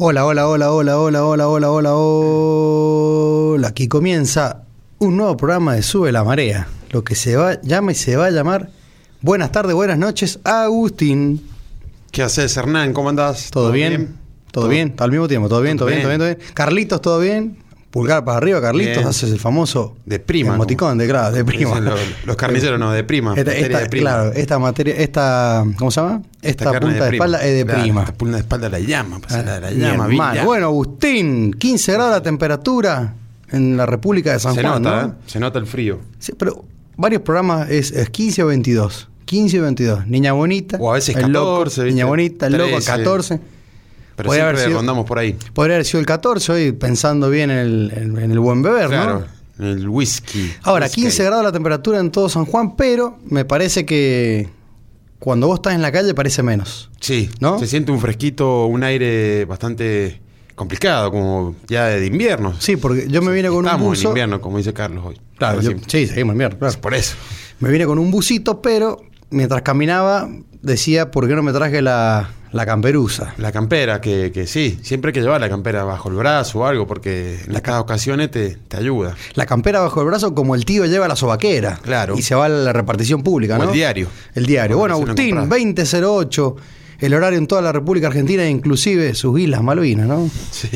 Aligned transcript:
Hola, 0.00 0.26
hola, 0.26 0.46
hola, 0.46 0.70
hola, 0.70 0.96
hola, 1.00 1.24
hola, 1.24 1.48
hola, 1.48 1.70
hola, 1.72 1.96
hola. 1.96 3.66
Aquí 3.66 3.88
comienza 3.88 4.62
un 5.00 5.16
nuevo 5.16 5.36
programa 5.36 5.74
de 5.74 5.82
Sube 5.82 6.12
la 6.12 6.22
Marea. 6.22 6.68
Lo 6.92 7.02
que 7.02 7.16
se 7.16 7.34
va, 7.34 7.60
llama 7.62 7.90
y 7.90 7.94
se 7.96 8.16
va 8.16 8.26
a 8.26 8.30
llamar 8.30 8.70
Buenas 9.22 9.50
tardes, 9.50 9.74
buenas 9.74 9.98
noches, 9.98 10.38
Agustín. 10.44 11.42
¿Qué 12.12 12.22
haces, 12.22 12.56
Hernán? 12.56 12.92
¿Cómo 12.92 13.08
andás? 13.08 13.50
¿Todo, 13.50 13.72
bien? 13.72 14.16
¿Todo, 14.52 14.68
bien? 14.68 14.94
Al 14.98 15.10
mismo 15.10 15.26
tiempo, 15.26 15.48
¿todo 15.48 15.62
bien? 15.62 15.76
¿Todo 15.76 15.88
bien? 15.88 16.02
¿Todo 16.02 16.10
bien? 16.10 16.20
¿Todo 16.20 16.28
bien? 16.28 16.54
Carlitos, 16.54 17.02
¿todo 17.02 17.18
bien? 17.18 17.58
Pulgar 17.90 18.22
para 18.22 18.36
arriba, 18.36 18.60
Carlitos, 18.60 18.96
Bien. 18.98 19.08
haces 19.08 19.32
el 19.32 19.38
famoso 19.40 19.96
De 20.04 20.18
prima, 20.18 20.54
emoticón 20.54 20.98
de 20.98 21.08
claro, 21.08 21.34
de 21.34 21.42
prima. 21.42 21.80
Los, 21.80 21.98
los 22.26 22.36
carniceros 22.36 22.78
no, 22.78 22.92
de 22.92 23.02
prima. 23.02 23.30
Esta, 23.34 23.50
materia 23.50 23.66
esta- 23.66 23.78
de 23.80 23.86
prima. 23.88 24.10
Claro, 24.10 24.32
esta 24.32 24.58
materia, 24.58 24.94
esta, 24.96 25.64
¿cómo 25.78 25.90
se 25.90 26.00
llama? 26.02 26.22
Esta, 26.42 26.64
carne 26.66 26.80
punta 26.80 27.04
de, 27.04 27.08
prima. 27.10 27.24
espalda 27.24 27.44
es 27.46 27.56
de 27.56 27.64
Claro, 27.64 27.80
prima. 27.82 28.00
Esta 28.02 28.14
punta 28.14 28.34
de 28.36 28.40
espalda 28.42 28.68
la 28.68 28.78
llama, 28.80 29.18
pasa 29.20 29.42
la, 29.42 29.60
la 29.60 29.70
Mi 29.70 29.76
llama. 29.80 30.06
Villa. 30.06 30.44
Bueno, 30.44 30.66
Agustín, 30.66 31.52
15 31.54 31.92
grados 31.94 32.12
la 32.12 32.22
temperatura 32.22 33.14
en 33.50 33.76
la 33.78 33.86
República 33.86 34.32
de 34.34 34.38
San 34.38 34.54
se 34.54 34.60
Juan, 34.60 34.82
nota, 34.82 35.02
¿no? 35.02 35.08
¿eh? 35.08 35.12
Se 35.26 35.40
nota 35.40 35.58
el 35.58 35.66
frío. 35.66 35.98
Sí, 36.18 36.32
pero 36.38 36.64
varios 36.96 37.22
programas 37.22 37.70
es, 37.70 37.90
es 37.92 38.10
15 38.10 38.42
o 38.42 38.46
22. 38.48 39.08
15 39.24 39.60
o 39.60 39.62
22. 39.62 40.06
Niña 40.06 40.32
bonita. 40.34 40.76
O 40.78 40.90
a 40.90 40.94
veces 40.94 41.16
el 41.16 41.32
loco, 41.32 41.60
14, 41.60 41.84
¿viste? 41.84 41.94
Niña 41.94 42.04
bonita, 42.04 42.46
el 42.48 42.52
loco, 42.52 42.70
13. 42.72 42.86
14. 42.86 43.40
Pero 44.18 44.26
Podría 44.26 44.42
haber 44.44 44.56
siempre 44.56 44.70
sido- 44.72 44.78
rondamos 44.80 45.06
por 45.06 45.18
ahí. 45.18 45.36
Podría 45.54 45.76
haber 45.76 45.86
sido 45.86 46.00
el 46.00 46.06
14 46.06 46.52
hoy 46.52 46.72
pensando 46.72 47.30
bien 47.30 47.50
en 47.50 47.58
el, 47.58 47.92
en- 47.96 48.18
en 48.18 48.30
el 48.32 48.38
buen 48.40 48.60
beber, 48.62 48.88
Claro, 48.88 49.24
¿no? 49.58 49.64
el 49.64 49.88
whisky. 49.88 50.52
Ahora, 50.64 50.86
Whisky. 50.86 51.02
15 51.02 51.24
grados 51.24 51.44
la 51.44 51.52
temperatura 51.52 51.98
en 52.00 52.10
todo 52.10 52.28
San 52.28 52.44
Juan, 52.44 52.76
pero 52.76 53.18
me 53.30 53.44
parece 53.46 53.86
que 53.86 54.48
cuando 55.20 55.46
vos 55.46 55.60
estás 55.60 55.74
en 55.74 55.82
la 55.82 55.90
calle 55.92 56.12
parece 56.14 56.42
menos. 56.42 56.90
Sí, 57.00 57.30
¿No? 57.40 57.58
se 57.58 57.66
siente 57.66 57.90
un 57.92 58.00
fresquito, 58.00 58.66
un 58.66 58.82
aire 58.84 59.44
bastante 59.46 60.20
complicado, 60.56 61.10
como 61.12 61.54
ya 61.68 61.86
de 61.86 62.04
invierno. 62.06 62.54
Sí, 62.58 62.76
porque 62.76 63.06
yo 63.08 63.22
me 63.22 63.32
vine 63.32 63.48
con 63.48 63.58
un 63.58 63.64
Estamos 63.66 63.84
en 63.84 63.90
buzo. 63.90 64.08
invierno, 64.08 64.40
como 64.40 64.58
dice 64.58 64.72
Carlos 64.72 65.04
hoy. 65.06 65.20
Claro, 65.38 65.60
yo- 65.60 65.70
sí, 65.86 66.06
seguimos 66.08 66.32
en 66.32 66.36
invierno, 66.36 66.58
claro. 66.58 66.70
Es 66.72 66.76
por 66.76 66.94
eso. 66.94 67.14
Me 67.60 67.70
vine 67.70 67.86
con 67.86 67.98
un 68.00 68.10
busito, 68.10 68.60
pero 68.60 69.00
mientras 69.30 69.62
caminaba 69.62 70.28
decía, 70.60 71.12
¿por 71.12 71.28
qué 71.28 71.34
no 71.36 71.42
me 71.44 71.52
traje 71.52 71.80
la, 71.82 72.30
la 72.52 72.64
camperuza? 72.66 73.34
La 73.38 73.52
campera, 73.52 74.00
que, 74.00 74.32
que 74.32 74.46
sí, 74.46 74.78
siempre 74.82 75.10
hay 75.10 75.12
que 75.14 75.20
llevar 75.20 75.40
la 75.40 75.48
campera 75.48 75.84
bajo 75.84 76.08
el 76.08 76.14
brazo 76.16 76.60
o 76.60 76.66
algo, 76.66 76.86
porque 76.86 77.38
en 77.46 77.60
cada 77.60 77.80
ocasiones 77.80 78.30
te, 78.30 78.56
te 78.56 78.76
ayuda. 78.76 79.14
La 79.34 79.46
campera 79.46 79.80
bajo 79.80 80.00
el 80.00 80.06
brazo 80.06 80.34
como 80.34 80.54
el 80.54 80.64
tío 80.64 80.84
lleva 80.86 81.08
la 81.08 81.16
sobaquera. 81.16 81.78
Claro. 81.82 82.16
Y 82.16 82.22
se 82.22 82.34
va 82.34 82.46
a 82.46 82.48
la 82.48 82.72
repartición 82.72 83.22
pública, 83.22 83.56
O 83.56 83.58
¿no? 83.58 83.64
el 83.64 83.72
diario. 83.72 84.08
El 84.34 84.46
diario. 84.46 84.78
Bueno, 84.78 84.94
Agustín, 84.94 85.36
comprás. 85.36 85.48
2008, 85.60 86.56
el 87.00 87.14
horario 87.14 87.38
en 87.38 87.46
toda 87.46 87.62
la 87.62 87.70
República 87.72 88.08
Argentina, 88.08 88.48
inclusive 88.48 89.14
sus 89.14 89.38
islas 89.38 89.62
Malvinas, 89.62 90.06
¿no? 90.08 90.28
Sí, 90.50 90.68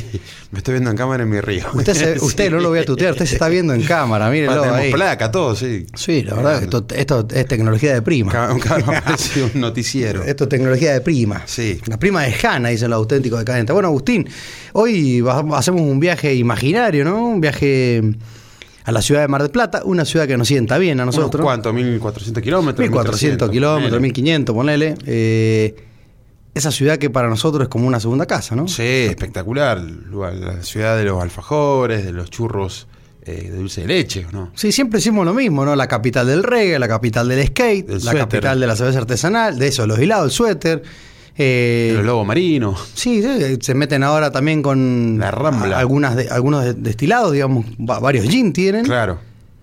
me 0.52 0.58
estoy 0.58 0.74
viendo 0.74 0.90
en 0.90 0.96
cámara 0.96 1.24
en 1.24 1.30
mi 1.30 1.40
río. 1.40 1.64
Usted, 1.74 1.94
se- 1.94 2.18
Sí. 2.18 2.24
usted 2.24 2.50
no 2.50 2.60
lo 2.60 2.68
voy 2.68 2.78
a 2.78 2.84
tutear, 2.84 3.12
usted 3.12 3.26
se 3.26 3.34
está 3.34 3.48
viendo 3.48 3.74
en 3.74 3.82
cámara, 3.82 4.30
mírenlo 4.30 4.62
ahí. 4.72 4.92
placa, 4.92 5.30
todo, 5.32 5.56
sí. 5.56 5.86
Sí, 5.94 6.22
la 6.22 6.34
verdad, 6.34 6.62
esto, 6.62 6.86
esto 6.94 7.26
es 7.34 7.46
tecnología 7.46 7.94
de 7.94 8.02
prima. 8.02 8.32
Aparece 8.50 9.42
un 9.54 9.60
noticiero. 9.60 10.22
Esto 10.22 10.44
es 10.44 10.50
tecnología 10.50 10.92
de 10.92 11.00
prima. 11.00 11.42
Sí. 11.46 11.80
La 11.86 11.98
prima 11.98 12.22
de 12.22 12.34
Hanna, 12.46 12.68
dicen 12.68 12.90
los 12.90 12.98
auténticos 12.98 13.38
decadentes. 13.40 13.74
Bueno, 13.74 13.88
Agustín, 13.88 14.28
hoy 14.74 15.24
hacemos 15.54 15.80
un 15.80 15.98
viaje 15.98 16.34
imaginario, 16.34 17.04
¿no? 17.04 17.24
Un 17.26 17.40
viaje 17.40 18.00
a 18.84 18.92
la 18.92 19.02
ciudad 19.02 19.22
de 19.22 19.28
Mar 19.28 19.42
del 19.42 19.50
Plata, 19.50 19.82
una 19.84 20.04
ciudad 20.04 20.26
que 20.26 20.36
nos 20.36 20.46
sienta 20.48 20.78
bien 20.78 21.00
a 21.00 21.04
¿Unos 21.04 21.16
nosotros. 21.16 21.44
¿Cuánto? 21.44 21.72
¿1400 21.72 22.40
kilómetros? 22.42 22.80
1400 22.88 23.50
kilómetros, 23.50 23.90
Ponele. 23.90 24.00
1500, 24.02 24.54
ponele. 24.54 24.94
Eh, 25.06 25.74
esa 26.54 26.70
ciudad 26.70 26.98
que 26.98 27.08
para 27.10 27.28
nosotros 27.28 27.62
es 27.64 27.68
como 27.68 27.86
una 27.86 27.98
segunda 28.00 28.26
casa, 28.26 28.54
¿no? 28.54 28.68
Sí, 28.68 28.82
espectacular. 28.82 29.80
La 29.80 30.62
ciudad 30.62 30.96
de 30.96 31.04
los 31.04 31.22
alfajores, 31.22 32.04
de 32.04 32.12
los 32.12 32.30
churros 32.30 32.86
eh, 33.24 33.48
de 33.50 33.56
dulce 33.56 33.82
de 33.82 33.86
leche, 33.86 34.26
¿o 34.28 34.32
¿no? 34.32 34.50
Sí, 34.54 34.72
siempre 34.72 34.98
decimos 34.98 35.24
lo 35.24 35.32
mismo, 35.32 35.64
¿no? 35.64 35.76
La 35.76 35.86
capital 35.86 36.26
del 36.26 36.42
reggae, 36.42 36.78
la 36.78 36.88
capital 36.88 37.28
del 37.28 37.46
skate, 37.46 37.88
la 37.88 38.00
suéter. 38.00 38.18
capital 38.20 38.60
de 38.60 38.66
la 38.66 38.74
cerveza 38.76 38.98
artesanal, 38.98 39.58
de 39.58 39.68
eso, 39.68 39.86
los 39.86 39.98
hilados, 40.00 40.26
el 40.26 40.30
suéter. 40.32 40.82
eh, 41.38 41.88
De 41.92 41.96
los 41.98 42.04
lobos 42.04 42.26
marinos. 42.26 42.90
Sí, 42.94 43.22
se 43.60 43.74
meten 43.74 44.02
ahora 44.02 44.30
también 44.32 44.60
con 44.60 45.18
La 45.18 45.30
Rambla. 45.30 45.78
algunas 45.78 46.16
de- 46.16 46.28
algunos 46.28 46.64
de- 46.64 46.74
destilados, 46.74 47.32
digamos, 47.32 47.64
va- 47.78 48.00
varios 48.00 48.26
gin 48.28 48.52
tienen. 48.52 48.84
Claro. 48.84 49.18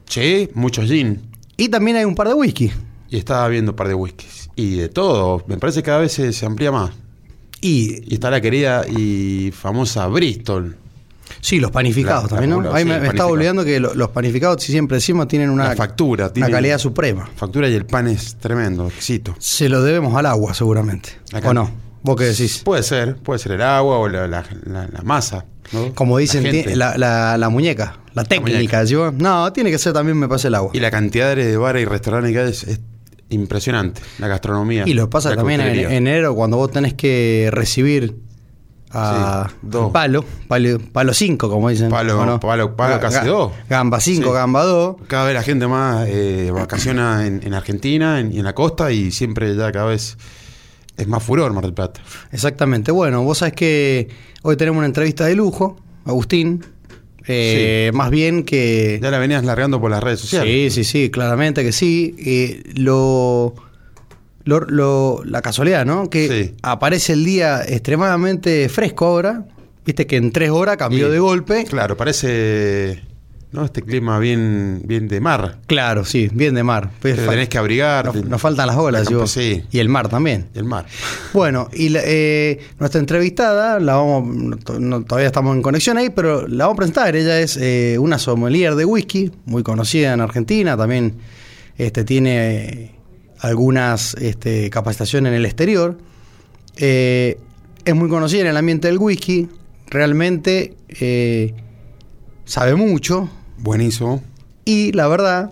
Sí, 0.08 0.50
muchos 0.56 0.86
gin. 0.88 1.22
Y 1.58 1.68
también 1.70 1.98
hay 1.98 2.06
un 2.06 2.16
par 2.16 2.30
de 2.30 2.34
whisky. 2.34 2.72
Y 3.10 3.18
estaba 3.18 3.48
viendo 3.50 3.74
un 3.74 3.76
par 3.76 3.88
de 3.90 3.94
whiskies. 3.94 4.39
Y 4.60 4.76
de 4.76 4.90
todo. 4.90 5.44
Me 5.48 5.58
parece 5.58 5.80
que 5.80 5.86
cada 5.88 6.00
vez 6.00 6.12
se, 6.12 6.34
se 6.34 6.46
amplía 6.46 6.72
más. 6.72 6.92
Y 7.62 8.04
Y 8.12 8.14
está 8.16 8.30
la 8.30 8.42
querida 8.42 8.86
y 8.88 9.52
famosa 9.52 10.08
Bristol. 10.08 10.76
sí, 11.42 11.60
los 11.60 11.72
panificados 11.72 12.24
La- 12.24 12.30
también, 12.30 12.52
la 12.52 12.70
¿no? 12.70 12.74
Ahí 12.76 12.84
sí, 12.84 12.90
me, 12.90 13.00
me 13.00 13.08
estaba 13.10 13.30
olvidando 13.30 13.64
que 13.66 13.80
lo- 13.80 13.94
los 13.94 14.10
panificados, 14.10 14.62
si 14.64 14.72
siempre 14.72 14.96
decimos, 14.96 15.28
tienen 15.28 15.50
una, 15.50 15.70
la 15.70 15.76
factura. 15.76 16.26
una 16.26 16.34
tiene- 16.34 16.52
calidad 16.52 16.78
suprema. 16.78 17.30
Factura 17.36 17.68
y 17.70 17.74
el 17.76 17.86
pan 17.86 18.08
es 18.08 18.36
tremendo, 18.38 18.88
exquisito. 18.88 19.36
Se 19.40 19.70
lo 19.70 19.82
debemos 19.84 20.16
al 20.16 20.26
agua, 20.26 20.54
seguramente. 20.54 21.10
Acá. 21.34 21.50
¿O 21.50 21.54
no? 21.54 21.70
¿Vos 22.02 22.16
qué 22.16 22.26
decís? 22.26 22.62
Puede 22.64 22.82
ser, 22.84 23.18
puede 23.18 23.40
ser 23.40 23.52
el 23.54 23.62
agua 23.62 23.98
o 24.00 24.08
la, 24.08 24.44
masa. 25.04 25.46
¿no? 25.74 25.94
Como 25.94 26.18
dicen, 26.18 26.44
La 26.78 27.50
muñeca, 27.52 28.00
la 28.14 28.24
técnica, 28.24 28.58
muñeca. 28.80 29.12
No, 29.18 29.52
tiene 29.54 29.70
que 29.70 29.78
ser 29.78 29.92
también, 29.94 30.18
me 30.18 30.28
parece, 30.30 30.48
el 30.48 30.56
agua. 30.56 30.72
Y 30.74 30.80
la 30.80 30.90
cantidad 30.92 31.36
de 31.36 31.58
bares 31.58 31.84
y 31.84 31.86
restaurantes 31.86 32.32
que 32.32 32.40
hay 32.40 32.50
es, 32.50 32.64
es 32.64 32.80
impresionante. 33.30 34.02
La 34.20 34.28
gastronomía. 34.28 34.84
Y 34.88 34.94
lo 34.94 35.10
pasa 35.10 35.36
también 35.36 35.62
en 35.62 35.92
enero, 35.92 36.36
cuando 36.36 36.58
vos 36.58 36.72
tenés 36.72 36.94
que 36.94 37.50
recibir 37.52 38.16
a 38.92 39.46
Sí, 39.50 39.56
dos. 39.62 39.92
palo, 39.92 40.26
palo 40.92 41.14
5, 41.14 41.48
como 41.50 41.70
dicen. 41.70 41.90
Palo- 41.92 42.40
palo- 42.40 42.76
palo 42.76 43.00
casi 43.00 43.18
ga- 43.18 43.26
dos. 43.26 43.52
Gamba 43.70 44.00
5, 44.00 44.30
Sí. 44.30 44.34
gamba 44.34 44.64
2. 44.64 44.96
Cada 45.08 45.26
vez 45.26 45.36
la 45.36 45.44
gente 45.44 45.68
más 45.68 46.08
eh, 46.10 46.50
vacaciona 46.52 47.28
en, 47.28 47.42
en 47.44 47.54
Argentina 47.54 48.20
en- 48.20 48.32
y 48.34 48.40
en 48.40 48.46
la 48.46 48.56
costa 48.56 48.92
y 48.92 49.12
siempre 49.12 49.56
ya 49.56 49.72
cada 49.72 49.86
vez 49.86 50.18
es 50.98 51.08
más 51.08 51.22
furor 51.22 51.54
Mar 51.54 51.64
del 51.64 51.74
Plata. 51.76 52.02
Exactamente. 52.32 52.92
Bueno, 52.92 53.22
vos 53.24 53.38
sabés 53.38 53.54
que 53.54 54.10
hoy 54.42 54.58
tenemos 54.58 54.80
una 54.80 54.88
entrevista 54.88 55.26
de 55.26 55.36
lujo, 55.36 55.78
Agustín. 56.06 56.66
Eh, 57.32 57.92
Más 57.94 58.10
bien 58.10 58.44
que. 58.44 59.00
Ya 59.02 59.12
la 59.12 59.20
venías 59.20 59.44
largando 59.46 59.80
por 59.80 59.92
las 59.92 60.04
redes 60.04 60.20
sociales. 60.20 60.74
Sí, 60.74 60.84
sí, 60.84 60.90
sí, 61.04 61.10
claramente 61.12 61.64
que 61.64 61.72
sí. 61.72 62.16
Eh, 62.20 62.64
lo, 62.76 63.54
lo- 64.46 64.62
lo- 64.62 65.22
la 65.26 65.42
casualidad, 65.42 65.86
¿no? 65.86 66.10
Que 66.10 66.28
Sí. 66.28 66.56
aparece 66.64 67.14
el 67.14 67.24
día 67.24 67.62
extremadamente 67.68 68.68
fresco 68.70 69.06
ahora. 69.06 69.46
Viste 69.86 70.08
que 70.08 70.18
en 70.18 70.32
tres 70.32 70.50
horas 70.50 70.78
cambió 70.78 71.10
de 71.10 71.20
golpe. 71.20 71.66
Claro, 71.66 71.96
parece 71.98 73.02
¿no? 73.52 73.66
este 73.66 73.82
clima 73.82 74.20
bien, 74.20 74.82
bien 74.86 75.08
de 75.08 75.20
mar. 75.22 75.58
Claro, 75.68 76.06
sí, 76.06 76.30
bien 76.32 76.54
de 76.56 76.64
mar. 76.64 76.90
Te 76.90 77.14
Pues, 77.14 77.20
fa- 77.22 77.32
tenés 77.32 77.50
que 77.50 77.58
abrigar. 77.58 78.06
nos, 78.06 78.14
te- 78.16 78.24
nos 78.24 78.40
faltan 78.42 78.68
las 78.68 78.78
olas, 78.78 79.10
la 79.12 79.28
Sí, 79.28 79.64
Y 79.72 79.80
el 79.80 79.90
mar 79.90 80.08
también. 80.10 80.48
el 80.54 80.66
mar. 80.66 80.86
Bueno, 81.34 81.68
y 81.74 81.90
la- 81.90 82.02
eh, 82.04 82.60
nuestra 82.80 83.00
entrevistada, 83.00 83.80
la 83.80 83.96
vamos, 83.96 84.60
no, 84.80 85.04
todavía 85.04 85.28
estamos 85.28 85.56
en 85.56 85.62
conexión 85.62 85.98
ahí, 85.98 86.10
pero 86.10 86.48
la 86.48 86.66
vamos 86.66 86.76
a 86.76 86.78
presentar. 86.78 87.16
Ella 87.16 87.40
es 87.40 87.58
eh, 87.58 87.98
una 88.00 88.20
sommelier 88.20 88.76
de 88.76 88.86
whisky, 88.86 89.32
muy 89.46 89.64
conocida 89.64 90.14
en 90.14 90.22
Argentina, 90.22 90.78
también 90.78 91.16
este, 91.78 92.04
tiene 92.04 92.96
algunas 93.40 94.14
este, 94.16 94.70
capacitaciones 94.70 95.32
en 95.32 95.36
el 95.38 95.46
exterior. 95.46 95.98
Eh, 96.78 97.38
es 97.86 97.96
muy 97.96 98.10
conocida 98.10 98.42
en 98.42 98.48
el 98.48 98.58
ambiente 98.58 98.88
del 98.90 98.98
whisky, 99.00 99.48
realmente 99.88 100.76
sabe 102.46 102.76
mucho, 102.76 103.30
Buenísimo. 103.62 104.22
y 104.66 104.92
la 104.94 105.08
verdad 105.08 105.52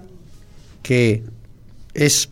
que 0.83 1.23
es 1.93 2.29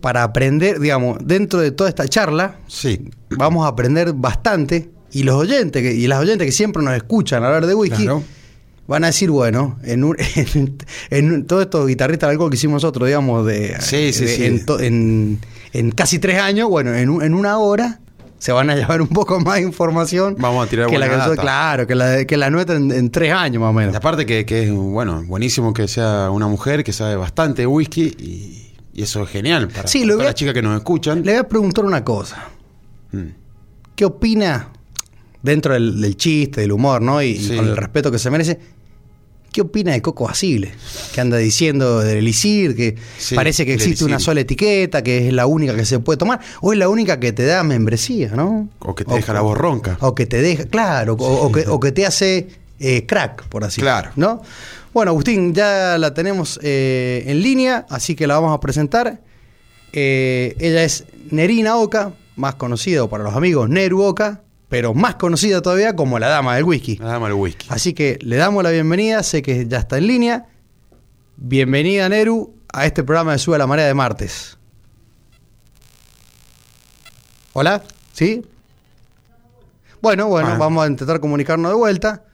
para 0.00 0.22
aprender, 0.22 0.78
digamos, 0.80 1.18
dentro 1.24 1.60
de 1.60 1.70
toda 1.72 1.88
esta 1.90 2.06
charla, 2.08 2.56
Sí. 2.68 3.10
vamos 3.30 3.64
a 3.64 3.68
aprender 3.68 4.12
bastante. 4.12 4.88
Y 5.12 5.22
los 5.22 5.34
oyentes 5.36 5.82
que, 5.82 5.94
y 5.94 6.06
las 6.06 6.20
oyentes 6.20 6.46
que 6.46 6.52
siempre 6.52 6.82
nos 6.82 6.94
escuchan 6.94 7.42
hablar 7.44 7.66
de 7.66 7.74
whisky 7.74 8.02
Claro. 8.04 8.22
van 8.86 9.04
a 9.04 9.08
decir, 9.08 9.30
bueno, 9.30 9.78
en, 9.84 10.04
un, 10.04 10.16
en, 10.36 10.76
en 11.10 11.44
todos 11.46 11.62
estos 11.62 11.86
guitarristas 11.86 12.28
de 12.28 12.32
alcohol 12.32 12.50
que 12.50 12.56
hicimos 12.56 12.82
nosotros, 12.82 13.06
digamos, 13.08 13.46
de, 13.46 13.76
Sí, 13.80 14.12
sí, 14.12 14.24
de-. 14.26 14.46
En, 14.46 14.66
to- 14.66 14.80
en- 14.80 15.38
en 15.72 15.90
casi 15.90 16.18
tres 16.18 16.38
años, 16.38 16.68
bueno, 16.68 16.94
en, 16.94 17.08
un- 17.10 17.22
en 17.22 17.34
una 17.34 17.58
hora 17.58 18.00
se 18.38 18.52
van 18.52 18.70
a 18.70 18.76
llevar 18.76 19.00
un 19.00 19.08
poco 19.08 19.40
más 19.40 19.56
de 19.56 19.62
información. 19.62 20.36
Vamos 20.38 20.66
a 20.66 20.70
tirar 20.70 20.88
que 20.88 20.98
la 20.98 21.08
que 21.08 21.16
data. 21.16 21.36
Claro, 21.36 21.86
que 21.86 21.94
la, 21.94 22.24
que 22.24 22.36
la 22.36 22.50
nuestra 22.50 22.76
en, 22.76 22.90
en 22.92 23.10
tres 23.10 23.32
años 23.32 23.60
más 23.60 23.70
o 23.70 23.72
menos. 23.72 23.94
Y 23.94 23.96
aparte 23.96 24.26
que, 24.26 24.44
que 24.44 24.64
es, 24.64 24.72
bueno, 24.72 25.22
buenísimo 25.26 25.72
que 25.72 25.88
sea 25.88 26.30
una 26.30 26.46
mujer 26.46 26.84
que 26.84 26.92
sabe 26.92 27.16
bastante 27.16 27.62
de 27.62 27.66
whisky 27.66 28.02
y, 28.18 28.72
y 28.92 29.02
eso 29.02 29.22
es 29.22 29.30
genial 29.30 29.68
para, 29.68 29.88
Sí, 29.88 30.06
para 30.06 30.24
las 30.24 30.34
chicas 30.34 30.54
que 30.54 30.62
nos 30.62 30.76
escuchan. 30.76 31.22
Le 31.24 31.32
voy 31.32 31.40
a 31.40 31.48
preguntar 31.48 31.84
una 31.84 32.04
cosa. 32.04 32.48
Mm. 33.12 33.26
¿Qué 33.94 34.04
opina, 34.04 34.70
dentro 35.42 35.72
del, 35.72 36.00
del 36.00 36.16
chiste, 36.16 36.60
del 36.60 36.72
humor, 36.72 37.00
¿no? 37.00 37.22
Y, 37.22 37.38
con 37.56 37.68
el 37.68 37.76
respeto 37.76 38.10
que 38.10 38.18
se 38.18 38.30
merece, 38.30 38.58
¿Qué 39.56 39.62
opina 39.62 39.92
de 39.92 40.02
Coco 40.02 40.26
Basile? 40.26 40.74
Que 41.14 41.22
anda 41.22 41.38
diciendo 41.38 42.00
del 42.00 42.18
elixir, 42.18 42.76
que 42.76 42.94
Sí, 43.16 43.34
parece 43.34 43.64
que 43.64 43.72
existe 43.72 44.04
una 44.04 44.18
sola 44.18 44.42
etiqueta, 44.42 45.02
que 45.02 45.28
es 45.28 45.32
la 45.32 45.46
única 45.46 45.74
que 45.74 45.86
se 45.86 45.98
puede 45.98 46.18
tomar, 46.18 46.40
o 46.60 46.74
es 46.74 46.78
la 46.78 46.90
única 46.90 47.18
que 47.18 47.32
te 47.32 47.46
da 47.46 47.62
membresía, 47.62 48.32
¿no? 48.36 48.68
O 48.80 48.94
que 48.94 49.06
te 49.06 49.14
deja 49.14 49.32
la 49.32 49.40
voz 49.40 49.56
ronca. 49.56 49.96
O 50.02 50.14
que 50.14 50.26
te 50.26 50.42
deja, 50.42 50.66
claro, 50.66 51.14
o, 51.14 51.46
o 51.46 51.50
que, 51.50 51.66
o 51.68 51.80
que 51.80 51.90
te 51.90 52.04
hace 52.04 52.48
eh, 52.78 53.06
crack, 53.06 53.48
por 53.48 53.64
así 53.64 53.80
Claro. 53.80 54.10
¿no? 54.16 54.42
Bueno, 54.92 55.12
Agustín, 55.12 55.54
ya 55.54 55.96
la 55.96 56.12
tenemos 56.12 56.60
eh, 56.62 57.24
en 57.26 57.40
línea, 57.40 57.86
así 57.88 58.14
que 58.14 58.26
la 58.26 58.34
vamos 58.34 58.54
a 58.54 58.60
presentar. 58.60 59.22
Eh, 59.94 60.54
ella 60.58 60.84
es 60.84 61.04
Nerina 61.30 61.78
Oca, 61.78 62.12
más 62.34 62.56
conocida 62.56 63.08
para 63.08 63.24
los 63.24 63.34
amigos 63.34 63.70
Neru 63.70 64.02
Oca, 64.02 64.42
pero 64.76 64.92
más 64.92 65.14
conocida 65.14 65.62
todavía 65.62 65.96
como 65.96 66.18
la 66.18 66.28
dama 66.28 66.54
del 66.56 66.64
whisky. 66.64 66.98
Nada 66.98 67.18
más 67.18 67.28
el 67.30 67.34
whisky. 67.36 67.66
Así 67.70 67.94
que 67.94 68.18
le 68.20 68.36
damos 68.36 68.62
la 68.62 68.68
bienvenida, 68.70 69.22
sé 69.22 69.40
que 69.40 69.66
ya 69.66 69.78
está 69.78 69.96
en 69.96 70.06
línea. 70.06 70.44
Bienvenida, 71.38 72.06
Neru, 72.10 72.54
a 72.74 72.84
este 72.84 73.02
programa 73.02 73.32
de 73.32 73.38
Sube 73.38 73.56
la 73.56 73.66
Marea 73.66 73.86
de 73.86 73.94
martes. 73.94 74.58
Hola, 77.54 77.82
¿sí? 78.12 78.44
Bueno, 80.02 80.26
bueno, 80.26 80.50
Ah. 80.50 80.58
vamos 80.58 80.84
a 80.84 80.88
intentar 80.88 81.20
comunicarnos 81.20 81.70
de 81.70 81.76
vuelta. 81.78 82.24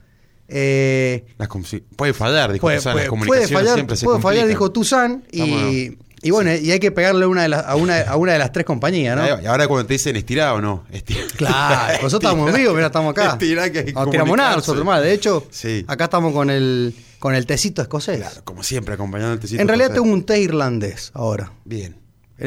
Eh, 0.49 1.23
Las 1.37 1.47
puede 1.95 2.13
fallar, 2.13 2.51
dijo 2.51 2.63
puede, 2.63 2.75
Tuzán, 2.79 2.91
puede- 2.91 3.05
las 3.05 3.09
puede 3.09 3.25
comunicaciones 3.25 3.53
fallar, 3.57 3.73
siempre 3.75 3.95
se 3.95 4.05
puede 4.05 4.19
fallar, 4.19 4.47
dijo 4.49 4.69
Tuzán, 4.69 5.23
y. 5.31 5.97
y 6.23 6.31
bueno, 6.31 6.53
y 6.55 6.71
hay 6.71 6.79
que 6.79 6.91
pegarle 6.91 7.25
una 7.25 7.43
de 7.43 7.49
las- 7.49 7.65
a, 7.65 7.75
una, 7.75 8.01
a 8.01 8.15
una 8.15 8.33
de 8.33 8.39
las 8.39 8.51
tres 8.51 8.65
compañías, 8.65 9.15
¿no? 9.17 9.41
Y 9.41 9.45
ahora 9.45 9.67
cuando 9.67 9.85
te 9.85 9.93
dicen 9.93 10.15
estirado 10.15 10.55
o 10.55 10.61
no. 10.61 10.83
Estirá. 10.91 11.21
Claro, 11.35 11.93
nosotros 12.03 12.31
estamos 12.31 12.49
en 12.49 12.55
vivo, 12.61 12.73
mira, 12.73 12.87
estamos 12.87 13.11
acá. 13.11 13.31
Estirá 13.33 13.71
que 13.71 13.91
No 13.93 14.09
tiramos 14.09 14.35
nada 14.37 14.55
nosotros 14.55 14.85
más. 14.85 15.01
De 15.01 15.13
hecho, 15.13 15.45
Sí. 15.51 15.83
acá 15.87 16.05
estamos 16.05 16.33
con 16.33 16.49
el, 16.49 16.95
con 17.19 17.35
el 17.35 17.45
tecito 17.45 17.81
escocés. 17.81 18.17
Claro, 18.19 18.41
como 18.43 18.63
siempre, 18.63 18.93
acompañando 18.95 19.33
el 19.33 19.39
tecito. 19.39 19.61
En 19.61 19.67
realidad 19.67 19.91
tengo 19.93 20.11
un 20.11 20.23
té 20.25 20.39
irlandés 20.39 21.11
ahora. 21.13 21.51
Bien. 21.65 21.95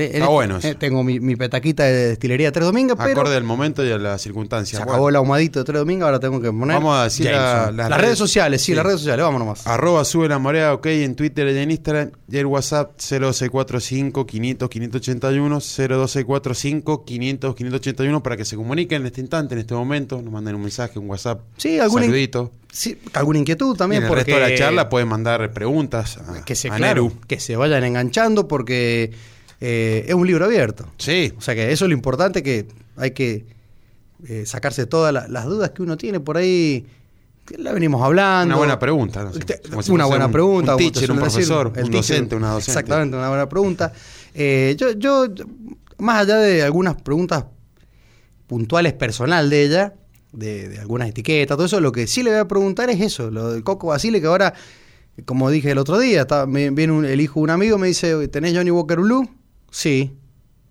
Está 0.05 0.29
bueno 0.29 0.59
eso. 0.59 0.69
eh, 0.69 0.75
Tengo 0.75 1.03
mi, 1.03 1.21
mi 1.21 1.37
petaquita 1.37 1.85
de 1.85 2.09
destilería 2.09 2.53
Tres 2.53 2.67
Domingos, 2.67 2.97
pero 2.99 3.21
Acorde 3.21 3.37
al 3.37 3.45
momento 3.45 3.85
y 3.85 3.91
a 3.91 3.99
la 3.99 4.19
se 4.19 4.25
circunstancia. 4.25 4.79
acabó 4.83 5.09
el 5.09 5.17
ahumadito 5.17 5.59
de 5.61 5.65
Tres 5.65 5.79
Domingos, 5.79 6.05
ahora 6.07 6.21
tengo 6.21 6.41
que 6.41 6.51
poner. 6.53 6.77
Vamos 6.77 6.99
a 6.99 7.05
decir 7.05 7.27
la- 7.27 7.71
las 7.73 7.89
las 7.91 8.01
redes 8.01 8.19
sociales, 8.19 8.61
sí, 8.61 8.67
sí. 8.73 8.75
las 8.75 8.85
redes 8.85 9.01
sociales, 9.01 9.25
vamos 9.25 9.39
nomás. 9.41 9.67
Arroba 9.67 10.05
sube 10.05 10.29
la 10.29 10.39
marea, 10.39 10.73
ok, 10.75 10.87
en 10.87 11.15
Twitter 11.17 11.49
y 11.49 11.59
en 11.59 11.71
Instagram. 11.71 12.11
Y 12.31 12.37
el 12.39 12.47
WhatsApp 12.47 12.93
0645 12.99 14.27
500 14.27 14.69
581 14.69 15.61
02645 15.61 17.05
500 17.05 17.55
581 17.55 18.23
para 18.23 18.37
que 18.37 18.45
se 18.45 18.57
comuniquen 18.57 19.03
en 19.03 19.07
este 19.07 19.21
instante, 19.21 19.55
en 19.55 19.61
este 19.61 19.75
momento. 19.75 20.21
Nos 20.23 20.33
manden 20.33 20.55
un 20.57 20.63
mensaje, 20.63 20.99
un 20.99 21.09
WhatsApp. 21.09 21.41
Sí, 21.57 21.79
algún 21.79 22.03
saludito. 22.03 22.53
Sí, 22.73 22.99
alguna 23.15 23.39
inquietud 23.39 23.75
Y 23.75 23.79
también, 23.79 24.03
en 24.03 24.07
el 24.07 24.09
porque 24.09 24.25
resto 24.25 24.41
de 24.45 24.51
la 24.51 24.57
charla 24.59 24.89
pueden 24.89 25.09
mandar 25.09 25.51
preguntas 25.53 26.19
a, 26.19 26.45
que 26.45 26.55
se, 26.55 26.69
a 26.69 26.75
claro, 26.77 27.05
Neru. 27.05 27.21
que 27.27 27.41
se 27.41 27.57
vayan 27.57 27.85
enganchando 27.85 28.49
porque 28.49 29.13
eh, 29.61 30.05
es 30.09 30.15
un 30.15 30.27
libro 30.27 30.45
abierto. 30.45 30.87
Sí, 30.99 31.33
O 31.37 31.41
sea 31.41 31.55
que 31.55 31.73
eso 31.73 31.85
es 31.85 31.89
lo 31.89 31.95
importante 31.95 32.43
que 32.43 32.67
hay 32.97 33.13
que 33.13 33.47
eh, 34.29 34.45
sacarse 34.47 34.87
todas 34.87 35.13
la- 35.13 35.29
las 35.29 35.45
dudas 35.45 35.71
que 35.71 35.83
uno 35.83 35.97
tiene 35.97 36.21
por 36.21 36.37
ahí. 36.37 36.87
la 37.59 37.73
venimos 37.73 38.03
hablando. 38.03 38.47
una 38.55 38.57
buena 38.57 38.79
pregunta. 38.79 39.23
¿no? 39.71 39.83
Si 39.83 39.93
una 39.93 40.05
buena 40.07 40.27
un- 40.27 40.33
pregunta. 40.33 40.73
Un 40.73 40.79
teacher, 40.79 41.11
un 41.11 41.17
decir, 41.19 41.31
profesor, 41.33 41.67
un 41.69 41.73
teacher. 41.75 41.93
docente, 41.93 42.35
una 42.37 42.51
docente. 42.53 42.71
Exactamente, 42.73 43.17
una 43.17 43.29
buena 43.29 43.49
pregunta. 43.49 43.93
Eh, 44.35 44.75
yo, 44.79 44.91
yo, 44.93 45.27
más 45.99 46.23
allá 46.23 46.39
de 46.39 46.63
algunas 46.63 47.01
preguntas 47.01 47.45
puntuales 48.47 48.93
personal 48.95 49.49
de 49.51 49.63
ella, 49.65 49.95
de, 50.33 50.69
de 50.69 50.79
algunas 50.79 51.09
etiquetas, 51.09 51.57
todo 51.57 51.67
eso, 51.67 51.81
lo 51.81 51.93
que 51.93 52.07
sí 52.07 52.23
le 52.23 52.31
voy 52.31 52.39
a 52.41 52.49
preguntar 52.49 52.91
es 52.91 53.01
eso, 53.01 53.31
lo 53.31 53.53
del 53.53 53.63
Coco 53.65 53.89
Basile, 53.89 54.21
que 54.21 54.27
ahora, 54.27 54.53
como 55.25 55.51
dije 55.51 55.71
el 55.71 55.79
otro 55.79 55.99
día, 55.99 56.23
está- 56.23 56.47
me, 56.47 56.71
viene 56.71 56.93
un- 56.93 57.05
el 57.05 57.21
hijo 57.21 57.41
de 57.41 57.45
un 57.45 57.51
amigo, 57.51 57.79
me 57.79 57.87
dice, 57.89 58.29
¿tenés 58.29 58.55
Johnny 58.55 58.71
Walker 58.71 58.99
Blue? 59.01 59.29
Sí. 59.77 60.17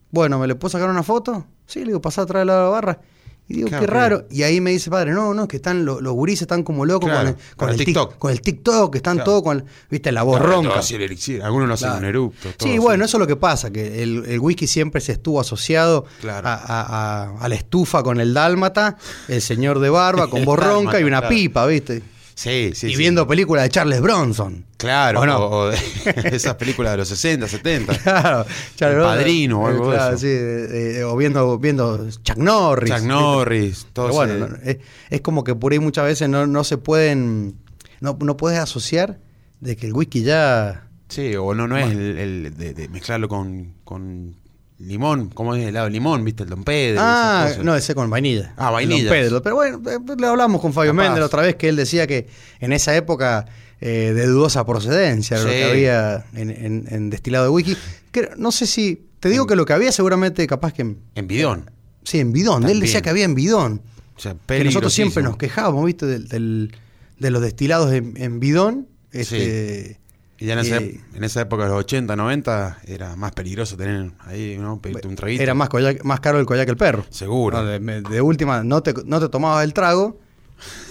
Bueno, 0.09 0.39
¿me 0.39 0.47
le 0.47 0.55
puedo 0.55 0.71
sacar 0.71 0.89
una 0.89 1.03
foto? 1.03 1.45
Sí, 1.67 1.79
le 1.81 1.87
digo, 1.87 2.01
pasá 2.01 2.23
atrás 2.23 2.41
de 2.41 2.45
la 2.45 2.55
barra. 2.63 2.99
Y 3.47 3.57
digo, 3.57 3.67
Claro, 3.67 3.85
qué 3.85 3.91
raro. 3.91 4.25
Y 4.31 4.41
ahí 4.41 4.59
me 4.59 4.71
dice, 4.71 4.89
padre, 4.89 5.11
no, 5.11 5.35
no, 5.35 5.47
que 5.47 5.57
están 5.57 5.85
los, 5.85 6.01
los 6.01 6.13
gurises 6.13 6.41
están 6.43 6.63
como 6.63 6.83
locos 6.83 7.09
Claro, 7.11 7.35
con, 7.35 7.37
el, 7.37 7.55
con 7.55 7.69
el 7.69 7.75
tic- 7.75 7.85
TikTok. 7.85 8.17
con 8.17 8.31
el 8.31 8.41
TikTok, 8.41 8.91
que 8.91 8.97
están 8.97 9.23
todos 9.23 9.43
con, 9.43 9.63
viste, 9.91 10.11
la 10.11 10.23
voz 10.23 10.41
ronca. 10.41 10.79
el 10.89 11.01
elixir. 11.03 11.43
Algunos 11.43 11.67
lo 11.67 11.75
hacen 11.75 11.91
un 11.91 12.05
eructo. 12.05 12.41
todo 12.49 12.53
Sí, 12.67 12.69
así. 12.69 12.77
bueno, 12.79 13.05
eso 13.05 13.17
es 13.17 13.19
lo 13.19 13.27
que 13.27 13.35
pasa, 13.35 13.69
que 13.69 14.01
el, 14.01 14.25
el 14.25 14.39
whisky 14.39 14.65
siempre 14.65 14.99
se 15.01 15.11
estuvo 15.11 15.39
asociado 15.39 16.05
a, 16.27 16.39
a- 16.39 16.63
a- 16.65 17.37
a 17.39 17.47
la 17.49 17.53
estufa 17.55 18.01
con 18.01 18.19
el 18.19 18.33
dálmata, 18.33 18.97
el 19.27 19.41
señor 19.43 19.77
de 19.79 19.89
barba 19.91 20.27
con 20.31 20.43
voz 20.43 20.57
ronca 20.57 20.99
y 20.99 21.03
una 21.03 21.27
pipa, 21.27 21.67
¿viste? 21.67 22.01
Sí, 22.35 22.71
sí. 22.75 22.87
y 22.87 22.91
sí. 22.91 22.95
viendo 22.97 23.25
películas 23.27 23.63
de 23.63 23.69
Charles 23.69 24.01
Bronson. 24.01 24.65
Claro, 24.77 25.21
¿O 25.21 25.25
no? 25.25 25.37
o, 25.37 25.59
o 25.61 25.67
de 25.69 25.77
esas 26.33 26.55
películas 26.55 26.91
de 26.91 26.97
los 26.97 27.07
60, 27.07 27.47
70. 27.47 27.97
Claro, 28.03 28.45
Charles 28.75 28.97
El 28.97 29.03
Padrino 29.03 29.61
o 29.61 29.67
algo 29.67 29.89
de 29.89 29.95
claro, 29.95 30.15
eso. 30.15 30.21
sí, 30.21 30.27
eh, 30.27 30.97
eh, 30.99 31.03
o 31.03 31.15
viendo, 31.15 31.57
viendo 31.57 32.09
Chuck 32.23 32.37
Norris. 32.37 32.93
Chuck. 32.93 33.03
Norris, 33.03 33.87
todo 33.93 34.07
Pero 34.07 34.15
bueno, 34.15 34.47
no, 34.47 34.55
es, 34.63 34.77
es 35.09 35.21
como 35.21 35.43
que 35.45 35.55
por 35.55 35.71
ahí 35.71 35.79
muchas 35.79 36.03
veces 36.05 36.27
no, 36.27 36.45
no 36.45 36.63
se 36.65 36.77
pueden, 36.77 37.55
no, 38.01 38.17
no 38.19 38.35
puedes 38.37 38.59
asociar 38.59 39.19
de 39.61 39.77
que 39.77 39.87
el 39.87 39.93
whisky 39.93 40.21
ya... 40.21 40.89
Sí, 41.07 41.35
o 41.35 41.53
no, 41.53 41.67
no 41.67 41.77
es 41.77 41.89
el, 41.91 42.17
el 42.17 42.57
de, 42.57 42.73
de 42.73 42.89
mezclarlo 42.89 43.29
con, 43.29 43.75
con 43.85 44.35
limón, 44.79 45.29
¿cómo 45.29 45.55
es 45.55 45.61
el 45.63 45.69
helado 45.69 45.85
de 45.85 45.91
limón? 45.91 46.23
¿Viste? 46.25 46.43
El 46.43 46.49
Don 46.49 46.63
Pedro. 46.63 46.99
Ah, 47.01 47.49
no, 47.63 47.75
ese 47.75 47.95
con 47.95 48.09
vainilla. 48.09 48.53
Ah, 48.57 48.71
vainilla. 48.71 49.05
Don 49.09 49.13
Pedro. 49.13 49.41
Pero 49.41 49.55
bueno, 49.55 49.81
eh, 49.89 49.97
le 50.17 50.27
hablamos 50.27 50.61
con 50.61 50.73
Fabio. 50.73 50.93
Méndez 50.93 51.23
otra 51.23 51.41
vez 51.41 51.55
que 51.55 51.69
él 51.69 51.75
decía 51.75 52.07
que 52.07 52.27
en 52.59 52.73
esa 52.73 52.95
época 52.95 53.45
eh, 53.81 54.13
de 54.15 54.25
dudosa 54.27 54.65
procedencia 54.65 55.37
lo 55.39 55.45
que 55.45 55.63
había 55.71 56.25
en, 56.33 56.49
en- 56.49 56.85
en 56.89 57.09
destilado 57.09 57.45
de 57.45 57.49
whisky. 57.51 57.75
Que, 58.11 58.29
no 58.37 58.51
sé 58.51 58.65
si. 58.67 59.01
Te 59.19 59.29
digo 59.29 59.47
que 59.47 59.55
lo 59.55 59.65
que 59.65 59.73
había 59.73 59.91
seguramente 59.91 60.45
capaz 60.47 60.73
que. 60.73 60.81
en- 60.83 60.99
En 61.15 61.27
bidón. 61.27 61.71
Sí, 62.03 62.19
en 62.19 62.31
bidón. 62.31 62.63
Él 62.69 62.79
decía 62.79 63.01
que 63.01 63.09
había 63.09 63.25
en 63.25 63.35
bidón. 63.35 63.81
O 64.15 64.19
sea, 64.19 64.35
Que 64.47 64.63
nosotros 64.63 64.93
siempre 64.93 65.23
nos 65.23 65.37
quejábamos, 65.37 65.85
¿viste? 65.85 66.05
Del, 66.05 66.27
del- 66.27 66.75
de 67.19 67.31
los 67.31 67.41
destilados 67.41 67.91
en, 67.93 68.13
en 68.17 68.39
bidón. 68.39 68.87
Este, 69.11 69.99
Y 70.37 70.47
ya 70.47 70.53
en 70.53 70.59
esa, 70.59 70.77
en 70.77 71.23
esa 71.23 71.41
época, 71.41 71.65
los 71.67 71.77
80, 71.77 72.13
90, 72.15 72.79
era 72.87 73.15
más 73.15 73.31
peligroso 73.31 73.77
tener 73.77 74.11
ahí, 74.25 74.57
¿no? 74.59 74.81
Pedirte 74.81 75.07
un 75.07 75.15
traguito. 75.15 75.41
Era 75.41 75.53
más, 75.53 75.69
más 76.03 76.19
caro 76.19 76.39
el 76.39 76.45
collar 76.45 76.65
que 76.65 76.71
el 76.71 76.77
perro. 76.77 77.05
Seguro. 77.09 77.61
No, 77.61 77.65
de, 77.65 78.21
última, 78.21 78.63
no 78.63 78.83
te, 78.83 78.93
no 79.05 79.19
te 79.21 79.29
tomabas 79.29 79.63
el 79.63 79.73
trago, 79.73 80.19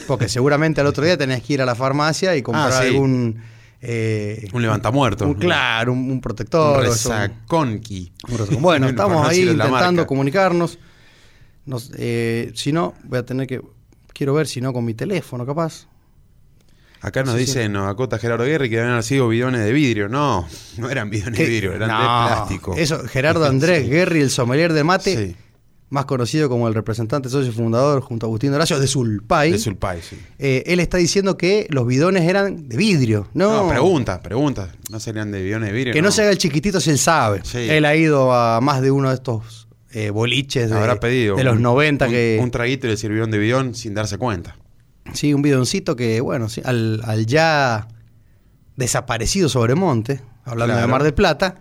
porque 0.06 0.28
seguramente 0.30 0.80
al 0.80 0.86
otro 0.86 1.04
día 1.04 1.18
tenés 1.18 1.42
que 1.42 1.52
ir 1.54 1.62
a 1.62 1.66
la 1.66 1.74
farmacia 1.74 2.34
y 2.36 2.42
comprar 2.42 2.72
Ah, 2.72 2.80
sí. 2.82 2.88
algún. 2.88 3.42
eh, 3.82 4.48
Un 4.54 4.62
levantamuerto. 4.62 5.26
un- 5.26 5.34
claro, 5.34 5.92
un, 5.92 6.10
un 6.10 6.20
protector. 6.22 6.78
un- 6.80 6.86
resaconqui. 6.86 8.12
un. 8.28 8.62
Bueno, 8.62 8.88
estamos 8.88 9.28
ahí 9.28 9.42
intentando 9.42 10.06
comunicarnos. 10.06 10.78
Nos- 11.66 11.90
eh, 11.98 12.50
si 12.54 12.72
no, 12.72 12.94
voy 13.04 13.18
a 13.18 13.26
tener 13.26 13.46
que. 13.46 13.60
Quiero 14.14 14.32
ver 14.32 14.46
si 14.46 14.60
no 14.62 14.72
con 14.72 14.84
mi 14.86 14.94
teléfono, 14.94 15.44
capaz. 15.44 15.86
Acá 17.04 17.22
nos 17.22 17.34
Sí, 17.34 17.40
dicen, 17.40 17.72
nos 17.72 17.88
acota 17.88 18.18
Gerardo 18.18 18.44
Guerri, 18.44 18.70
que 18.70 18.80
habían 18.80 19.02
sido 19.02 19.28
bidones 19.28 19.62
de 19.64 19.72
vidrio. 19.72 20.08
No, 20.08 20.48
no 20.78 20.88
eran 20.90 21.10
bidones 21.10 21.38
de 21.38 21.44
vidrio, 21.46 21.74
eran 21.74 21.88
No, 21.90 21.98
de 21.98 22.04
plástico. 22.34 22.74
Eso, 22.76 22.98
Gerardo 23.06 23.44
Andrés 23.44 23.88
Guerri, 23.88 24.20
el 24.22 24.30
sommelier 24.30 24.72
de 24.72 24.84
mate, 24.84 25.16
Sí, 25.28 25.36
más 25.90 26.06
conocido 26.06 26.48
como 26.48 26.66
el 26.66 26.74
representante 26.74 27.28
socio 27.28 27.52
fundador 27.52 28.00
junto 28.00 28.24
a 28.24 28.28
Agustín 28.28 28.52
Horacio 28.54 28.80
de 28.80 28.86
Sulpay. 28.88 29.52
de 29.52 29.58
Sulpay, 29.58 30.00
sí. 30.02 30.16
Eh, 30.38 30.64
él 30.66 30.80
está 30.80 30.96
diciendo 30.96 31.36
que 31.36 31.66
los 31.70 31.86
bidones 31.86 32.22
eran 32.28 32.68
de 32.68 32.76
vidrio. 32.76 33.28
No, 33.34 33.64
No, 33.64 33.68
pregunta, 33.68 34.20
pregunta. 34.20 34.70
No 34.90 34.98
serían 34.98 35.30
de 35.30 35.42
bidones 35.42 35.68
de 35.68 35.72
vidrio. 35.76 35.92
Que 35.94 36.02
no. 36.02 36.10
se 36.10 36.22
haga 36.22 36.30
el 36.32 36.38
chiquitito 36.38 36.80
si 36.80 36.90
él 36.90 36.98
sabe. 36.98 37.42
Sí. 37.44 37.58
Él 37.70 37.84
ha 37.84 37.94
ido 37.94 38.32
a 38.32 38.60
más 38.60 38.80
de 38.80 38.90
uno 38.90 39.10
de 39.10 39.16
estos 39.16 39.68
eh, 39.92 40.10
boliches 40.10 40.70
de, 40.70 40.76
Habrá 40.76 40.98
pedido. 40.98 41.36
de 41.36 41.44
los 41.44 41.56
un- 41.56 41.62
90 41.62 42.06
un, 42.06 42.10
que... 42.10 42.38
Un 42.42 42.50
traguito 42.50 42.86
y 42.88 42.90
le 42.90 42.96
sirvió 42.96 43.26
de 43.26 43.38
bidón 43.38 43.74
sin 43.76 43.94
darse 43.94 44.18
cuenta. 44.18 44.56
Sí, 45.12 45.34
un 45.34 45.42
bidoncito 45.42 45.94
que, 45.96 46.20
bueno, 46.20 46.48
sí, 46.48 46.62
al, 46.64 47.00
al 47.04 47.26
ya 47.26 47.86
desaparecido 48.76 49.48
Sobremonte, 49.48 50.20
hablando 50.44 50.76
de. 50.76 50.86
Mar 50.86 51.02
del 51.02 51.14
Plata, 51.14 51.56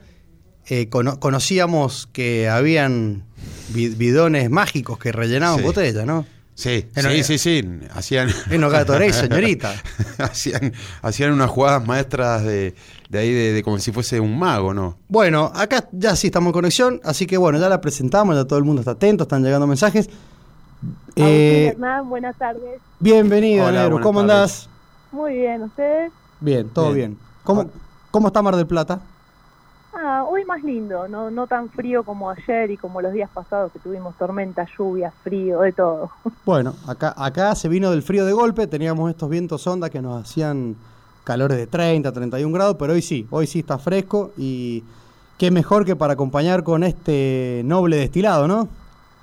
eh, 0.67 0.87
cono- 0.89 1.19
conocíamos 1.19 2.07
que 2.11 2.49
habían 2.49 3.23
bi- 3.69 3.89
bidones 3.89 4.49
mágicos 4.49 4.97
que 4.97 5.11
rellenaban 5.11 5.59
Sí. 5.59 5.65
botellas, 5.65 6.05
¿no? 6.05 6.25
Sí, 6.55 6.85
sí, 6.95 7.23
sí, 7.23 7.37
sí. 7.39 7.63
Hacían, 7.95 8.29
En 8.51 8.61
los 8.61 8.71
Gatorade, 8.71 9.11
señorita. 9.13 9.73
hacían, 10.19 10.73
hacían 11.01 11.33
unas 11.33 11.49
jugadas 11.49 11.85
maestras 11.85 12.43
de, 12.43 12.75
de 13.09 13.19
ahí, 13.19 13.31
de, 13.31 13.53
de 13.53 13.63
como 13.63 13.79
si 13.79 13.91
fuese 13.91 14.19
un 14.19 14.37
mago, 14.37 14.73
¿no? 14.73 14.97
Bueno, 15.07 15.51
acá 15.55 15.89
ya 15.91 16.15
sí 16.15 16.27
estamos 16.27 16.49
en 16.49 16.53
conexión, 16.53 17.01
así 17.03 17.25
que 17.25 17.37
bueno, 17.37 17.59
ya 17.59 17.69
la 17.69 17.81
presentamos, 17.81 18.35
ya 18.35 18.45
todo 18.45 18.59
el 18.59 18.65
mundo 18.65 18.81
está 18.81 18.91
atento, 18.91 19.23
están 19.23 19.43
llegando 19.43 19.65
mensajes. 19.67 20.09
Eh, 21.15 21.67
Hernán, 21.73 22.09
buenas 22.09 22.35
tardes. 22.37 22.81
bienvenido, 22.99 23.67
Hola, 23.67 23.89
¿cómo 24.01 24.21
tardes. 24.21 24.31
andás? 24.31 24.69
Muy 25.11 25.33
bien, 25.35 25.63
¿ustedes? 25.63 26.11
Bien, 26.39 26.69
todo 26.69 26.91
bien. 26.91 27.11
Bien. 27.11 27.19
¿Cómo, 27.43 27.65
¿Cómo 28.11 28.27
está 28.27 28.41
Mar 28.41 28.55
del 28.55 28.67
Plata? 28.67 28.99
Ah, 29.95 30.25
hoy 30.27 30.43
más 30.43 30.63
lindo, 30.63 31.07
no, 31.07 31.29
no 31.29 31.45
tan 31.45 31.69
frío 31.69 32.03
como 32.03 32.29
ayer 32.31 32.71
y 32.71 32.77
como 32.77 32.99
los 32.99 33.13
días 33.13 33.29
pasados 33.31 33.71
que 33.71 33.79
tuvimos 33.79 34.15
tormenta, 34.17 34.65
lluvia, 34.77 35.13
frío, 35.23 35.61
de 35.61 35.71
todo. 35.71 36.09
Bueno, 36.45 36.73
acá, 36.87 37.13
acá 37.15 37.53
se 37.55 37.69
vino 37.69 37.91
del 37.91 38.01
frío 38.01 38.25
de 38.25 38.33
golpe, 38.33 38.65
teníamos 38.67 39.09
estos 39.09 39.29
vientos 39.29 39.65
ondas 39.67 39.91
que 39.91 40.01
nos 40.01 40.23
hacían 40.23 40.75
calores 41.23 41.57
de 41.57 41.67
30, 41.67 42.11
31 42.11 42.53
grados, 42.53 42.75
pero 42.77 42.93
hoy 42.93 43.01
sí, 43.01 43.27
hoy 43.29 43.45
sí 43.47 43.59
está 43.59 43.77
fresco 43.77 44.31
y 44.35 44.83
qué 45.37 45.51
mejor 45.51 45.85
que 45.85 45.95
para 45.95 46.13
acompañar 46.13 46.63
con 46.63 46.83
este 46.83 47.61
noble 47.63 47.97
destilado, 47.97 48.47
¿no? 48.47 48.67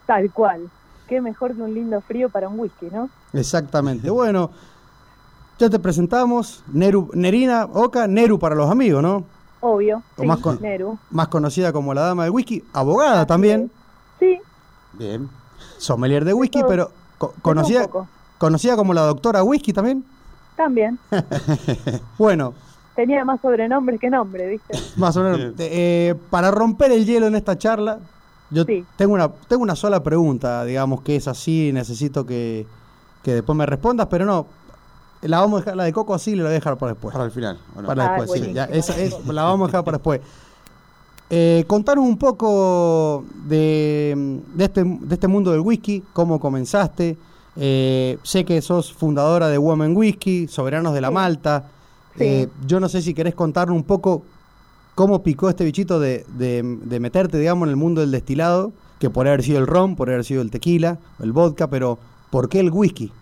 Tal 0.07 0.31
cual. 0.31 0.71
Qué 1.11 1.21
mejor 1.21 1.57
que 1.57 1.61
un 1.61 1.75
lindo 1.75 2.01
frío 2.01 2.29
para 2.31 2.49
un 2.49 2.59
whisky, 2.61 2.87
¿no? 2.93 3.11
Exactamente. 3.33 4.09
bueno, 4.11 4.53
ya 5.59 5.69
te 5.69 5.81
presentamos, 5.81 6.63
Neru, 6.73 7.11
Nerina 7.15 7.65
Oca, 7.73 8.07
Neru 8.07 8.39
para 8.39 8.55
los 8.55 8.71
amigos, 8.71 9.03
¿no? 9.03 9.25
Obvio. 9.61 10.05
O 10.17 10.23
más, 10.23 10.39
con- 10.39 10.61
Neru. 10.63 10.97
más 11.11 11.27
conocida 11.27 11.73
como 11.73 11.93
la 11.95 12.03
dama 12.03 12.23
del 12.23 12.31
whisky, 12.33 12.65
abogada 12.73 13.27
también, 13.27 13.73
Sí, 14.21 14.39
Bien. 14.93 15.29
sommelier 15.79 16.25
de 16.25 16.33
whisky, 16.33 16.61
todo. 16.61 16.69
pero 16.69 16.91
co- 17.19 17.35
conocida, 17.43 17.89
conocida 18.39 18.77
como 18.77 18.95
la 18.95 19.03
doctora 19.03 19.43
whisky 19.43 19.73
también. 19.73 20.05
También. 20.57 20.97
Bueno, 22.19 22.55
Tenía 22.95 23.25
más 23.25 23.41
sobrenombres 23.41 23.99
que 23.99 24.11
nombre, 24.11 24.47
¿viste? 24.49 24.79
Más 24.97 25.17
menos. 25.17 25.55
Eh, 25.59 26.15
para 26.31 26.51
romper 26.53 26.93
el 26.93 27.05
hielo 27.07 27.27
en 27.27 27.35
esta 27.35 27.57
charla, 27.59 27.99
yo 28.51 28.65
Sí. 28.65 28.85
tengo, 28.97 29.15
una, 29.15 29.29
tengo 29.49 29.63
una 29.63 29.77
sola 29.77 30.03
pregunta, 30.03 30.65
digamos 30.65 31.03
que 31.03 31.17
es 31.17 31.29
así, 31.29 31.71
necesito 31.73 32.27
que, 32.27 32.67
que 33.23 33.35
después 33.35 33.57
me 33.57 33.67
respondas, 33.67 34.07
pero 34.11 34.25
no, 34.25 34.47
la 35.23 35.41
vamos 35.41 35.59
a 35.59 35.61
dejar, 35.65 35.77
la 35.77 35.85
de 35.85 35.93
Coco 35.93 36.15
así, 36.15 36.35
la 36.35 36.45
voy 36.45 36.51
a 36.51 36.55
dejar 36.55 36.77
para 36.79 36.93
después. 36.93 37.13
Para 37.13 37.25
el 37.27 37.31
final. 37.31 37.59
¿o 37.77 37.83
no? 37.83 37.87
Para 37.89 38.15
Ah, 38.15 38.17
después, 38.19 38.41
sí, 38.41 38.53
ya, 38.53 38.65
esa 38.65 38.97
es- 38.99 39.27
la 39.27 39.43
vamos 39.45 39.65
a 39.65 39.69
dejar 39.69 39.85
para 39.85 39.99
después. 39.99 40.21
Eh, 41.33 41.65
contanos 41.69 42.05
un 42.05 42.17
poco 42.19 43.25
de, 43.47 44.41
de, 44.55 44.65
este, 44.65 44.83
de 44.83 45.15
este 45.15 45.29
mundo 45.29 45.53
del 45.53 45.61
whisky, 45.61 46.03
cómo 46.13 46.41
comenzaste. 46.41 47.17
Eh, 47.57 48.19
sé 48.25 48.45
que 48.45 48.61
sos 48.63 48.93
fundadora 48.93 49.49
de 49.49 49.59
Women 49.59 49.97
Whisky, 49.97 50.49
Soberanos 50.49 50.93
de 50.93 51.01
la 51.01 51.09
Sí. 51.09 51.15
Malta. 51.15 51.65
Sí. 52.17 52.25
Eh, 52.25 52.49
yo 52.67 52.81
no 52.81 52.89
sé 52.89 53.01
si 53.01 53.15
querés 53.15 53.35
contarnos 53.37 53.77
un 53.77 53.85
poco 53.85 54.23
cómo 55.01 55.23
picó 55.23 55.49
este 55.49 55.65
bichito 55.65 55.99
de, 56.01 56.25
de- 56.29 56.63
de 56.83 57.01
meterte, 57.01 57.39
digamos, 57.39 57.67
en 57.67 57.71
el 57.71 57.77
mundo 57.77 58.01
del 58.03 58.11
destilado, 58.11 58.75
que 58.99 59.11
podría 59.11 59.33
haber 59.33 59.45
sido 59.45 59.59
el 59.59 59.67
ron, 59.67 59.97
podría 59.97 60.15
haber 60.17 60.25
sido 60.27 60.43
el 60.43 60.51
tequila, 60.51 61.01
el 61.19 61.33
vodka, 61.33 61.71
pero 61.71 62.01
¿por 62.31 62.49
qué 62.49 62.61
el 62.61 62.71
whisky? 62.71 63.17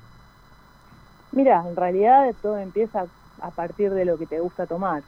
Mira, 1.31 1.65
en 1.67 1.77
realidad 1.77 2.35
todo 2.43 2.59
empieza 2.59 3.09
a 3.41 3.51
partir 3.53 3.93
de 3.93 4.05
lo 4.05 4.19
que 4.19 4.27
te 4.27 4.41
gusta 4.41 4.67
tomar. 4.67 5.05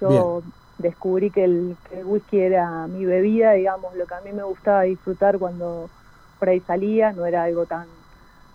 Yo 0.00 0.42
descubrí 0.78 1.30
que 1.30 1.44
el, 1.44 1.78
que 1.84 2.00
el 2.00 2.04
whisky 2.04 2.38
era 2.40 2.86
mi 2.88 3.04
bebida, 3.04 3.52
digamos, 3.52 3.94
lo 3.96 4.06
que 4.06 4.14
a 4.14 4.20
mí 4.20 4.32
me 4.32 4.42
gustaba 4.44 4.82
disfrutar 4.82 5.38
cuando 5.38 5.92
por 6.38 6.48
ahí 6.48 6.60
salía, 6.62 7.12
no 7.12 7.26
era 7.26 7.44
algo 7.44 7.66
tan 7.66 7.88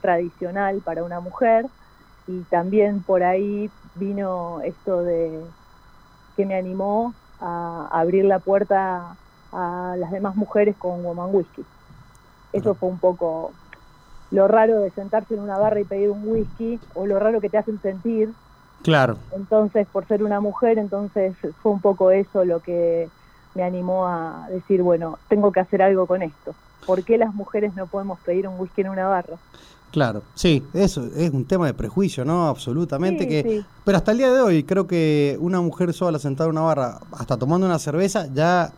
tradicional 0.02 0.82
para 0.82 1.04
una 1.04 1.20
mujer. 1.22 1.66
Y 2.26 2.46
también 2.46 3.04
por 3.04 3.24
ahí 3.24 3.74
vino 3.96 4.62
esto 4.62 5.02
de 5.04 5.54
que 6.40 6.46
me 6.46 6.56
animó 6.56 7.14
a 7.42 7.90
abrir 7.92 8.24
la 8.24 8.40
puerta 8.40 9.18
a 9.52 9.96
las 9.98 10.10
demás 10.10 10.38
mujeres 10.38 10.74
con 10.78 11.04
Woman 11.04 11.36
Whisky. 11.36 11.66
Eso 12.54 12.76
fue 12.76 12.88
un 12.88 12.98
poco 12.98 13.52
lo 14.32 14.48
raro 14.48 14.80
de 14.80 14.90
sentarse 14.92 15.34
en 15.34 15.42
una 15.42 15.58
barra 15.58 15.82
y 15.82 15.84
pedir 15.84 16.10
un 16.10 16.26
whisky 16.26 16.80
o 16.96 17.06
lo 17.06 17.20
raro 17.20 17.42
que 17.42 17.50
te 17.50 17.58
hacen 17.58 17.82
sentir. 17.82 18.32
Claro. 18.84 19.18
Entonces, 19.36 19.86
por 19.88 20.08
ser 20.08 20.24
una 20.24 20.40
mujer, 20.40 20.78
entonces 20.78 21.36
fue 21.62 21.74
un 21.74 21.82
poco 21.82 22.10
eso 22.10 22.46
lo 22.46 22.62
que 22.62 23.10
me 23.54 23.64
animó 23.64 24.08
a 24.08 24.48
decir, 24.50 24.82
bueno, 24.82 25.20
tengo 25.28 25.52
que 25.52 25.60
hacer 25.60 25.82
algo 25.82 26.08
con 26.08 26.22
esto. 26.22 26.56
¿Por 26.86 27.04
qué 27.04 27.18
las 27.18 27.34
mujeres 27.34 27.74
no 27.76 27.88
podemos 27.88 28.22
pedir 28.22 28.48
un 28.48 28.58
whisky 28.58 28.80
en 28.80 28.92
una 28.92 29.10
barra? 29.10 29.36
Claro, 29.92 30.26
sí, 30.36 30.70
eso 30.74 31.06
es 31.16 31.32
un 31.32 31.48
tema 31.48 31.66
de 31.66 31.74
prejuicio, 31.74 32.24
¿no? 32.24 32.48
Absolutamente. 32.48 33.24
Sí, 33.24 33.30
que 33.44 33.50
sí. 33.50 33.66
Pero 33.84 33.98
hasta 33.98 34.12
el 34.12 34.20
día 34.20 34.32
de 34.32 34.42
hoy 34.42 34.64
creo 34.64 34.86
que 34.86 35.36
una 35.40 35.62
mujer 35.62 35.94
sola 35.94 36.20
sentada 36.20 36.48
en 36.50 36.52
una 36.58 36.62
barra, 36.66 37.00
hasta 37.14 37.38
tomando 37.40 37.66
una 37.66 37.80
cerveza, 37.80 38.28
ya 38.32 38.76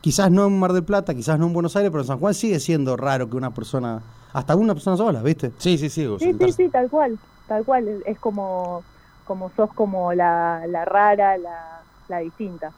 quizás 0.00 0.30
no 0.30 0.46
en 0.46 0.58
Mar 0.58 0.72
del 0.72 0.84
Plata, 0.84 1.14
quizás 1.14 1.38
no 1.38 1.46
en 1.46 1.52
Buenos 1.52 1.76
Aires, 1.76 1.90
pero 1.90 2.02
en 2.02 2.06
San 2.06 2.18
Juan 2.18 2.34
sigue 2.34 2.60
siendo 2.60 2.96
raro 2.96 3.28
que 3.28 3.36
una 3.36 3.52
persona, 3.52 4.04
hasta 4.32 4.56
una 4.56 4.74
persona 4.74 4.96
sola, 4.96 5.22
¿viste? 5.22 5.54
Sí, 5.58 5.76
sí, 5.78 5.90
sí. 5.90 6.06
Sí, 6.18 6.32
sí, 6.38 6.52
sí, 6.52 6.70
tal 6.70 6.88
cual, 6.88 7.20
tal 7.46 7.64
cual. 7.64 7.88
Es- 7.88 8.02
Es 8.06 8.18
como, 8.18 8.86
como 9.24 9.50
sos 9.50 9.72
como 9.74 10.12
la, 10.14 10.64
la 10.68 10.84
rara, 10.84 11.36
la, 11.38 11.86
la 12.08 12.18
distinta. 12.20 12.74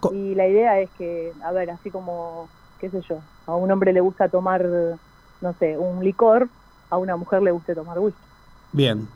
Co- 0.00 0.12
Y 0.14 0.34
la 0.34 0.48
idea 0.48 0.80
es 0.80 0.90
que, 0.92 1.34
a 1.42 1.52
ver, 1.52 1.70
así 1.70 1.90
como, 1.90 2.50
qué 2.78 2.90
sé 2.90 3.00
yo, 3.08 3.24
a 3.46 3.56
un 3.56 3.70
hombre 3.72 3.92
le 3.92 4.00
gusta 4.00 4.28
tomar, 4.28 4.64
no 5.40 5.54
sé, 5.58 5.78
un 5.78 6.02
licor, 6.04 6.50
a 6.92 6.98
una 6.98 7.16
mujer 7.16 7.42
le 7.42 7.50
gusta 7.50 7.74
tomar 7.74 7.98
whisky. 7.98 8.20
Bien. 8.72 9.08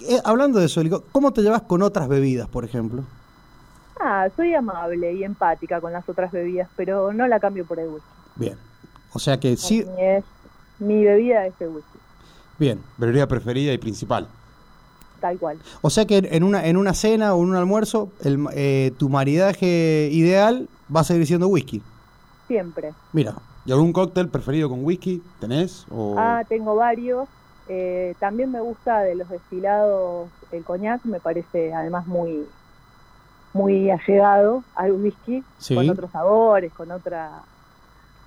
Eh, 0.00 0.20
hablando 0.22 0.58
de 0.58 0.66
eso, 0.66 0.82
¿cómo 1.12 1.32
te 1.32 1.40
llevas 1.40 1.62
con 1.62 1.80
otras 1.80 2.06
bebidas, 2.06 2.46
por 2.46 2.62
ejemplo? 2.62 3.04
Ah, 3.98 4.28
soy 4.36 4.52
amable 4.54 5.14
y 5.14 5.24
empática 5.24 5.80
con 5.80 5.94
las 5.94 6.06
otras 6.06 6.30
bebidas, 6.30 6.68
pero 6.76 7.12
no 7.14 7.26
la 7.26 7.40
cambio 7.40 7.64
por 7.64 7.78
el 7.78 7.88
whisky. 7.88 8.08
Bien. 8.36 8.58
O 9.14 9.18
sea 9.18 9.40
que 9.40 9.56
sí, 9.56 9.86
es, 9.98 10.24
mi 10.78 11.04
bebida 11.04 11.46
es 11.46 11.54
el 11.60 11.68
whisky, 11.68 11.98
bien. 12.58 12.82
Bebida 12.98 13.26
preferida 13.26 13.72
y 13.72 13.78
principal. 13.78 14.28
tal 15.20 15.38
cual. 15.38 15.58
O 15.80 15.88
sea 15.88 16.04
que 16.04 16.18
en 16.30 16.42
una, 16.42 16.66
en 16.66 16.76
una 16.76 16.92
cena 16.92 17.34
o 17.34 17.42
en 17.42 17.48
un 17.48 17.56
almuerzo, 17.56 18.10
el, 18.22 18.46
eh, 18.52 18.92
tu 18.98 19.08
maridaje 19.08 20.10
ideal 20.12 20.68
va 20.94 21.00
a 21.00 21.04
seguir 21.04 21.26
siendo 21.26 21.48
whisky. 21.48 21.80
Siempre. 22.46 22.92
Mira, 23.14 23.36
¿Y 23.64 23.72
algún 23.72 23.92
cóctel 23.92 24.28
preferido 24.28 24.68
con 24.68 24.84
whisky 24.84 25.22
tenés? 25.40 25.86
O... 25.90 26.16
Ah, 26.18 26.42
tengo 26.48 26.74
varios. 26.74 27.28
Eh, 27.68 28.14
también 28.18 28.50
me 28.50 28.60
gusta 28.60 29.00
de 29.02 29.14
los 29.14 29.28
destilados 29.28 30.28
el 30.50 30.64
coñac, 30.64 31.04
me 31.04 31.20
parece 31.20 31.72
además 31.72 32.06
muy 32.06 32.44
muy 33.54 33.90
allegado 33.90 34.64
al 34.74 34.92
whisky, 34.92 35.44
Sí. 35.58 35.74
con 35.74 35.88
otros 35.90 36.10
sabores, 36.10 36.72
con 36.72 36.90
otra 36.90 37.30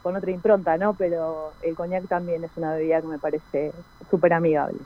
con 0.03 0.15
otra 0.15 0.29
impronta, 0.29 0.77
¿no? 0.77 0.93
Pero 0.93 1.51
el 1.63 1.73
coñac 1.75 2.07
también 2.07 2.43
es 2.43 2.51
una 2.57 2.73
bebida 2.75 3.01
que 3.01 3.07
me 3.07 3.17
parece 3.17 3.71
súper 4.09 4.33
amigable. 4.33 4.77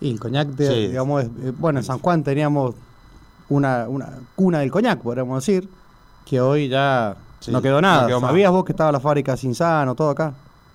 y 0.00 0.10
el 0.12 0.20
coñac, 0.20 0.48
de- 0.48 0.66
Sí. 0.66 0.86
digamos, 0.88 1.22
es- 1.24 1.30
eh, 1.44 1.52
bueno, 1.58 1.78
en 1.78 1.84
San 1.84 1.98
Juan 2.00 2.22
teníamos 2.24 2.74
una, 3.48 3.88
una 3.88 4.18
cuna 4.36 4.58
del 4.60 4.70
coñac, 4.70 5.00
podríamos 5.00 5.44
decir, 5.46 5.68
que 6.26 6.40
hoy 6.40 6.68
ya 6.68 7.16
Sí, 7.44 7.52
no 7.52 7.60
quedó 7.60 7.74
no 7.76 7.80
nada. 7.82 8.06
quedó. 8.06 8.20
¿Sabías 8.20 8.50
vos 8.50 8.64
que 8.64 8.72
estaba 8.72 8.90
la 8.90 9.00
fábrica 9.00 9.36
Cinzano, 9.36 9.94
todo 9.94 10.10
acá? 10.10 10.32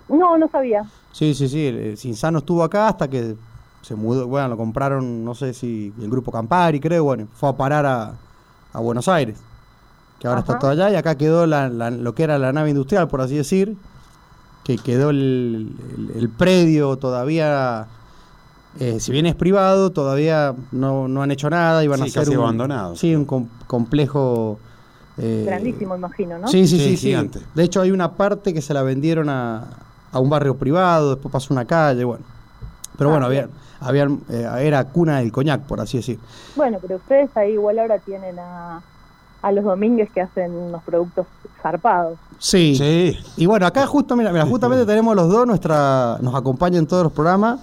No, 0.08 0.38
no 0.38 0.48
sabía. 0.52 0.84
Sí, 1.12 1.34
sí, 1.34 1.48
sí, 1.50 1.66
el 1.68 1.98
Cinzano 1.98 2.40
estuvo 2.40 2.64
acá 2.64 2.88
hasta 2.90 3.08
que 3.08 3.36
se 3.82 3.96
mudó, 3.96 4.28
bueno, 4.28 4.50
lo 4.50 4.58
compraron, 4.58 5.24
no 5.26 5.34
sé 5.34 5.54
si 5.54 5.92
el 6.00 6.10
grupo 6.10 6.32
Campari, 6.32 6.80
creo, 6.80 7.04
bueno, 7.04 7.28
fue 7.34 7.50
a 7.50 7.54
parar 7.58 7.86
a, 7.86 8.12
a 8.74 8.80
Buenos 8.80 9.08
Aires, 9.08 9.40
que 10.20 10.28
ahora 10.28 10.42
está 10.42 10.60
todo 10.60 10.70
allá, 10.72 10.92
y 10.92 10.96
acá 10.96 11.16
quedó 11.18 11.48
la, 11.48 11.70
la- 11.70 11.90
lo 11.90 12.14
que 12.14 12.24
era 12.24 12.38
la 12.38 12.52
nave 12.52 12.70
industrial, 12.70 13.08
por 13.08 13.22
así 13.22 13.36
decir, 13.38 13.78
que 14.64 14.78
quedó 14.78 15.10
el, 15.10 15.76
el- 15.98 16.12
el 16.18 16.30
predio 16.30 16.98
todavía, 16.98 17.88
eh, 18.80 19.00
si 19.00 19.12
bien 19.12 19.26
es 19.26 19.34
privado, 19.36 19.92
todavía 19.92 20.54
no, 20.72 21.08
no 21.08 21.24
han 21.24 21.32
hecho 21.32 21.50
nada, 21.50 21.84
iban 21.84 22.02
a 22.02 22.04
Sí, 22.06 22.10
hacer 22.12 22.24
casi 22.26 22.36
un, 22.36 22.44
abandonado. 22.44 22.96
Sí, 22.96 23.16
un 23.16 23.26
com- 23.26 23.48
complejo... 23.66 24.60
eh, 25.20 25.44
Grandísimo, 25.46 25.96
imagino, 25.96 26.38
¿no? 26.40 26.48
Sí, 26.48 26.68
sí, 26.68 26.78
Sí, 26.78 26.84
sí, 26.86 26.98
sí. 26.98 27.08
gigante. 27.08 27.40
De 27.56 27.64
hecho, 27.64 27.82
hay 27.82 27.92
una 27.92 28.14
parte 28.14 28.54
que 28.54 28.62
se 28.62 28.74
la 28.74 28.82
vendieron 28.84 29.30
a, 29.30 29.66
a 30.12 30.20
un 30.20 30.30
barrio 30.30 30.56
privado, 30.56 31.12
después 31.16 31.32
pasó 31.32 31.54
una 31.54 31.66
calle, 31.66 32.04
bueno. 32.04 32.24
Pero 32.98 33.10
Ah, 33.10 33.14
bueno, 33.14 33.26
había, 33.28 33.46
bien. 33.48 33.56
habían, 33.80 34.22
eh, 34.30 34.48
era 34.68 34.84
cuna 34.86 35.20
del 35.20 35.32
coñac, 35.32 35.62
por 35.62 35.80
así 35.80 35.98
decir. 35.98 36.20
Bueno, 36.56 36.78
pero 36.82 36.98
ustedes 36.98 37.30
ahí 37.38 37.54
igual 37.54 37.80
ahora 37.80 38.00
tienen 38.00 38.38
a, 38.40 38.82
a 39.42 39.52
los 39.52 39.64
Domínguez 39.64 40.10
que 40.12 40.22
hacen 40.22 40.52
unos 40.54 40.84
productos 40.84 41.26
zarpados. 41.62 42.18
Sí. 42.40 42.76
Sí. 42.76 43.18
Y 43.38 43.46
bueno, 43.46 43.66
acá 43.66 43.86
justo, 43.88 44.16
mira, 44.16 44.32
mira, 44.32 44.46
justamente 44.46 44.86
tenemos 44.86 45.16
los 45.16 45.30
dos, 45.30 45.46
nuestra, 45.48 46.18
nos 46.22 46.36
acompañan 46.36 46.80
en 46.80 46.88
todos 46.88 47.04
los 47.04 47.12
programas, 47.14 47.60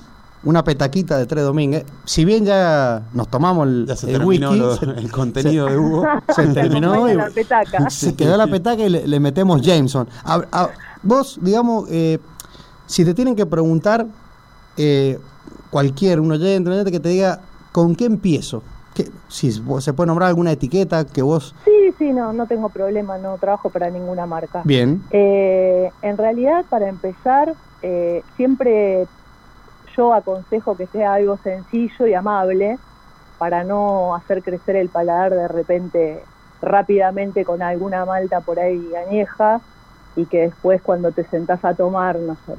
una 0.46 0.62
petaquita 0.64 1.18
de 1.18 1.26
tres 1.26 1.44
domínguez. 1.44 1.84
Si 2.04 2.24
bien 2.24 2.44
ya 2.44 3.02
nos 3.12 3.28
tomamos 3.28 3.66
el, 3.66 3.86
Ya 3.86 3.96
se 3.96 4.06
el 4.06 4.12
terminó 4.18 4.50
whisky, 4.50 4.58
lo- 4.62 4.76
se, 4.76 4.84
el 4.86 5.10
contenido 5.12 5.66
de 5.66 5.76
Hugo. 5.76 6.04
se 6.34 6.46
terminó 6.54 7.08
y 7.10 7.14
la 7.14 7.28
petaca. 7.30 7.90
se 7.90 8.14
quedó 8.14 8.36
la 8.36 8.46
petaca 8.46 8.82
y 8.82 8.88
le, 8.88 9.06
le 9.08 9.20
metemos 9.20 9.60
Jameson. 9.60 10.08
A- 10.24 10.44
a- 10.52 10.70
vos, 11.02 11.38
digamos, 11.42 11.86
eh, 11.90 12.18
si 12.86 13.04
te 13.04 13.12
tienen 13.12 13.34
que 13.34 13.44
preguntar 13.44 14.06
eh, 14.76 15.18
cualquier, 15.70 16.20
un 16.20 16.30
oyente, 16.32 16.68
un 16.68 16.74
oyente 16.74 16.92
que 16.92 17.00
te 17.00 17.08
diga, 17.08 17.40
¿con 17.72 17.96
qué 17.96 18.04
empiezo? 18.04 18.62
¿Qué- 18.94 19.10
si 19.28 19.58
vos- 19.60 19.82
se 19.82 19.92
puede 19.94 20.06
nombrar 20.06 20.28
alguna 20.28 20.52
etiqueta 20.52 21.04
que 21.04 21.22
vos... 21.22 21.56
Sí, 21.64 21.72
sí, 21.98 22.12
no, 22.12 22.32
no 22.32 22.46
tengo 22.46 22.68
problema, 22.68 23.18
no 23.18 23.36
trabajo 23.38 23.68
para 23.70 23.90
ninguna 23.90 24.26
marca. 24.26 24.62
Bien, 24.64 25.02
Eh, 25.10 25.90
en 26.02 26.16
realidad, 26.16 26.64
para 26.70 26.88
empezar, 26.88 27.52
eh, 27.82 28.22
siempre 28.36 29.06
yo 29.96 30.14
aconsejo 30.14 30.76
que 30.76 30.88
sea 30.88 31.14
algo 31.14 31.38
sencillo 31.38 32.06
y 32.06 32.14
amable 32.14 32.80
para 33.38 33.64
no 33.64 34.14
hacer 34.16 34.42
crecer 34.42 34.76
el 34.76 34.90
paladar 34.90 35.34
de 35.34 35.48
repente 35.48 36.28
rápidamente 36.60 37.44
con 37.44 37.62
alguna 37.62 38.04
malta 38.06 38.40
por 38.42 38.58
ahí 38.60 38.94
añeja 38.94 39.62
y 40.14 40.26
que 40.28 40.38
después 40.42 40.82
cuando 40.82 41.12
te 41.12 41.28
sentás 41.28 41.64
a 41.64 41.74
tomar, 41.76 42.18
no 42.20 42.36
sé, 42.46 42.54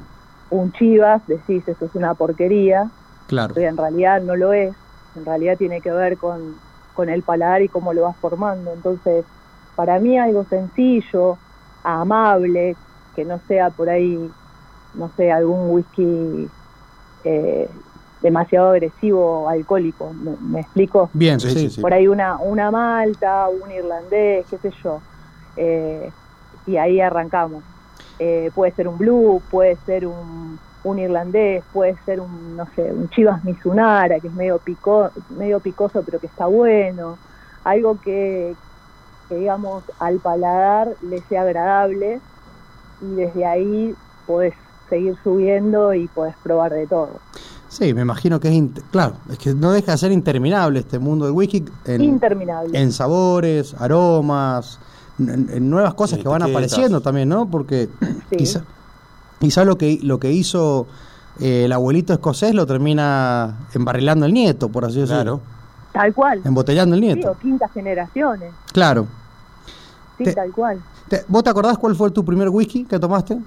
un 0.50 0.72
chivas, 0.72 1.26
decís 1.26 1.66
esto 1.68 1.86
es 1.86 1.94
una 1.94 2.14
porquería, 2.14 2.92
claro. 3.26 3.54
pero 3.54 3.68
en 3.68 3.76
realidad 3.76 4.22
no 4.22 4.36
lo 4.36 4.52
es, 4.52 4.76
en 5.14 5.24
realidad 5.26 5.58
tiene 5.58 5.80
que 5.82 5.90
ver 5.90 6.18
con, 6.18 6.60
con 6.92 7.08
el 7.08 7.24
paladar 7.24 7.62
y 7.62 7.68
cómo 7.68 7.92
lo 7.92 8.02
vas 8.02 8.18
formando. 8.20 8.72
Entonces, 8.72 9.26
para 9.74 9.98
mí 10.00 10.18
algo 10.18 10.44
sencillo, 10.46 11.42
amable, 11.82 12.78
que 13.14 13.24
no 13.24 13.40
sea 13.46 13.70
por 13.70 13.88
ahí, 13.90 14.34
no 14.92 15.12
sé, 15.16 15.30
algún 15.30 15.70
whisky 15.70 16.52
eh, 17.30 17.68
demasiado 18.22 18.70
agresivo 18.70 19.48
alcohólico, 19.48 20.12
¿Me, 20.14 20.60
explico? 20.60 21.10
Bien, 21.12 21.38
sí, 21.38 21.68
sí, 21.68 21.80
Por 21.80 21.92
ahí 21.92 22.08
una, 22.08 22.38
una 22.38 22.70
malta, 22.70 23.48
un 23.48 23.70
irlandés, 23.70 24.46
qué 24.48 24.56
sé 24.56 24.70
yo. 24.82 25.00
Eh, 25.56 26.10
y 26.66 26.78
ahí 26.78 27.00
arrancamos. 27.00 27.62
Eh, 28.18 28.50
puede 28.54 28.72
ser 28.72 28.88
un 28.88 28.96
blue, 28.96 29.42
puede 29.50 29.76
ser 29.84 30.06
un, 30.06 30.58
un, 30.84 30.98
irlandés, 30.98 31.62
puede 31.72 31.96
ser 32.06 32.20
un, 32.20 32.56
no 32.56 32.66
sé, 32.74 32.90
un 32.92 33.10
chivas 33.10 33.44
misunara, 33.44 34.18
que 34.20 34.28
es 34.28 34.34
medio, 34.34 34.58
pico, 34.58 35.10
medio 35.28 35.60
picoso 35.60 36.02
pero 36.02 36.18
que 36.18 36.28
está 36.28 36.46
bueno. 36.46 37.18
Algo 37.62 38.00
que, 38.00 38.54
que, 39.28 39.34
digamos, 39.36 39.84
al 39.98 40.16
paladar 40.16 40.88
le 41.02 41.20
sea 41.28 41.42
agradable 41.42 42.20
y 43.02 43.14
desde 43.14 43.44
ahí 43.44 43.94
podés 44.26 44.54
seguir 44.88 45.16
subiendo 45.22 45.94
y 45.94 46.08
podés 46.08 46.34
probar 46.42 46.72
de 46.72 46.86
todo. 46.86 47.10
Sí, 47.68 47.92
me 47.92 48.00
imagino 48.02 48.40
que 48.40 48.48
es, 48.48 48.64
claro, 48.90 49.14
es 49.30 49.38
que 49.38 49.54
no 49.54 49.72
deja 49.72 49.92
de 49.92 49.98
ser 49.98 50.12
interminable 50.12 50.80
este 50.80 50.98
mundo 50.98 51.26
del 51.26 51.34
whisky. 51.34 51.64
En, 51.84 52.00
interminable. 52.00 52.78
En 52.78 52.92
sabores, 52.92 53.74
aromas, 53.78 54.78
en, 55.18 55.68
nuevas 55.68 55.94
cosas 55.94 56.18
que 56.18 56.28
van 56.28 56.42
apareciendo 56.42 57.00
también, 57.00 57.28
¿no? 57.28 57.50
Porque 57.50 57.88
quizás 58.36 58.62
quizá 59.38 59.64
lo 59.64 59.78
que, 59.78 59.98
lo 60.02 60.18
que 60.18 60.32
hizo 60.32 60.86
eh, 61.40 61.64
el 61.66 61.72
abuelito 61.72 62.12
escocés 62.12 62.54
lo 62.54 62.66
termina 62.66 63.68
embarrilando 63.74 64.26
el 64.26 64.32
nieto, 64.32 64.68
por 64.68 64.84
así 64.84 65.00
decirlo. 65.00 65.40
Tal 65.92 66.14
cual. 66.14 66.40
Embotellando 66.44 66.94
el 66.94 67.00
nieto. 67.00 67.22
Sí, 67.22 67.28
o 67.28 67.38
quintas 67.38 67.72
generaciones. 67.72 68.52
Claro. 68.72 69.06
Sí, 70.18 70.24
tal 70.34 70.50
cual. 70.52 70.82
¿Vos 71.28 71.42
te 71.42 71.50
acordás 71.50 71.78
cuál 71.78 71.94
fue 71.94 72.10
tu 72.10 72.24
primer 72.24 72.48
whisky 72.48 72.84
que 72.84 72.98
tomaste? 72.98 73.38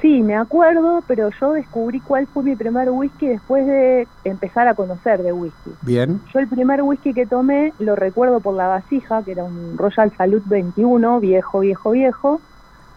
Sí, 0.00 0.22
me 0.22 0.36
acuerdo, 0.36 1.02
pero 1.08 1.30
yo 1.40 1.52
descubrí 1.52 1.98
cuál 2.00 2.28
fue 2.28 2.44
mi 2.44 2.54
primer 2.54 2.88
whisky 2.90 3.26
después 3.26 3.66
de 3.66 4.06
empezar 4.22 4.68
a 4.68 4.74
conocer 4.74 5.22
de 5.24 5.32
whisky. 5.32 5.72
Bien. 5.82 6.20
Yo 6.32 6.38
el 6.38 6.46
primer 6.46 6.82
whisky 6.82 7.12
que 7.12 7.26
tomé 7.26 7.72
lo 7.80 7.96
recuerdo 7.96 8.38
por 8.38 8.54
la 8.54 8.68
vasija, 8.68 9.24
que 9.24 9.32
era 9.32 9.42
un 9.42 9.76
Royal 9.76 10.12
Salud 10.16 10.42
21, 10.46 11.18
viejo, 11.18 11.60
viejo, 11.60 11.90
viejo. 11.90 12.40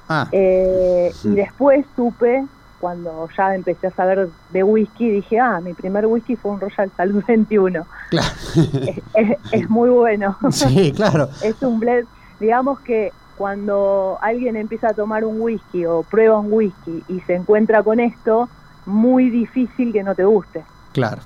Ah. 0.09 0.27
Eh, 0.31 1.11
y 1.23 1.29
después 1.29 1.87
supe, 1.95 2.45
cuando 2.79 3.27
ya 3.35 3.55
empecé 3.55 3.87
a 3.87 3.91
saber 3.91 4.29
de 4.51 4.63
whisky, 4.63 5.09
dije, 5.09 5.39
ah, 5.39 5.59
mi 5.59 5.73
primer 5.73 6.05
whisky 6.05 6.35
fue 6.35 6.51
un 6.51 6.59
Royal 6.59 6.91
Salud 6.95 7.23
21. 7.27 7.83
Claro. 8.09 8.27
Es, 9.13 9.37
es 9.51 9.69
muy 9.69 9.89
bueno. 9.89 10.37
Sí, 10.51 10.93
claro. 10.95 11.29
es 11.41 11.61
un 11.63 11.79
blend, 11.79 12.07
digamos 12.39 12.79
que 12.81 13.11
cuando 13.37 14.17
alguien 14.21 14.55
empieza 14.55 14.89
a 14.89 14.93
tomar 14.93 15.23
un 15.25 15.41
whisky 15.41 15.85
o 15.85 16.03
prueba 16.03 16.39
un 16.39 16.51
whisky 16.51 17.03
y 17.07 17.19
se 17.21 17.35
encuentra 17.35 17.83
con 17.83 17.99
esto, 17.99 18.49
muy 18.85 19.29
difícil 19.29 19.93
que 19.93 20.03
no 20.03 20.15
te 20.15 20.25
guste. 20.25 20.63
Claro. 20.91 21.21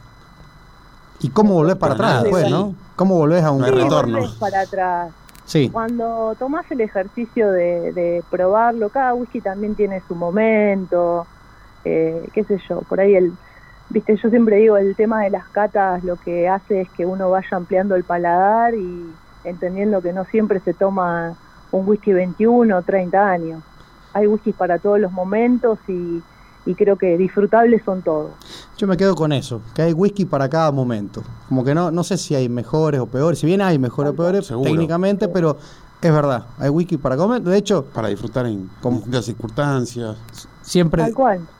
¿Y 1.19 1.29
cómo 1.29 1.53
volvés 1.53 1.75
para 1.75 1.93
atrás 1.93 2.23
después, 2.23 2.49
no? 2.49 2.75
¿Cómo 2.95 3.15
volvés 3.15 3.43
a 3.43 3.51
un 3.51 3.63
retorno? 3.63 4.19
para 4.39 4.61
atrás. 4.61 5.11
Sí. 5.45 5.69
Cuando 5.69 6.35
tomás 6.39 6.69
el 6.71 6.81
ejercicio 6.81 7.51
de, 7.51 8.23
probarlo, 8.29 8.89
cada 8.89 9.13
whisky 9.13 9.41
también 9.41 9.75
tiene 9.75 10.01
su 10.07 10.15
momento, 10.15 11.27
eh, 11.83 12.27
qué 12.33 12.43
sé 12.43 12.59
yo, 12.67 12.81
por 12.81 12.99
ahí 12.99 13.15
el, 13.15 13.33
viste, 13.89 14.17
yo 14.17 14.29
siempre 14.29 14.57
digo, 14.57 14.77
el 14.77 14.95
tema 14.95 15.21
de 15.21 15.29
las 15.29 15.47
catas 15.49 16.03
lo 16.03 16.15
que 16.15 16.49
hace 16.49 16.81
es 16.81 16.89
que 16.89 17.05
uno 17.05 17.29
vaya 17.29 17.47
ampliando 17.51 17.95
el 17.95 18.03
paladar 18.03 18.73
y 18.73 19.13
entendiendo 19.43 20.01
que 20.01 20.13
no 20.13 20.25
siempre 20.25 20.59
se 20.61 20.73
toma 20.73 21.35
un 21.71 21.87
whisky 21.87 22.13
21 22.13 22.77
o 22.77 22.81
30 22.81 23.29
años. 23.29 23.63
Hay 24.13 24.27
whiskies 24.27 24.55
para 24.55 24.79
todos 24.79 24.99
los 24.99 25.11
momentos 25.11 25.77
y, 25.87 26.21
creo 26.75 26.97
que 26.97 27.17
disfrutables 27.17 27.83
son 27.83 28.01
todos. 28.01 28.31
Yo 28.77 28.87
me 28.87 28.97
quedo 28.97 29.15
con 29.15 29.31
eso, 29.31 29.61
que 29.73 29.83
hay 29.83 29.93
whisky 29.93 30.25
para 30.25 30.49
cada 30.49 30.71
momento. 30.71 31.21
Como 31.47 31.63
que 31.63 31.75
no, 31.75 31.91
no 31.91 32.03
sé 32.03 32.17
si 32.17 32.33
hay 32.33 32.49
mejores 32.49 32.99
o 32.99 33.05
peores, 33.05 33.39
si 33.39 33.45
bien 33.45 33.61
hay 33.61 33.77
mejores 33.77 34.13
o 34.13 34.15
peores 34.15 34.47
técnicamente, 34.47 35.27
pero 35.27 35.57
es 36.01 36.11
verdad, 36.11 36.45
hay 36.57 36.69
whisky 36.69 36.97
para 36.97 37.17
comer. 37.17 37.41
De 37.41 37.57
hecho, 37.57 37.85
para 37.85 38.09
disfrutar 38.09 38.45
en 38.45 38.69
distintas 38.83 39.25
circunstancias. 39.25 40.15
Siempre, 40.61 41.13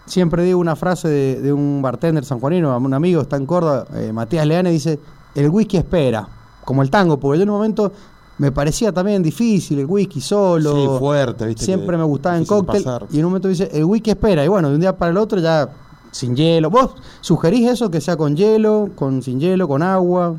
siempre 0.05 0.43
digo 0.43 0.59
una 0.59 0.75
frase 0.75 1.07
de, 1.07 1.53
un 1.53 1.81
bartender 1.81 2.25
sanjuanino, 2.25 2.75
un 2.75 2.93
amigo 2.93 3.21
está 3.21 3.37
en 3.37 3.45
Córdoba, 3.45 3.85
eh, 3.95 4.11
Matías 4.11 4.47
Leane, 4.47 4.71
dice, 4.71 4.99
el 5.35 5.49
whisky 5.49 5.77
espera, 5.77 6.27
como 6.63 6.81
el 6.81 6.89
tango, 6.89 7.19
porque 7.19 7.37
yo 7.37 7.43
en 7.43 7.49
un 7.49 7.57
momento 7.57 7.91
me 8.37 8.51
parecía 8.51 8.91
también 8.91 9.23
difícil 9.23 9.79
el 9.79 9.85
whisky 9.85 10.19
solo. 10.19 10.75
Sí, 10.75 10.99
fuerte, 10.99 11.45
¿viste? 11.45 11.65
Siempre 11.65 11.97
me 11.97 12.03
gustaba 12.03 12.37
en 12.37 12.45
cóctel. 12.45 12.83
Y 13.11 13.19
en 13.19 13.25
un 13.25 13.31
momento 13.31 13.47
dice, 13.47 13.69
el 13.71 13.85
whisky 13.85 14.11
espera. 14.11 14.43
Y 14.43 14.47
bueno, 14.47 14.69
de 14.69 14.75
un 14.75 14.81
día 14.81 14.97
para 14.97 15.11
el 15.11 15.17
otro 15.17 15.39
ya 15.39 15.69
sin 16.11 16.35
hielo. 16.35 16.69
¿Vos 16.69 16.95
sugerís 17.21 17.69
eso, 17.69 17.91
que 17.91 18.01
sea 18.01 18.17
con 18.17 18.35
hielo, 18.35 18.89
con 18.95 19.21
sin 19.21 19.39
hielo, 19.39 19.67
con 19.67 19.83
agua? 19.83 20.35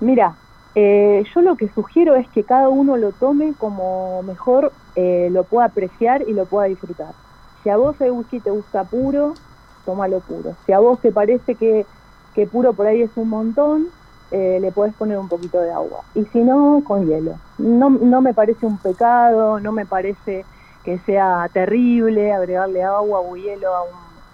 Mira, 0.00 0.36
eh, 0.74 1.24
yo 1.34 1.40
lo 1.42 1.56
que 1.56 1.68
sugiero 1.68 2.14
es 2.14 2.28
que 2.28 2.44
cada 2.44 2.68
uno 2.68 2.96
lo 2.96 3.12
tome 3.12 3.54
como 3.58 4.22
mejor 4.22 4.72
eh, 4.96 5.28
lo 5.30 5.44
pueda 5.44 5.66
apreciar 5.66 6.22
y 6.28 6.32
lo 6.32 6.46
pueda 6.46 6.66
disfrutar. 6.66 7.12
Si 7.62 7.68
a 7.68 7.76
vos 7.76 8.00
el 8.00 8.12
whisky 8.12 8.40
te 8.40 8.50
gusta 8.50 8.84
puro, 8.84 9.34
tómalo 9.84 10.20
puro. 10.20 10.54
Si 10.66 10.72
a 10.72 10.78
vos 10.78 11.00
te 11.00 11.12
parece 11.12 11.54
que, 11.54 11.86
que 12.34 12.46
puro 12.46 12.72
por 12.72 12.86
ahí 12.86 13.02
es 13.02 13.10
un 13.16 13.28
montón, 13.28 13.86
eh, 14.30 14.58
le 14.60 14.72
puedes 14.72 14.94
poner 14.94 15.18
un 15.18 15.28
poquito 15.28 15.60
de 15.60 15.72
agua. 15.72 16.02
Y 16.14 16.24
si 16.26 16.40
no, 16.40 16.82
con 16.86 17.06
hielo. 17.06 17.34
No, 17.58 17.90
no 17.90 18.20
me 18.20 18.34
parece 18.34 18.66
un 18.66 18.78
pecado, 18.78 19.60
no 19.60 19.72
me 19.72 19.86
parece 19.86 20.44
que 20.84 20.98
sea 21.00 21.48
terrible 21.52 22.32
agregarle 22.32 22.82
agua 22.82 23.20
o 23.20 23.36
hielo 23.36 23.74
a 23.74 23.82
un, 23.82 23.90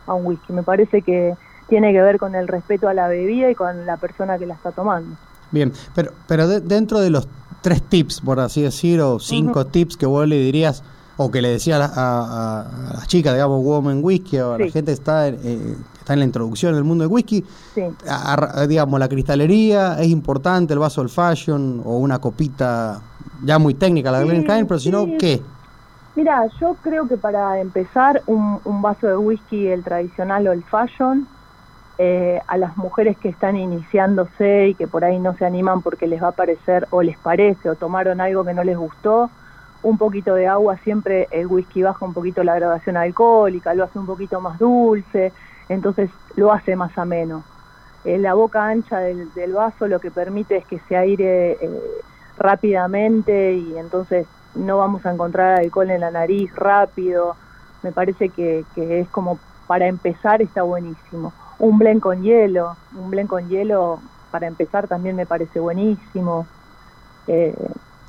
a 0.06 0.14
un 0.14 0.26
whisky. 0.26 0.52
Me 0.52 0.62
parece 0.62 1.02
que 1.02 1.34
tiene 1.68 1.92
que 1.92 2.02
ver 2.02 2.18
con 2.18 2.34
el 2.34 2.46
respeto 2.46 2.88
a 2.88 2.94
la 2.94 3.08
bebida 3.08 3.50
y 3.50 3.54
con 3.54 3.86
la 3.86 3.96
persona 3.96 4.38
que 4.38 4.46
la 4.46 4.54
está 4.54 4.72
tomando. 4.72 5.16
Bien, 5.50 5.72
pero, 5.94 6.12
pero 6.26 6.46
dentro 6.46 7.00
de 7.00 7.10
los 7.10 7.28
tres 7.62 7.82
tips, 7.82 8.20
por 8.20 8.40
así 8.40 8.62
decir, 8.62 9.00
o 9.00 9.18
cinco 9.18 9.66
tips 9.66 9.96
que 9.96 10.06
vos 10.06 10.26
le 10.26 10.36
dirías, 10.36 10.82
o 11.16 11.30
que 11.30 11.40
le 11.40 11.48
decía 11.50 11.76
a, 11.76 12.64
las 12.94 13.06
chicas, 13.06 13.32
digamos, 13.32 13.62
Woman 13.64 14.00
Whisky, 14.02 14.38
o 14.38 14.52
a 14.54 14.58
la 14.58 14.64
gente 14.70 14.84
que 14.84 14.92
está, 14.92 15.28
eh, 15.28 15.76
está 15.98 16.12
en 16.12 16.18
la 16.18 16.24
introducción 16.24 16.74
del 16.74 16.84
mundo 16.84 17.04
del 17.04 17.12
whisky, 17.12 17.44
digamos, 18.68 19.00
la 19.00 19.08
cristalería, 19.08 19.98
es 20.00 20.08
importante 20.08 20.74
el 20.74 20.78
vaso 20.78 21.00
del 21.00 21.10
fashion, 21.10 21.82
o 21.84 21.96
una 21.96 22.18
copita 22.18 23.00
ya 23.42 23.58
muy 23.58 23.74
técnica, 23.74 24.10
la 24.10 24.20
de 24.20 24.64
pero 24.66 24.78
si 24.78 24.90
no, 24.90 25.06
¿qué? 25.18 25.42
Mira, 26.16 26.46
yo 26.60 26.76
creo 26.80 27.06
que 27.06 27.18
para 27.18 27.60
empezar, 27.60 28.22
un, 28.26 28.60
vaso 28.80 29.06
de 29.06 29.16
whisky, 29.16 29.68
el 29.68 29.84
tradicional 29.84 30.48
o 30.48 30.52
el 30.52 30.62
fashion, 30.64 31.26
eh, 31.98 32.40
a 32.46 32.56
las 32.56 32.76
mujeres 32.76 33.16
que 33.16 33.28
están 33.28 33.56
iniciándose 33.56 34.68
y 34.68 34.74
que 34.74 34.86
por 34.86 35.04
ahí 35.04 35.18
no 35.18 35.34
se 35.36 35.46
animan 35.46 35.80
porque 35.82 36.06
les 36.06 36.22
va 36.22 36.28
a 36.28 36.32
parecer 36.32 36.86
o 36.90 37.02
les 37.02 37.18
parece 37.18 37.70
o 37.70 37.74
tomaron 37.74 38.20
algo 38.20 38.44
que 38.44 38.54
no 38.54 38.64
les 38.64 38.76
gustó, 38.76 39.30
un 39.82 39.98
poquito 39.98 40.34
de 40.34 40.46
agua, 40.46 40.76
siempre 40.78 41.28
el 41.30 41.46
whisky 41.46 41.82
baja 41.82 42.04
un 42.04 42.14
poquito 42.14 42.42
la 42.42 42.54
graduación 42.56 42.96
alcohólica, 42.96 43.74
lo 43.74 43.84
hace 43.84 43.98
un 43.98 44.06
poquito 44.06 44.40
más 44.40 44.58
dulce, 44.58 45.32
entonces 45.68 46.10
lo 46.36 46.52
hace 46.52 46.76
más 46.76 46.96
ameno. 46.98 47.42
La 48.04 48.34
boca 48.34 48.64
ancha 48.64 49.00
del, 49.00 49.52
vaso 49.52 49.88
lo 49.88 49.98
que 49.98 50.12
permite 50.12 50.58
es 50.58 50.66
que 50.66 50.78
se 50.88 50.96
aire 50.96 51.58
eh, 51.60 51.80
rápidamente 52.38 53.54
y 53.54 53.76
entonces 53.76 54.28
no 54.54 54.78
vamos 54.78 55.04
a 55.04 55.12
encontrar 55.12 55.58
alcohol 55.58 55.90
en 55.90 56.02
la 56.02 56.12
nariz 56.12 56.54
rápido. 56.54 57.34
Me 57.82 57.90
parece 57.90 58.28
que, 58.28 58.64
es 58.76 59.08
como 59.08 59.40
para 59.66 59.88
empezar 59.88 60.40
está 60.40 60.62
buenísimo. 60.62 61.32
Un 61.58 61.78
blend 61.78 62.00
con 62.00 62.22
hielo, 62.22 62.76
un 62.96 63.10
blend 63.10 63.28
con 63.28 63.48
hielo 63.48 63.98
para 64.30 64.46
empezar 64.46 64.86
también 64.86 65.16
me 65.16 65.26
parece 65.26 65.58
buenísimo. 65.58 66.46
Eh, 67.26 67.56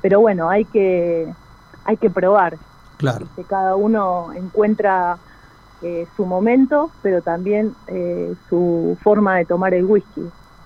pero 0.00 0.20
bueno, 0.20 0.48
hay 0.48 0.64
que 0.66 1.26
hay 1.88 1.96
que 1.96 2.10
probar. 2.10 2.58
Claro. 2.98 3.26
Que 3.34 3.44
cada 3.44 3.74
uno 3.74 4.32
encuentra 4.34 5.18
eh, 5.80 6.06
su 6.16 6.26
momento, 6.26 6.90
pero 7.02 7.22
también 7.22 7.74
eh, 7.86 8.34
su 8.50 8.96
forma 9.02 9.36
de 9.36 9.46
tomar 9.46 9.72
el 9.72 9.86
whisky. 9.86 10.22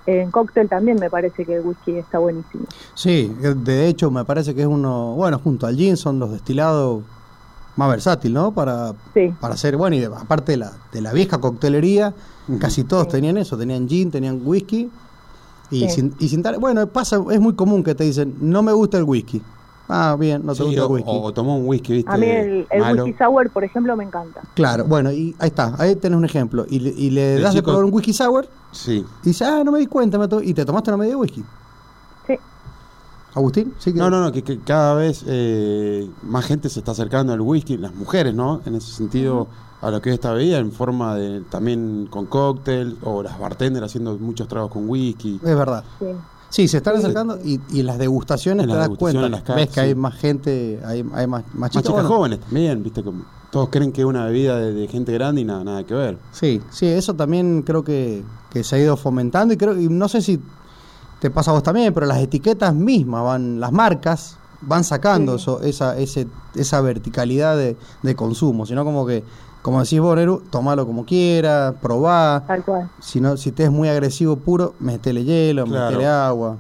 En 0.07 0.33
cóctel 0.33 0.69
también 0.69 0.99
me 0.99 1.09
parece 1.09 1.45
que 1.45 1.55
el 1.55 1.61
whisky 1.65 1.93
está 1.93 2.19
buenísimo. 2.19 2.65
Sí, 2.95 3.33
de 3.41 3.87
hecho 3.87 4.11
me 4.11 4.25
parece 4.25 4.53
que 4.53 4.63
es 4.63 4.67
uno, 4.67 5.15
bueno, 5.15 5.39
junto 5.39 5.69
al 5.69 5.77
gin 5.77 5.97
son 5.97 6.19
los 6.19 6.33
destilados 6.33 7.05
más 7.77 7.89
versátil, 7.89 8.35
¿no? 8.35 8.53
Para, 8.53 8.95
para 9.41 9.55
hacer, 9.55 9.77
bueno, 9.77 9.95
y 9.95 10.03
aparte 10.03 10.53
de 10.53 10.59
la, 10.59 10.73
de 10.93 11.03
la 11.03 11.13
vieja 11.13 11.39
coctelería, 11.39 12.13
casi 12.59 12.83
todos 12.83 13.07
tenían 13.07 13.37
eso, 13.37 13.57
tenían 13.57 13.89
gin, 13.89 14.11
tenían 14.11 14.41
whisky. 14.45 14.91
Y, 15.71 15.89
sin, 15.89 16.15
y 16.19 16.29
sin 16.29 16.43
bueno, 16.59 16.87
pasa, 16.89 17.23
es 17.31 17.41
muy 17.41 17.55
común 17.55 17.85
que 17.85 17.95
te 17.95 18.05
dicen, 18.05 18.35
no 18.41 18.63
me 18.63 18.73
gusta 18.73 18.99
el 18.99 19.05
whisky. 19.05 19.41
Ah, 19.95 20.17
bien, 20.19 20.41
no 20.43 20.55
te 20.55 20.63
gusta 20.63 20.81
el 20.81 20.87
whisky. 20.87 21.11
O, 21.13 21.33
tomó 21.35 21.59
un 21.59 21.69
whisky, 21.69 21.93
¿viste? 21.93 22.11
A 22.11 22.17
mí 22.17 22.27
el, 22.27 22.67
whisky 22.71 23.13
sour, 23.13 23.51
por 23.51 23.63
ejemplo, 23.63 23.95
me 23.95 24.05
encanta. 24.05 24.41
Claro, 24.55 24.87
bueno, 24.87 25.13
y 25.13 25.37
ahí 25.39 25.49
está, 25.49 25.75
ahí 25.79 25.97
tenés 25.97 26.17
un 26.17 26.25
ejemplo. 26.25 26.65
Y, 26.67 26.77
y 26.77 27.11
le 27.11 27.41
das 27.41 27.55
de 27.55 27.63
probar 27.63 27.85
un 27.85 27.93
whisky 27.93 28.15
sour. 28.15 28.49
Sí. 28.71 29.05
Y 29.23 29.27
dice, 29.27 29.45
ah, 29.45 29.63
no 29.63 29.71
me 29.71 29.81
di 29.81 29.87
cuenta, 29.87 30.19
me 30.19 30.27
y 30.45 30.55
te 30.55 30.65
tomaste 30.65 30.91
una 30.91 30.97
media 30.97 31.17
whisky. 31.19 31.45
Agustín, 33.35 33.75
sí. 33.79 33.93
Que... 33.93 33.99
No, 33.99 34.11
no, 34.11 34.21
no, 34.21 34.33
que, 34.33 34.61
cada 34.61 34.95
vez 34.95 35.25
eh, 35.27 36.09
más 36.23 36.45
gente 36.47 36.69
se 36.69 36.81
está 36.81 36.93
acercando 36.93 37.33
al 37.33 37.41
whisky, 37.41 37.77
las 37.79 37.95
mujeres, 37.95 38.35
¿no? 38.35 38.61
En 38.67 38.75
ese 38.75 38.93
sentido, 38.93 39.47
a 39.81 39.91
lo 39.91 40.03
que 40.03 40.11
es 40.11 40.15
esta 40.15 40.33
bebida, 40.33 40.59
en 40.59 40.73
forma 40.73 41.17
de 41.17 41.41
también 41.43 42.09
con 42.11 42.27
cóctel, 42.27 42.99
o 43.03 43.23
las 43.23 43.39
bartenders 43.39 43.87
haciendo 43.87 44.19
muchos 44.19 44.49
tragos 44.49 44.71
con 44.71 44.89
whisky. 44.89 45.41
Es 45.43 45.57
verdad. 45.57 45.85
Sí. 45.99 46.07
Se 46.53 46.77
están 46.77 46.97
acercando 46.97 47.39
y, 47.43 47.61
y 47.71 47.83
las 47.83 47.99
degustaciones 47.99 48.67
te 48.67 48.75
das 48.75 48.91
cuenta. 48.91 49.55
ves 49.55 49.71
que 49.71 49.81
hay 49.81 49.95
más 49.95 50.15
gente, 50.15 50.81
hay, 50.85 51.05
hay 51.15 51.27
más, 51.27 51.45
más 51.55 51.71
chicas. 51.71 52.07
jóvenes 52.07 52.41
también, 52.41 52.83
viste, 52.83 53.03
como 53.03 53.25
todos 53.51 53.69
creen 53.69 53.93
que 53.93 54.01
es 54.01 54.07
una 54.07 54.25
bebida 54.25 54.59
de, 54.59 54.89
gente 54.89 55.13
grande 55.13 55.43
y 55.43 55.45
nada, 55.45 55.63
nada 55.63 55.85
que 55.85 55.95
ver. 55.95 56.19
Sí, 56.33 56.61
sí, 56.71 56.87
eso 56.87 57.15
también 57.15 57.63
creo 57.63 57.85
que, 57.85 58.23
que 58.51 58.65
se 58.65 58.77
ha 58.77 58.79
ido 58.79 58.97
fomentando 58.97 59.53
y 59.53 59.57
creo 59.57 59.79
y 59.79 59.89
no 59.89 60.09
sé 60.09 60.23
si 60.23 60.41
te 61.21 61.31
pasa 61.31 61.53
a 61.53 61.55
vos 61.55 61.63
también, 61.63 61.95
pero 61.95 62.07
las 62.07 62.19
etiquetas 62.19 62.75
mismas, 62.75 63.23
van 63.23 63.61
las 63.61 63.71
marcas, 63.71 64.39
van 64.63 64.85
sacando 64.85 65.37
esa, 65.63 65.99
ese, 65.99 66.27
esa 66.55 66.81
verticalidad 66.81 67.57
de, 67.57 68.15
consumo, 68.17 68.67
sino 68.67 68.85
como 68.85 69.07
que, 69.07 69.23
como 69.63 69.81
decís 69.81 70.01
vos, 70.01 70.17
Neru, 70.17 70.43
tomalo 70.51 70.85
como 70.85 71.07
quieras, 71.07 71.75
probá. 71.81 72.45
Tal 72.47 72.65
cual. 72.65 72.91
Si, 73.01 73.21
no, 73.21 73.37
si 73.37 73.53
te 73.53 73.65
es 73.65 73.71
muy 73.71 73.89
agresivo 73.89 74.37
puro, 74.37 74.75
metele 74.81 75.25
hielo, 75.25 75.67
metele 75.67 76.07
agua. 76.07 76.57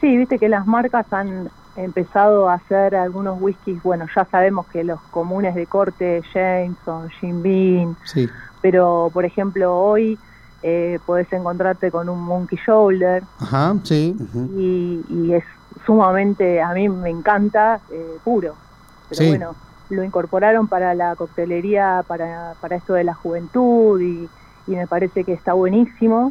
Sí, 0.00 0.16
viste 0.16 0.38
que 0.38 0.48
las 0.48 0.66
marcas 0.66 1.12
han 1.12 1.50
empezado 1.74 2.48
a 2.48 2.54
hacer 2.54 2.94
algunos 2.94 3.40
whiskies, 3.40 3.82
bueno, 3.82 4.06
ya 4.14 4.24
sabemos 4.24 4.66
que 4.66 4.84
los 4.84 5.00
comunes 5.10 5.54
de 5.54 5.66
corte, 5.66 6.22
Jameson, 6.32 7.08
Jim 7.20 7.42
Beam, 7.42 7.96
sí. 8.04 8.28
pero 8.60 9.10
por 9.12 9.24
ejemplo 9.24 9.76
hoy 9.76 10.18
eh, 10.62 10.98
podés 11.06 11.32
encontrarte 11.32 11.90
con 11.90 12.08
un 12.08 12.20
monkey 12.20 12.58
shoulder. 12.64 13.22
Ajá, 13.38 13.76
sí. 13.84 14.16
y, 14.56 15.32
es 15.32 15.44
sumamente, 15.86 16.60
a 16.60 16.72
mí 16.74 16.88
me 16.88 17.10
encanta, 17.10 17.80
eh, 17.90 18.18
puro. 18.24 18.54
Pero 19.08 19.28
bueno, 19.28 19.54
lo 19.90 20.04
incorporaron 20.04 20.68
para 20.68 20.94
la 20.94 21.16
coctelería, 21.16 22.04
para, 22.06 22.54
para 22.60 22.76
esto 22.76 22.94
de 22.94 23.04
la 23.04 23.14
juventud 23.14 24.00
y, 24.00 24.28
me 24.66 24.86
parece 24.86 25.24
que 25.24 25.32
está 25.32 25.54
buenísimo. 25.54 26.30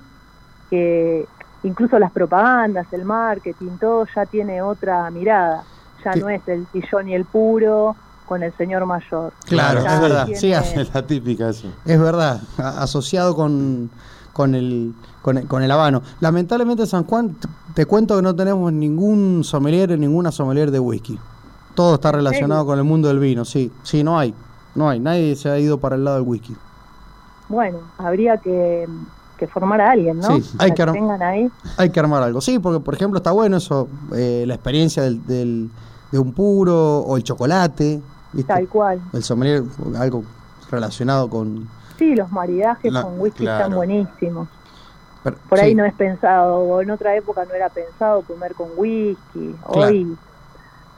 Que 0.70 1.26
incluso 1.63 1.98
las 1.98 2.12
propagandas, 2.12 2.86
el 2.93 3.04
marketing, 3.04 3.78
todo 3.80 4.06
ya 4.15 4.28
tiene 4.28 4.62
otra 4.62 5.10
mirada. 5.10 5.63
Ya 6.06 6.13
no 6.15 6.30
es 6.30 6.48
el 6.48 6.67
sillón 6.72 7.10
y 7.10 7.15
el 7.15 7.26
puro 7.26 7.96
con 8.28 8.43
el 8.43 8.54
señor 8.54 8.86
mayor. 8.86 9.34
Claro, 9.46 9.80
es 9.80 10.02
verdad. 10.02 10.28
Sí, 10.36 10.54
es 10.54 10.93
la 10.93 11.08
típica 11.08 11.50
eso. 11.50 11.74
Es 11.84 12.00
verdad, 12.00 12.41
asociado 12.58 13.36
con 13.36 13.89
con 14.38 14.54
el, 14.54 14.93
con 15.24 15.39
el, 15.39 15.48
con 15.48 15.63
el 15.63 15.72
habano. 15.72 16.04
Lamentablemente 16.20 16.86
San 16.86 17.06
Juan, 17.06 17.36
te 17.74 17.88
cuento 17.88 18.15
que 18.15 18.22
no 18.22 18.36
tenemos 18.36 18.72
ningún 18.72 19.43
sommelier, 19.43 19.98
ninguna 19.98 20.32
sommelier 20.32 20.70
de 20.70 20.80
whisky. 20.80 21.20
Todo 21.77 21.93
está 21.93 22.11
relacionado 22.11 22.65
con 22.65 22.79
el 22.79 22.83
mundo 22.83 23.07
del 23.07 23.19
vino, 23.19 23.45
sí. 23.45 23.71
Sí, 23.83 24.03
no 24.03 24.17
hay. 24.17 24.33
No 24.73 24.89
hay. 24.89 24.99
Nadie 24.99 25.35
se 25.35 25.47
ha 25.47 25.59
ido 25.59 25.77
para 25.77 25.95
el 25.95 26.03
lado 26.03 26.17
del 26.17 26.27
whisky. 26.27 26.55
Bueno, 27.49 27.77
habría 27.99 28.37
que, 28.37 28.87
formar 29.53 29.81
a 29.81 29.91
alguien, 29.91 30.17
¿no? 30.17 30.37
Sí, 30.37 30.55
hay 30.57 30.71
que, 30.71 30.81
ahí. 30.81 31.51
hay 31.77 31.89
que 31.91 31.99
armar 31.99 32.23
algo. 32.23 32.41
Sí, 32.41 32.57
porque 32.57 32.83
por 32.83 32.95
ejemplo 32.95 33.17
está 33.17 33.31
bueno 33.31 33.57
eso, 33.57 33.87
eh, 34.15 34.45
la 34.47 34.55
experiencia 34.55 35.03
del, 35.03 35.23
del, 35.27 35.69
de 36.11 36.17
un 36.17 36.33
puro 36.33 37.01
o 37.01 37.15
el 37.15 37.23
chocolate. 37.23 38.01
Tal 38.47 38.67
cual. 38.67 38.99
El 39.13 39.21
sommelier, 39.21 39.61
algo 39.99 40.23
relacionado 40.71 41.29
con, 41.29 41.69
Sí, 41.99 42.15
los 42.15 42.31
maridajes 42.31 42.91
con 42.91 43.19
whisky 43.19 43.45
están 43.45 43.75
buenísimos. 43.75 44.47
Por 45.47 45.59
ahí 45.59 45.75
no 45.75 45.85
es 45.85 45.93
pensado, 45.93 46.57
o 46.57 46.81
en 46.81 46.89
otra 46.89 47.15
época 47.15 47.45
no 47.45 47.53
era 47.53 47.69
pensado 47.69 48.23
comer 48.23 48.55
con 48.55 48.69
whisky. 48.77 49.55
Hoy, 49.65 50.17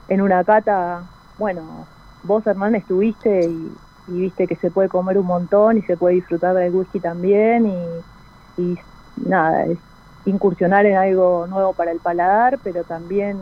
en 0.09 0.21
una 0.21 0.43
cata, 0.43 1.03
bueno, 1.37 1.85
vos 2.23 2.45
Hernán 2.45 2.75
estuviste 2.75 3.45
y, 3.45 3.71
viste 4.07 4.47
que 4.47 4.55
se 4.55 4.71
puede 4.71 4.89
comer 4.89 5.19
un 5.19 5.27
montón 5.27 5.77
y 5.77 5.83
se 5.83 5.95
puede 5.95 6.15
disfrutar 6.15 6.55
del 6.55 6.73
whisky 6.73 6.99
también 6.99 7.67
y, 7.67 8.61
y 8.61 8.75
nada, 9.17 9.65
es 9.65 9.77
incursionar 10.25 10.87
en 10.87 10.97
algo 10.97 11.45
nuevo 11.47 11.73
para 11.73 11.91
el 11.91 11.99
paladar, 11.99 12.57
pero 12.63 12.83
también 12.83 13.37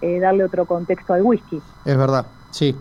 eh, 0.00 0.18
darle 0.18 0.44
otro 0.44 0.66
contexto 0.66 1.12
al 1.12 1.22
whisky. 1.22 1.62
Es 1.84 1.96
verdad, 1.96 2.26
sí, 2.50 2.74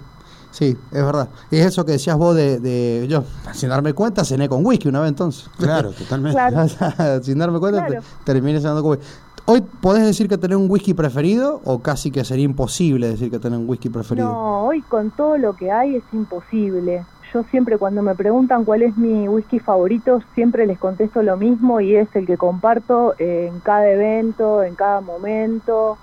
Sí, 0.52 0.76
es 0.92 1.06
verdad. 1.06 1.30
Y 1.52 1.58
es 1.58 1.68
eso 1.68 1.86
que 1.86 1.94
decías 1.94 2.18
vos 2.18 2.36
de, 2.36 3.06
yo, 3.08 3.24
sin 3.54 3.70
darme 3.70 3.94
cuenta, 3.94 4.26
cené 4.26 4.50
con 4.50 4.66
whisky 4.66 4.88
una 4.88 5.00
vez 5.00 5.10
entonces. 5.10 5.48
Claro, 5.58 5.92
totalmente. 5.92 6.40
sin 7.24 7.38
darme 7.38 7.60
cuenta, 7.60 7.86
terminé 8.24 8.60
cenando 8.60 8.82
con 8.82 8.92
whisky. 8.92 9.06
¿Hoy 9.52 9.62
podés 9.62 10.06
decir 10.06 10.30
que 10.30 10.38
tenés 10.38 10.60
un 10.60 10.70
whisky 10.70 10.94
preferido 10.94 11.60
o 11.66 11.80
casi 11.80 12.12
que 12.12 12.24
sería 12.24 12.46
imposible 12.46 13.10
decir 13.10 13.32
que 13.32 13.40
tenés 13.40 13.58
un 13.58 13.68
whisky 13.68 13.90
preferido? 13.90 14.28
No, 14.28 14.66
hoy 14.68 14.84
con 14.84 15.10
todo 15.10 15.40
lo 15.40 15.56
que 15.56 15.72
hay 15.72 15.96
es 15.96 16.04
imposible. 16.14 17.04
Yo 17.34 17.42
siempre 17.50 17.80
cuando 17.80 18.04
me 18.04 18.14
preguntan 18.14 18.64
cuál 18.64 18.84
es 18.84 18.96
mi 18.96 19.28
whisky 19.28 19.58
favorito, 19.58 20.22
siempre 20.36 20.68
les 20.68 20.78
contesto 20.78 21.24
lo 21.24 21.36
mismo 21.36 21.82
y 21.82 21.96
es 21.96 22.16
el 22.16 22.28
que 22.28 22.38
comparto 22.38 23.16
en 23.18 23.60
cada 23.62 23.90
evento, 23.90 24.62
en 24.62 24.76
cada 24.76 25.02
momento. 25.02 25.98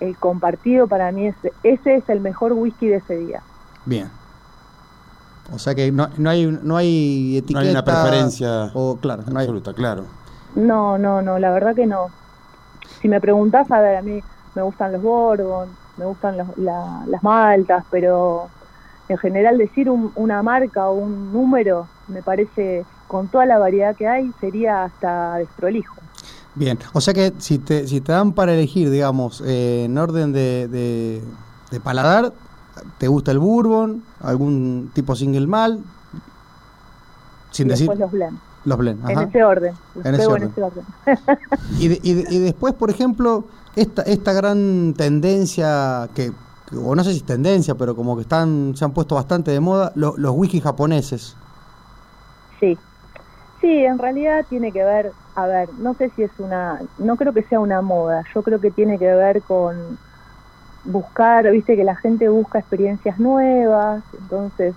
El 0.00 0.16
compartido 0.16 0.88
para 0.88 1.12
mí 1.12 1.28
es, 1.28 1.36
ese 1.62 1.94
es 1.94 2.08
el 2.08 2.18
mejor 2.18 2.52
whisky 2.52 2.88
de 2.88 2.96
ese 2.96 3.16
día. 3.16 3.44
Bien. 3.84 4.10
O 5.52 5.60
sea 5.60 5.76
que 5.76 5.92
no, 5.92 6.08
no 6.16 6.30
hay 6.30 6.46
no 6.46 6.76
hay 6.76 7.36
etiqueta. 7.36 7.60
No 7.60 7.64
hay 7.64 7.70
una 7.70 7.84
preferencia 7.84 8.72
o, 8.74 8.96
claro, 8.96 9.22
no 9.30 9.38
absoluta, 9.38 9.72
claro. 9.72 10.02
No, 10.56 10.98
no, 10.98 11.22
no, 11.22 11.38
la 11.38 11.52
verdad 11.52 11.76
que 11.76 11.86
no. 11.86 12.08
Si 13.00 13.08
me 13.08 13.20
preguntás, 13.20 13.70
a 13.70 13.80
ver, 13.80 13.96
a 13.96 14.02
mí 14.02 14.20
me 14.54 14.62
gustan 14.62 14.92
los 14.92 15.02
Bourbon, 15.02 15.68
me 15.96 16.04
gustan 16.04 16.36
las 16.36 17.22
maltas, 17.22 17.84
pero 17.90 18.48
en 19.08 19.18
general 19.18 19.58
decir 19.58 19.90
una 19.90 20.42
marca 20.42 20.88
o 20.88 20.94
un 20.94 21.32
número, 21.32 21.86
me 22.08 22.22
parece, 22.22 22.84
con 23.06 23.28
toda 23.28 23.46
la 23.46 23.58
variedad 23.58 23.96
que 23.96 24.06
hay, 24.06 24.32
sería 24.40 24.84
hasta 24.84 25.36
desprolijo. 25.36 25.96
Bien, 26.54 26.78
o 26.92 27.00
sea 27.00 27.14
que 27.14 27.32
si 27.38 27.58
te, 27.58 27.86
si 27.86 28.00
te 28.00 28.12
dan 28.12 28.32
para 28.32 28.52
elegir, 28.52 28.90
digamos, 28.90 29.42
eh, 29.46 29.84
en 29.84 29.96
orden 29.96 30.32
de, 30.32 30.66
de 30.68 31.80
paladar, 31.80 32.32
¿Te 32.98 33.08
gusta 33.08 33.30
el 33.30 33.38
bourbon? 33.38 34.02
¿Algún 34.20 34.90
tipo 34.94 35.14
single 35.14 35.46
mal? 35.46 35.80
Sin 37.50 37.68
decir. 37.68 37.90
los 37.96 38.10
blend. 38.10 38.38
Los 38.64 38.78
blend, 38.78 39.08
En 39.08 39.18
ese 39.20 39.44
orden. 39.44 39.72
En 40.04 40.14
ese 40.14 40.26
orden. 40.26 40.52
y, 41.80 42.38
después, 42.40 42.74
por 42.74 42.90
ejemplo, 42.90 43.46
esta, 43.76 44.02
esta 44.02 44.32
gran 44.32 44.94
tendencia 44.96 46.08
que, 46.14 46.30
o 46.76 46.94
no 46.94 47.04
sé 47.04 47.12
si 47.12 47.18
es 47.18 47.26
tendencia, 47.26 47.74
pero 47.76 47.94
como 47.94 48.16
que 48.16 48.22
están 48.22 48.74
se 48.74 48.84
han 48.84 48.92
puesto 48.92 49.14
bastante 49.14 49.50
de 49.50 49.60
moda, 49.60 49.92
los 49.94 50.32
whisky 50.34 50.60
japoneses. 50.60 51.36
Sí. 52.60 52.78
Sí, 53.60 53.84
en 53.84 53.98
realidad 53.98 54.46
tiene 54.48 54.72
que 54.72 54.84
ver, 54.84 55.12
a 55.34 55.46
ver, 55.46 55.70
no 55.78 55.94
sé 55.94 56.10
si 56.10 56.22
es 56.22 56.30
una, 56.38 56.80
no 56.98 57.16
creo 57.16 57.32
que 57.32 57.42
sea 57.44 57.58
una 57.58 57.82
moda, 57.82 58.22
yo 58.34 58.42
creo 58.42 58.60
que 58.60 58.70
tiene 58.70 58.98
que 58.98 59.12
ver 59.12 59.42
con 59.42 59.98
buscar, 60.84 61.50
viste 61.50 61.76
que 61.76 61.84
la 61.84 61.96
gente 61.96 62.28
busca 62.28 62.60
experiencias 62.60 63.18
nuevas, 63.18 64.04
entonces 64.12 64.74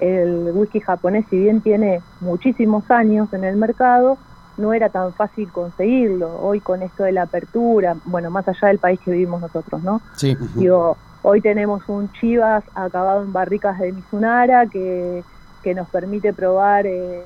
el 0.00 0.50
whisky 0.52 0.80
japonés, 0.80 1.26
si 1.30 1.38
bien 1.38 1.60
tiene 1.60 2.02
muchísimos 2.20 2.90
años 2.90 3.32
en 3.32 3.44
el 3.44 3.56
mercado, 3.56 4.18
no 4.56 4.72
era 4.72 4.88
tan 4.88 5.12
fácil 5.14 5.50
conseguirlo. 5.52 6.40
Hoy 6.40 6.60
con 6.60 6.82
esto 6.82 7.04
de 7.04 7.12
la 7.12 7.22
apertura, 7.22 7.96
bueno, 8.04 8.30
más 8.30 8.46
allá 8.48 8.68
del 8.68 8.78
país 8.78 9.00
que 9.04 9.10
vivimos 9.10 9.40
nosotros, 9.40 9.82
¿no? 9.82 10.00
Sí. 10.16 10.36
Digo, 10.54 10.96
hoy 11.22 11.40
tenemos 11.40 11.82
un 11.88 12.10
Chivas 12.12 12.64
acabado 12.74 13.22
en 13.22 13.32
barricas 13.32 13.78
de 13.78 13.92
Mizunara 13.92 14.66
que, 14.66 15.22
que 15.62 15.74
nos 15.74 15.88
permite 15.88 16.32
probar 16.32 16.86
eh, 16.86 17.24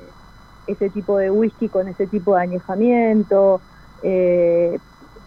ese 0.67 0.89
tipo 0.89 1.17
de 1.17 1.31
whisky 1.31 1.69
con 1.69 1.87
ese 1.87 2.07
tipo 2.07 2.35
de 2.35 2.41
añejamiento. 2.41 3.61
Eh, 4.03 4.77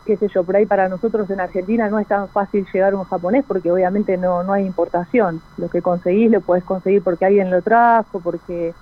qué 0.09 0.17
sé 0.17 0.27
yo, 0.29 0.43
por 0.43 0.57
ahí 0.57 0.65
para 0.65 0.89
nosotros 0.89 1.29
en 1.29 1.39
Argentina 1.39 1.91
no 1.91 1.99
es 1.99 2.07
tan 2.07 2.31
fácil 2.31 2.67
llegar 2.73 2.95
un 2.95 3.05
japonés 3.05 3.45
porque 3.47 3.71
obviamente 3.71 4.17
no, 4.17 4.43
no 4.43 4.55
hay 4.55 4.65
importación. 4.65 5.43
Lo 5.59 5.69
que 5.69 5.83
conseguís 5.83 6.31
lo 6.31 6.41
puedes 6.41 6.65
conseguir 6.65 7.03
porque 7.03 7.27
alguien 7.27 7.51
lo 7.51 7.61
trajo, 7.61 8.19
porque... 8.19 8.73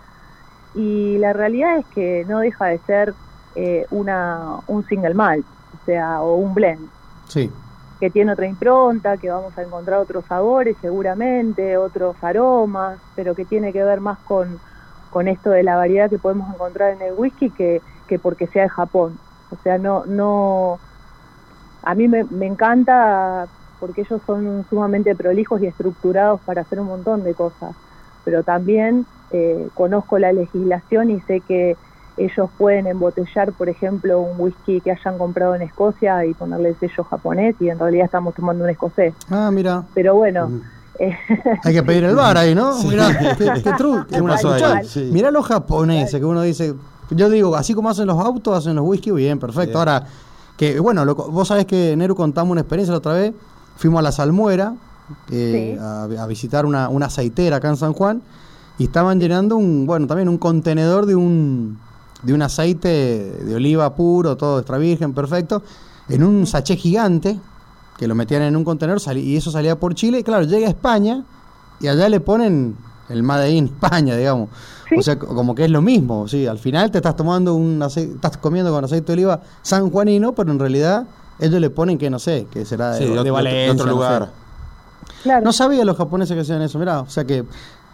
Y 0.77 1.19
la 1.19 1.33
realidad 1.33 1.79
es 1.79 1.87
que 1.87 2.25
no 2.29 2.39
deja 2.39 2.67
de 2.67 2.79
ser 2.87 3.13
eh, 3.57 3.87
una, 3.91 4.61
un 4.69 4.87
single 4.87 5.15
malt, 5.15 5.45
o 5.75 5.85
sea, 5.85 6.23
o 6.23 6.37
un 6.37 6.55
blend. 6.55 6.89
Sí. 7.27 7.51
Que 7.99 8.09
tiene 8.09 8.33
otra 8.33 8.47
impronta, 8.47 9.17
que 9.17 9.29
vamos 9.29 9.59
a 9.59 9.63
encontrar 9.63 9.99
otros 9.99 10.25
sabores 10.27 10.77
seguramente, 10.81 11.77
otros 11.77 12.15
aromas, 12.23 13.01
pero 13.17 13.35
que 13.35 13.45
tiene 13.47 13.73
que 13.73 13.83
ver 13.83 14.01
más 14.01 14.21
con, 14.21 14.61
con 15.11 15.27
esto 15.27 15.51
de 15.51 15.65
la 15.65 15.75
variedad 15.75 16.09
que 16.09 16.19
podemos 16.19 16.55
encontrar 16.55 16.93
en 16.93 17.03
el 17.03 17.15
whisky 17.15 17.51
que, 17.51 17.83
que 18.07 18.21
porque 18.21 18.47
sea 18.47 18.63
de 18.63 18.69
Japón. 18.69 19.19
O 19.51 19.57
sea, 19.63 19.79
no, 19.79 20.05
no, 20.07 20.79
a 21.87 21.95
mí 21.95 22.09
me, 22.09 22.47
encanta 22.47 23.47
porque 23.79 24.01
ellos 24.01 24.21
son 24.27 24.67
sumamente 24.69 25.15
prolijos 25.15 25.63
y 25.63 25.67
estructurados 25.67 26.41
para 26.41 26.63
hacer 26.63 26.81
un 26.81 26.89
montón 26.89 27.23
de 27.23 27.33
cosas, 27.33 27.77
pero 28.25 28.43
también 28.43 29.07
eh, 29.31 29.69
conozco 29.75 30.19
la 30.19 30.33
legislación 30.33 31.11
y 31.11 31.21
sé 31.21 31.41
que, 31.41 31.77
ellos 32.17 32.49
pueden 32.57 32.87
embotellar, 32.87 33.53
por 33.53 33.69
ejemplo, 33.69 34.21
un 34.21 34.41
whisky 34.41 34.81
que 34.81 34.91
hayan 34.91 35.19
comprado 35.19 35.55
en 35.55 35.63
Escocia 35.63 36.25
y 36.25 36.33
ponerle 36.33 36.71
el 36.71 36.77
sello 36.79 37.05
japonés 37.05 37.57
y 37.61 37.69
en 37.69 37.79
realidad 37.79 38.07
estamos 38.07 38.35
tomando 38.35 38.65
un 38.65 38.71
escocés. 38.71 39.15
Ah, 39.31 39.51
mira. 39.53 39.85
Pero 39.95 40.15
bueno. 40.15 40.51
Hay 41.63 41.75
que 41.75 41.83
pedir 41.83 42.05
el 42.05 42.17
bar 42.17 42.39
ahí, 42.39 42.55
¿no? 42.55 42.79
Mirá, 42.85 43.09
qué, 43.37 43.37
qué, 43.37 43.63
qué, 43.63 44.23
pasó 44.23 44.55
ahí? 44.55 45.11
Mirá 45.13 45.31
los 45.31 45.47
japoneses, 45.47 46.19
que 46.19 46.25
uno 46.25 46.41
dice, 46.41 46.75
yo 47.11 47.29
digo, 47.29 47.55
así 47.55 47.75
como 47.75 47.91
hacen 47.91 48.07
los 48.07 48.19
autos, 48.19 48.57
hacen 48.57 48.77
los 48.77 48.87
whisky, 48.87 49.11
bien, 49.11 49.39
perfecto. 49.39 49.79
Ahora, 49.79 50.07
que 50.57 50.81
bueno, 50.81 51.15
vos 51.15 51.49
sabés 51.49 51.67
que 51.67 51.97
Neru 51.97 52.15
contamos 52.15 52.53
una 52.53 52.63
experiencia 52.63 52.93
la 52.93 52.99
otra 52.99 53.13
vez, 53.13 53.35
fuimos 53.77 53.99
a 53.99 54.03
la 54.03 54.13
Salmuera 54.13 54.75
eh, 55.31 55.79
a, 55.81 56.27
visitar 56.27 56.67
una, 56.67 56.89
una 56.89 57.07
aceitera 57.07 57.57
acá 57.57 57.69
en 57.69 57.77
San 57.77 57.93
Juan 57.93 58.23
y 58.79 58.85
estaban 58.85 59.21
llenando 59.21 59.57
un, 59.57 59.87
bueno, 59.87 60.07
también 60.07 60.29
un 60.29 60.39
contenedor 60.39 61.07
de 61.07 61.15
un 61.15 61.79
de 62.23 62.35
un 62.35 62.43
aceite 62.43 62.89
de 62.89 63.55
oliva 63.55 63.95
puro, 63.95 64.37
todo 64.37 64.59
extra 64.59 64.79
virgen, 64.79 65.13
perfecto, 65.15 65.63
en 66.09 66.25
un 66.25 66.47
sachet 66.47 66.79
gigante, 66.79 67.39
que 67.99 68.09
lo 68.09 68.15
metían 68.15 68.43
en 68.43 68.57
un 68.57 68.65
contenedor 68.65 69.01
y 69.17 69.37
eso 69.37 69.51
salía 69.51 69.79
por 69.79 69.95
Chile. 69.95 70.21
Y 70.21 70.23
claro, 70.23 70.45
llega 70.45 70.67
a 70.67 70.71
España 70.71 71.25
y 71.81 71.89
allá 71.89 72.09
le 72.09 72.21
ponen 72.21 72.77
el 73.09 73.23
Made 73.23 73.51
in 73.51 73.67
España, 73.67 74.17
digamos. 74.17 74.49
O 74.97 75.03
sea, 75.03 75.19
como 75.19 75.55
que 75.55 75.65
es 75.65 75.71
lo 75.71 75.83
mismo. 75.83 76.29
¿sí? 76.29 76.47
Al 76.47 76.59
final 76.59 76.91
te 76.91 76.99
estás 76.99 77.17
tomando 77.17 77.55
un 77.55 77.83
aceite, 77.83 78.15
estás 78.15 78.37
comiendo 78.37 78.73
con 78.73 78.85
aceite 78.85 79.07
de 79.07 79.13
oliva 79.15 79.41
sanjuanino, 79.63 80.35
pero 80.35 80.53
en 80.53 80.59
realidad 80.59 81.07
ellos 81.39 81.61
le 81.61 81.71
ponen 81.71 81.99
que 81.99 82.11
no 82.11 82.19
sé, 82.19 82.47
que 82.51 82.65
será 82.65 82.93
de, 82.93 83.07
de, 83.07 83.71
otro 83.71 83.87
lugar. 83.87 84.31
No, 85.43 85.53
sabía 85.53 85.85
los 85.85 85.97
japoneses 85.97 86.35
que 86.35 86.41
hacían 86.43 86.63
eso, 86.63 86.79
mirá, 86.79 87.01
o 87.01 87.09
sea 87.09 87.25
que 87.25 87.45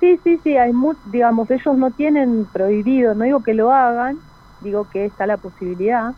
Sí, 0.03 0.19
sí, 0.25 0.41
sí, 0.43 0.57
hay 0.57 0.73
digamos, 1.13 1.49
ellos 1.49 1.79
no 1.79 1.93
tienen 1.93 2.45
prohibido, 2.53 3.15
no 3.15 3.23
digo 3.23 3.41
que 3.45 3.55
lo 3.55 3.71
hagan, 3.71 4.19
digo 4.61 4.89
que 4.91 5.05
está 5.05 5.29
la 5.29 5.37
posibilidad 5.37 6.13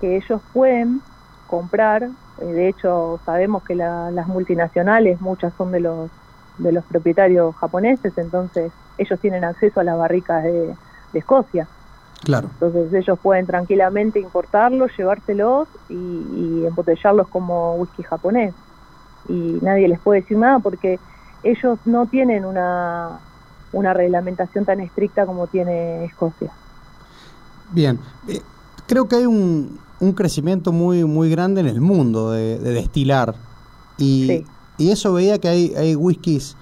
que 0.00 0.16
ellos 0.16 0.40
pueden 0.52 1.00
comprar, 1.46 2.10
eh, 2.40 2.44
de 2.44 2.68
hecho 2.68 3.20
sabemos 3.24 3.62
que 3.62 3.76
las 3.76 4.26
multinacionales, 4.26 5.20
muchas 5.20 5.52
son 5.56 5.70
de 5.70 5.78
los 5.78 6.10
de 6.58 6.72
los 6.72 6.84
propietarios 6.84 7.54
japoneses, 7.56 8.16
entonces 8.16 8.72
ellos 8.98 9.20
tienen 9.20 9.44
acceso 9.44 9.80
a 9.80 9.84
las 9.84 9.98
barricas 9.98 10.44
de, 10.44 10.74
Escocia. 11.14 11.66
Claro. 12.24 12.50
Entonces 12.52 12.92
ellos 12.92 13.18
pueden 13.18 13.46
tranquilamente 13.46 14.20
importarlos, 14.20 14.90
llevárselos 14.98 15.66
y, 15.88 15.94
y 15.94 16.64
embotellarlos 16.66 17.28
como 17.28 17.76
whisky 17.76 18.02
japonés. 18.02 18.52
Y 19.26 19.58
nadie 19.62 19.88
les 19.88 19.98
puede 19.98 20.20
decir 20.20 20.36
nada 20.36 20.58
porque 20.58 20.98
ellos 21.42 21.78
no 21.86 22.06
tienen 22.06 22.44
una, 22.44 23.18
una 23.72 23.94
reglamentación 23.94 24.64
tan 24.64 24.80
estricta 24.80 25.26
como 25.26 25.46
tiene 25.46 26.04
Escocia. 26.04 26.50
Bien, 27.72 27.98
eh, 28.28 28.40
creo 28.86 29.08
que 29.08 29.16
hay 29.16 29.26
un, 29.26 29.78
un, 30.00 30.12
crecimiento 30.12 30.72
muy, 30.72 31.04
muy 31.04 31.30
grande 31.30 31.60
en 31.60 31.66
el 31.66 31.80
mundo 31.80 32.30
de, 32.32 32.58
destilar 32.58 33.34
y, 33.98 34.44
y, 34.78 34.90
eso 34.90 35.12
veía 35.12 35.38
que 35.38 35.48
hay, 35.48 35.74
hay 35.74 35.94
whiskies 35.94 36.56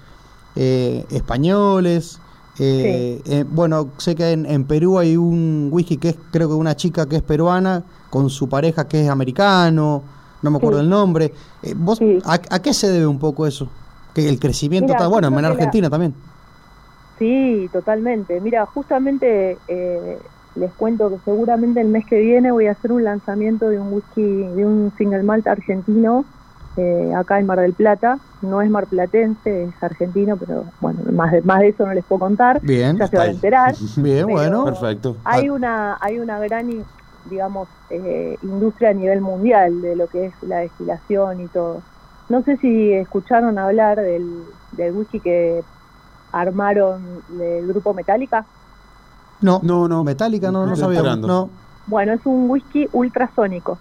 eh, 0.57 1.05
españoles. 1.11 2.21
Eh, 2.59 3.45
bueno, 3.51 3.89
sé 3.99 4.15
que 4.15 4.31
en, 4.31 4.65
Perú 4.65 4.99
hay 4.99 5.17
un 5.17 5.69
whisky 5.73 5.97
que 5.97 6.11
es, 6.11 6.17
creo 6.31 6.49
que 6.49 6.55
una 6.55 6.77
chica 6.77 7.07
que 7.07 7.17
es 7.17 7.23
peruana 7.23 7.83
con 8.11 8.31
su 8.31 8.49
pareja 8.49 8.87
que 8.87 9.03
es 9.03 9.09
americano, 9.09 10.03
no 10.41 10.51
me 10.51 10.59
acuerdo 10.59 10.81
el 10.81 10.89
nombre. 10.89 11.33
¿Vos, 11.77 12.01
a, 12.25 12.35
a, 12.35 12.63
qué 12.63 12.73
se 12.73 12.89
debe 12.89 13.07
un 13.07 13.19
poco 13.19 13.47
eso? 13.47 13.69
Que 14.15 14.29
el 14.29 14.39
crecimiento 14.39 14.93
está 14.93 15.09
bueno, 15.09 15.29
en 15.37 15.45
Argentina 15.45 15.91
también. 15.91 16.15
Sí, 17.19 17.69
totalmente. 17.73 18.41
Mira, 18.41 18.67
justamente 18.67 19.57
eh, 19.69 20.19
les 20.57 20.73
cuento 20.73 21.11
que 21.11 21.19
seguramente 21.25 21.81
el 21.81 21.89
mes 21.89 22.05
que 22.07 22.19
viene 22.19 22.51
voy 22.51 22.67
a 22.67 22.73
hacer 22.73 22.93
un 22.93 23.05
lanzamiento 23.05 23.69
de 23.69 23.79
un 23.79 23.93
whisky, 23.93 24.23
de 24.23 24.67
un 24.67 24.93
single 24.99 25.23
malt 25.23 25.47
argentino 25.47 26.25
eh, 26.77 27.13
acá 27.15 27.39
en 27.39 27.47
Mar 27.47 27.61
del 27.61 27.73
Plata. 27.73 28.19
No 28.43 28.61
es 28.61 28.71
marplatense, 28.71 29.65
es 29.65 29.83
argentino, 29.83 30.37
pero 30.37 30.65
bueno, 30.81 31.01
más 31.13 31.33
de, 31.33 31.43
más 31.43 31.61
de 31.61 31.69
eso 31.69 31.87
no 31.87 31.95
les 31.95 32.05
puedo 32.05 32.21
contar. 32.21 32.61
Bien, 32.61 32.97
ya 32.97 33.07
se 33.07 33.17
va 33.17 33.25
a 33.25 33.27
enterar. 33.29 33.75
Bien, 33.97 34.27
bueno, 34.27 34.65
perfecto. 34.65 35.17
Hay 35.25 35.49
una, 35.49 35.97
hay 36.01 36.19
una 36.19 36.39
gran, 36.41 36.85
digamos, 37.31 37.69
eh, 37.91 38.37
industria 38.43 38.91
a 38.91 38.95
nivel 38.95 39.21
mundial 39.21 39.81
de 39.81 39.97
lo 39.97 40.09
que 40.09 40.27
es 40.27 40.35
la 40.43 40.59
destilación 40.59 41.41
y 41.41 41.49
todo. 41.49 41.83
No 42.29 42.43
sé 42.43 42.57
si 42.57 42.93
escucharon 42.93 43.59
hablar 43.59 44.01
del, 44.01 44.45
del 44.73 44.93
whisky 44.93 45.21
que 45.21 45.63
armaron 46.33 47.23
del 47.29 47.67
grupo 47.69 47.95
Metallica. 47.95 48.45
No, 49.41 49.61
no, 49.63 49.89
no, 49.89 50.05
Metallica 50.05 50.51
no, 50.51 50.67
no 50.67 50.75
sabía. 50.75 51.03
No. 51.17 51.51
Bueno, 51.87 52.15
es 52.15 52.25
un 52.25 52.51
whisky 52.51 52.89
ultrasónico. 52.93 53.79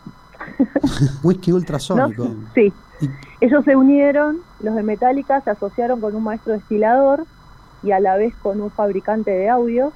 whisky 1.24 1.52
ultrasónico. 1.52 2.28
Sí. 2.54 2.74
Ellos 3.42 3.66
se 3.66 3.76
unieron, 3.76 4.40
los 4.62 4.76
de 4.76 4.84
Metallica 4.84 5.42
se 5.42 5.50
asociaron 5.50 6.00
con 6.00 6.16
un 6.16 6.24
maestro 6.24 6.54
destilador 6.54 7.26
y 7.82 7.92
a 7.92 8.00
la 8.00 8.16
vez 8.16 8.34
con 8.36 8.62
un 8.62 8.72
fabricante 8.72 9.32
de 9.32 9.50
audio 9.50 9.92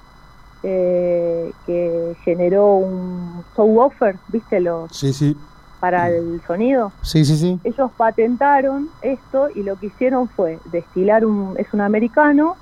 eh, 0.64 1.54
que 1.66 2.18
generó 2.24 2.76
un 2.76 3.44
subwoofer, 3.56 4.18
¿viste? 4.28 4.60
Los, 4.60 4.92
sí, 4.92 5.14
sí 5.14 5.38
para 5.80 6.10
el 6.10 6.42
sonido. 6.46 6.92
Sí, 7.02 7.24
sí, 7.26 7.38
sí. 7.38 7.60
Ellos 7.64 7.92
patentaron 7.96 8.90
esto 9.02 9.50
y 9.54 9.64
lo 9.64 9.78
que 9.78 9.88
hicieron 9.88 10.28
fue 10.30 10.60
destilar 10.72 11.26
un, 11.26 11.56
es 11.58 11.74
un 11.74 11.82
americano 11.82 12.56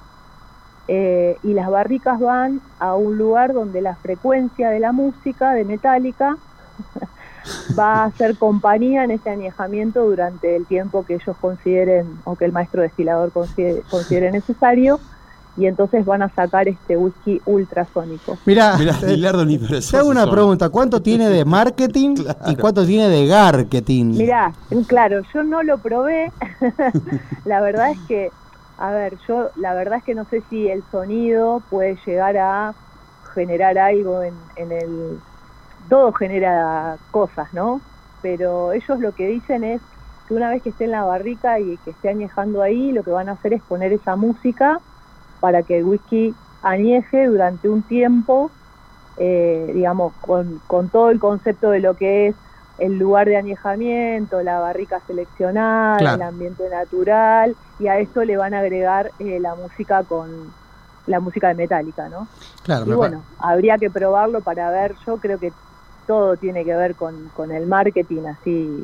eh, 0.87 1.37
y 1.43 1.53
las 1.53 1.69
barricas 1.69 2.19
van 2.19 2.61
a 2.79 2.95
un 2.95 3.17
lugar 3.17 3.53
donde 3.53 3.81
la 3.81 3.95
frecuencia 3.95 4.69
de 4.69 4.79
la 4.79 4.91
música 4.91 5.51
de 5.53 5.65
Metallica 5.65 6.37
va 7.77 8.05
a 8.05 8.11
ser 8.11 8.37
compañía 8.37 9.03
en 9.03 9.11
ese 9.11 9.29
añejamiento 9.29 10.03
durante 10.03 10.55
el 10.55 10.65
tiempo 10.65 11.05
que 11.05 11.15
ellos 11.15 11.35
consideren 11.39 12.19
o 12.23 12.35
que 12.35 12.45
el 12.45 12.51
maestro 12.51 12.81
destilador 12.81 13.31
considere, 13.31 13.81
considere 13.89 14.31
necesario 14.31 14.99
y 15.57 15.67
entonces 15.67 16.05
van 16.05 16.21
a 16.21 16.29
sacar 16.29 16.67
este 16.67 16.97
whisky 16.97 17.41
ultrasónico. 17.45 18.37
Mira, 18.45 18.77
te 18.77 19.97
hago 19.97 20.09
una 20.09 20.29
pregunta, 20.29 20.69
¿cuánto 20.69 21.01
tiene 21.01 21.29
de 21.29 21.45
marketing 21.45 22.15
y 22.47 22.55
cuánto 22.55 22.85
tiene 22.85 23.07
de 23.09 23.27
marketing? 23.27 24.05
Mira, 24.17 24.53
claro, 24.87 25.21
yo 25.33 25.43
no 25.43 25.63
lo 25.63 25.77
probé. 25.77 26.31
la 27.45 27.61
verdad 27.61 27.91
es 27.91 27.99
que, 28.07 28.31
a 28.77 28.91
ver, 28.91 29.17
yo 29.27 29.49
la 29.55 29.73
verdad 29.73 29.99
es 29.99 30.03
que 30.03 30.15
no 30.15 30.25
sé 30.25 30.43
si 30.49 30.67
el 30.67 30.83
sonido 30.91 31.61
puede 31.69 31.97
llegar 32.05 32.37
a 32.37 32.73
generar 33.33 33.77
algo 33.77 34.23
en, 34.23 34.33
en 34.57 34.71
el... 34.71 35.19
Todo 35.89 36.13
genera 36.13 36.99
cosas, 37.11 37.47
¿no? 37.53 37.83
Pero 38.21 38.73
ellos 38.73 38.99
lo 38.99 39.13
que 39.13 39.27
dicen 39.27 39.63
es 39.63 39.81
que 40.27 40.33
una 40.33 40.49
vez 40.49 40.63
que 40.63 40.69
esté 40.69 40.85
en 40.85 40.91
la 40.91 41.03
barrica 41.03 41.59
y 41.59 41.77
que 41.79 41.91
esté 41.91 42.09
añejando 42.09 42.61
ahí, 42.61 42.91
lo 42.91 43.03
que 43.03 43.11
van 43.11 43.29
a 43.29 43.33
hacer 43.33 43.53
es 43.53 43.63
poner 43.63 43.93
esa 43.93 44.15
música 44.15 44.81
para 45.39 45.63
que 45.63 45.77
el 45.77 45.83
whisky 45.85 46.35
añeje 46.61 47.27
durante 47.27 47.69
un 47.69 47.83
tiempo, 47.85 48.55
eh, 49.17 49.71
digamos, 49.73 50.15
con, 50.21 50.59
con 50.67 50.89
todo 50.89 51.09
el 51.11 51.19
concepto 51.19 51.69
de 51.69 51.79
lo 51.79 51.95
que 51.95 52.27
es 52.29 52.35
el 52.77 52.97
lugar 52.97 53.27
de 53.27 53.37
añejamiento, 53.37 54.41
la 54.43 54.59
barrica 54.59 55.01
seleccionada, 55.07 56.15
el 56.15 56.21
ambiente 56.21 56.67
natural, 56.69 57.57
y 57.77 57.87
a 57.87 57.99
eso 57.99 58.23
le 58.25 58.35
van 58.37 58.53
a 58.53 58.59
agregar 58.59 59.13
eh, 59.19 59.39
la 59.39 59.55
música 59.55 60.03
con 60.03 60.55
la 61.05 61.19
música 61.19 61.49
de 61.49 61.55
Metallica, 61.55 62.09
¿no? 62.09 62.29
Claro, 62.63 62.85
y 62.85 62.91
bueno, 62.93 63.25
habría 63.37 63.77
que 63.77 63.91
probarlo 63.91 64.41
para 64.41 64.71
ver, 64.71 64.95
yo 65.05 65.19
creo 65.19 65.39
que 65.39 65.53
todo 66.05 66.37
tiene 66.37 66.63
que 66.63 66.75
ver 66.75 66.95
con, 66.95 67.29
con 67.35 67.51
el 67.51 67.67
marketing, 67.67 68.23
así, 68.25 68.83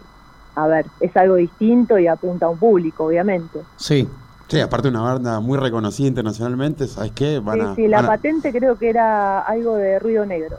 a 0.56 0.68
ver, 0.68 0.86
es 1.00 1.16
algo 1.16 1.36
distinto 1.36 1.98
y 1.98 2.08
apunta 2.08 2.48
a 2.48 2.50
un 2.50 2.58
público, 2.58 3.06
obviamente. 3.06 3.60
Sí, 3.78 4.08
Sí, 4.52 4.60
aparte 4.60 4.90
una 4.90 5.00
banda 5.00 5.40
muy 5.40 5.58
reconocida 5.58 6.10
internacionalmente, 6.10 6.86
¿sabes 6.86 7.14
qué? 7.14 7.40
Van 7.40 7.58
sí, 7.58 7.84
sí, 7.84 7.88
la 7.88 8.06
patente 8.06 8.52
creo 8.52 8.78
que 8.78 8.90
era 8.90 9.40
algo 9.40 9.76
de 9.76 9.98
ruido 9.98 10.26
negro. 10.26 10.58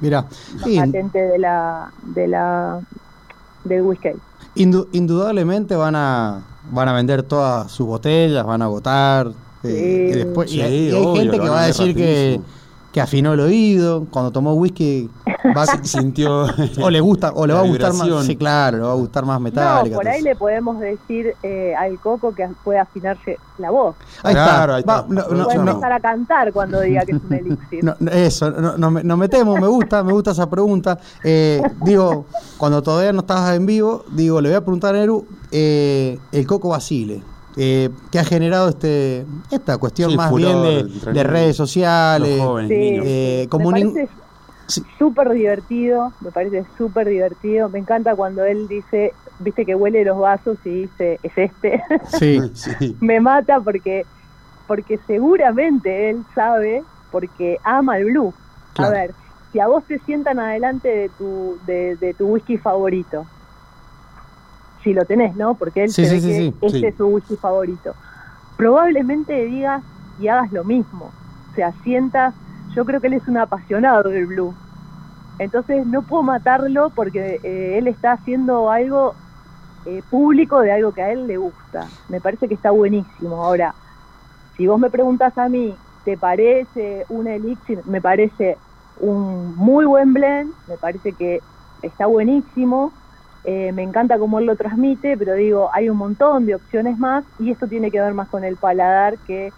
Mira, 0.00 0.26
la 0.56 0.84
patente 0.84 1.20
de 1.20 1.38
la 1.38 1.92
de 2.02 2.26
la 2.26 2.80
del 3.62 3.82
whisky. 3.82 4.08
indudablemente 4.56 5.76
van 5.76 5.94
a 5.94 6.42
van 6.72 6.88
a 6.88 6.94
vender 6.94 7.22
todas 7.22 7.70
sus 7.70 7.86
botellas, 7.86 8.44
van 8.44 8.62
a 8.62 8.64
agotar. 8.64 9.30
Eh, 9.62 10.10
y 10.10 10.16
después, 10.16 10.52
y 10.52 10.62
hay, 10.62 10.90
gente 11.14 11.38
que 11.38 11.48
va 11.48 11.62
a 11.62 11.66
decir 11.66 11.94
que 11.94 12.40
que 12.96 13.02
afinó 13.02 13.34
el 13.34 13.40
oído, 13.40 14.06
cuando 14.10 14.30
tomó 14.30 14.54
whisky 14.54 15.10
va, 15.54 15.66
sintió 15.82 16.46
o 16.80 16.88
le 16.88 16.98
gusta 17.02 17.30
o 17.34 17.46
le 17.46 17.52
va 17.52 17.60
a 17.60 17.62
gustar 17.64 17.92
más, 17.92 18.24
sí, 18.24 18.36
claro, 18.36 18.78
le 18.78 18.84
va 18.84 18.92
a 18.92 18.94
gustar 18.94 19.26
más 19.26 19.38
metálica. 19.38 19.94
No, 19.94 20.00
por 20.00 20.08
ahí 20.08 20.22
le 20.22 20.34
podemos 20.34 20.80
decir 20.80 21.34
eh, 21.42 21.74
al 21.76 21.98
coco 21.98 22.34
que 22.34 22.48
puede 22.64 22.78
afinarse 22.78 23.36
la 23.58 23.70
voz. 23.70 23.96
Ahí 24.22 24.32
está. 24.32 24.74
Ahí 24.76 24.80
está. 24.80 25.04
no, 25.10 25.50
empezar 25.50 25.92
a 25.92 26.00
cantar 26.00 26.54
cuando 26.54 26.80
diga 26.80 27.04
que 27.04 27.12
es 27.12 27.18
un 27.22 27.32
elixir. 27.34 27.96
eso, 28.12 28.50
no, 28.50 28.90
nos 28.90 29.18
metemos, 29.18 29.60
me 29.60 29.66
gusta, 29.66 30.02
me 30.02 30.14
gusta 30.14 30.30
esa 30.30 30.48
pregunta. 30.48 30.98
Eh, 31.22 31.60
digo, 31.82 32.24
cuando 32.56 32.82
todavía 32.82 33.12
no 33.12 33.20
estabas 33.20 33.54
en 33.56 33.66
vivo, 33.66 34.06
digo, 34.10 34.40
le 34.40 34.48
voy 34.48 34.56
a 34.56 34.62
preguntar 34.62 34.94
a 34.94 35.02
Eru, 35.02 35.26
eh, 35.52 36.18
el 36.32 36.46
coco 36.46 36.70
Basile 36.70 37.20
eh, 37.56 37.90
que 38.10 38.18
ha 38.18 38.24
generado 38.24 38.68
este 38.68 39.24
esta 39.50 39.78
cuestión 39.78 40.10
Sí, 40.10 40.16
más 40.16 40.30
furor 40.30 40.62
bien 40.62 41.14
de, 41.14 41.22
redes 41.24 41.56
sociales. 41.56 42.36
los 42.38 42.46
jóvenes, 42.46 42.68
Sí. 42.70 42.90
niños. 42.90 43.04
eh, 43.06 43.46
como 43.50 43.70
me 43.70 44.08
súper 44.98 45.30
divertido, 45.30 46.12
me 46.20 46.30
parece 46.32 46.64
súper 46.76 47.08
divertido. 47.08 47.68
Me 47.68 47.78
encanta 47.78 48.14
cuando 48.16 48.44
él 48.44 48.66
dice, 48.68 49.12
viste 49.38 49.64
que 49.64 49.74
huele 49.74 50.04
los 50.04 50.18
vasos 50.18 50.58
y 50.64 50.82
dice, 50.82 51.20
es 51.22 51.32
este. 51.36 51.82
Sí, 52.18 52.40
Sí. 52.54 52.96
me 53.00 53.20
mata 53.20 53.60
porque 53.60 54.04
porque 54.66 54.98
seguramente 55.06 56.10
él 56.10 56.24
sabe 56.34 56.82
porque 57.12 57.58
ama 57.62 57.98
el 57.98 58.06
blue. 58.06 58.34
Claro. 58.74 58.90
A 58.96 58.98
ver, 59.00 59.14
si 59.52 59.60
a 59.60 59.68
vos 59.68 59.84
te 59.86 59.98
sientan 60.00 60.40
adelante 60.40 60.88
de 60.88 61.08
tu 61.10 61.56
de, 61.66 61.96
de 61.96 62.14
tu 62.14 62.26
whisky 62.26 62.58
favorito, 62.58 63.24
si 64.86 64.94
lo 64.94 65.06
tenés, 65.06 65.36
¿no? 65.36 65.58
Porque 65.58 65.84
él 65.84 65.96
Sí, 65.96 66.06
se 66.06 66.08
sí, 66.08 66.20
ve 66.20 66.22
que 66.24 66.46
este 66.62 66.88
es 66.90 66.96
su 66.96 67.06
whisky 67.08 67.36
favorito. 67.38 67.96
Probablemente 68.56 69.34
digas 69.46 69.84
y 70.16 70.28
hagas 70.28 70.52
lo 70.52 70.64
mismo. 70.64 71.06
O 71.52 71.54
sea, 71.54 71.72
sientas, 71.84 72.36
yo 72.76 72.84
creo 72.86 73.00
que 73.00 73.08
él 73.08 73.14
es 73.14 73.28
un 73.28 73.38
apasionado 73.38 74.10
del 74.10 74.26
blue. 74.26 74.58
Entonces 75.38 75.86
no 75.86 76.04
puedo 76.04 76.22
matarlo 76.22 76.92
porque 76.94 77.40
eh, 77.42 77.78
él 77.78 77.88
está 77.88 78.12
haciendo 78.12 78.70
algo 78.70 79.18
eh, 79.84 80.02
público 80.04 80.60
de 80.60 80.72
algo 80.72 80.92
que 80.94 81.02
a 81.02 81.12
él 81.12 81.26
le 81.28 81.38
gusta. 81.38 81.92
Me 82.08 82.20
parece 82.22 82.48
que 82.48 82.54
está 82.54 82.70
buenísimo. 82.72 83.44
Ahora, 83.44 83.76
si 84.56 84.66
vos 84.66 84.78
me 84.80 84.90
preguntas 84.90 85.36
a 85.38 85.48
mí, 85.48 85.82
¿te 86.04 86.18
parece 86.18 87.04
un 87.08 87.28
elixir? 87.28 87.82
Me 87.86 88.00
parece 88.00 88.62
un 88.94 89.54
muy 89.56 89.84
buen 89.86 90.12
blend, 90.14 90.54
me 90.66 90.78
parece 90.78 91.16
que 91.16 91.44
está 91.82 92.06
buenísimo. 92.06 92.98
Eh, 93.48 93.70
me 93.72 93.82
encanta 93.84 94.18
cómo 94.18 94.40
él 94.40 94.46
lo 94.46 94.56
transmite, 94.56 95.16
pero 95.16 95.34
digo, 95.34 95.70
hay 95.72 95.88
un 95.88 95.96
montón 95.96 96.46
de 96.46 96.56
opciones 96.56 96.98
más 96.98 97.24
y 97.38 97.52
esto 97.52 97.68
tiene 97.68 97.90
que 97.92 98.00
ver 98.00 98.12
más 98.12 98.28
con 98.28 98.42
el 98.44 98.56
paladar 98.56 99.16
que 99.18 99.46
eh, 99.46 99.52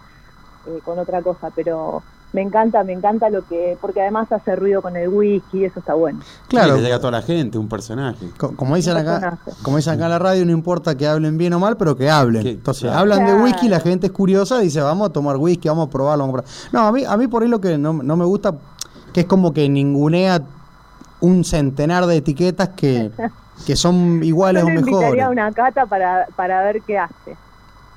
con 0.85 0.99
otra 0.99 1.21
cosa, 1.23 1.49
pero 1.55 2.03
me 2.31 2.43
encanta, 2.43 2.83
me 2.83 2.93
encanta 2.93 3.31
lo 3.31 3.43
que, 3.47 3.75
porque 3.81 4.01
además 4.01 4.31
hace 4.31 4.55
ruido 4.55 4.83
con 4.83 4.95
el 4.95 5.09
whisky 5.09 5.61
y 5.61 5.65
eso 5.65 5.79
está 5.79 5.95
bueno. 5.95 6.19
claro. 6.47 6.73
Sí, 6.75 6.77
le 6.77 6.83
llega 6.83 6.97
a 6.97 6.99
toda 6.99 7.13
la 7.13 7.21
gente, 7.23 7.57
un 7.57 7.67
personaje. 7.67 8.27
Co- 8.37 8.55
Como 8.55 8.75
dicen 8.75 8.95
acá, 8.95 9.19
personaje. 9.19 9.63
como 9.63 9.77
dicen 9.77 9.93
acá 9.95 10.03
en 10.05 10.11
la 10.11 10.19
radio, 10.19 10.45
no 10.45 10.51
importa 10.51 10.95
que 10.95 11.07
hablen 11.07 11.39
bien 11.39 11.53
o 11.53 11.59
mal, 11.59 11.75
pero 11.75 11.95
que 11.95 12.07
hablen. 12.11 12.45
Entonces, 12.45 12.83
claro. 12.83 12.99
hablan 12.99 13.25
de 13.25 13.33
whisky, 13.43 13.67
la 13.69 13.79
gente 13.79 14.05
es 14.05 14.13
curiosa, 14.13 14.59
dice, 14.59 14.79
vamos 14.81 15.09
a 15.09 15.13
tomar 15.13 15.37
whisky, 15.37 15.67
vamos 15.69 15.87
a 15.87 15.89
probarlo, 15.89 16.27
vamos 16.27 16.41
a 16.41 16.43
probar. 16.43 16.55
No, 16.71 16.81
a 16.81 16.91
mí, 16.91 17.03
a 17.05 17.17
mí 17.17 17.27
por 17.27 17.41
ahí 17.41 17.49
lo 17.49 17.59
que 17.59 17.75
no, 17.79 17.93
no 17.93 18.15
me 18.15 18.25
gusta, 18.25 18.53
que 19.11 19.21
es 19.21 19.25
como 19.25 19.51
que 19.51 19.67
ningunea 19.67 20.43
un 21.21 21.43
centenar 21.43 22.05
de 22.05 22.17
etiquetas 22.17 22.69
que, 22.69 23.09
que 23.65 23.75
son 23.75 24.23
iguales 24.23 24.63
Yo 24.63 24.67
o 24.69 24.71
mejores. 24.71 25.23
a 25.23 25.29
una 25.29 25.51
cata 25.51 25.85
para, 25.85 26.27
para 26.35 26.63
ver 26.63 26.81
qué 26.83 26.97
hace, 26.97 27.35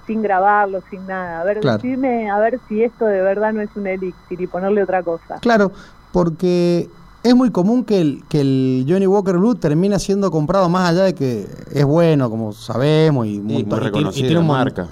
sin 0.07 0.23
grabarlo, 0.23 0.83
sin 0.91 1.07
nada. 1.07 1.41
A 1.41 1.45
ver, 1.45 1.61
Claro. 1.61 1.79
decirme 1.79 2.31
a 2.31 2.39
ver 2.39 2.59
si 2.69 2.83
esto 2.83 3.05
de 3.07 3.23
verdad 3.23 3.53
no 3.53 3.61
es 3.63 3.71
un 3.77 3.87
elixir 3.87 4.41
y 4.41 4.47
ponerle 4.47 4.83
otra 4.83 5.03
cosa. 5.03 5.39
Claro, 5.41 5.73
porque 6.13 6.89
es 7.23 7.35
muy 7.35 7.51
común 7.51 7.85
que 7.85 8.01
el, 8.01 8.25
que 8.29 8.41
el 8.41 8.85
Johnny 8.89 9.07
Walker 9.07 9.37
Blue 9.39 9.55
termine 9.55 9.99
siendo 9.99 10.31
comprado 10.31 10.69
más 10.69 10.91
allá 10.91 11.05
de 11.05 11.15
que 11.15 11.47
es 11.73 11.85
bueno, 11.85 12.29
como 12.29 12.53
sabemos, 12.53 13.27
y, 13.27 13.39
un 13.39 13.51
Y 13.51 13.55
montón- 13.55 13.55
muy 13.55 13.63
y 13.63 13.65
tiene- 13.65 13.77
y 13.77 13.85
reconocida 13.85 14.21
tiene 14.27 14.35
la 14.35 14.41
un 14.41 14.47
mon- 14.47 14.57
marca. 14.59 14.87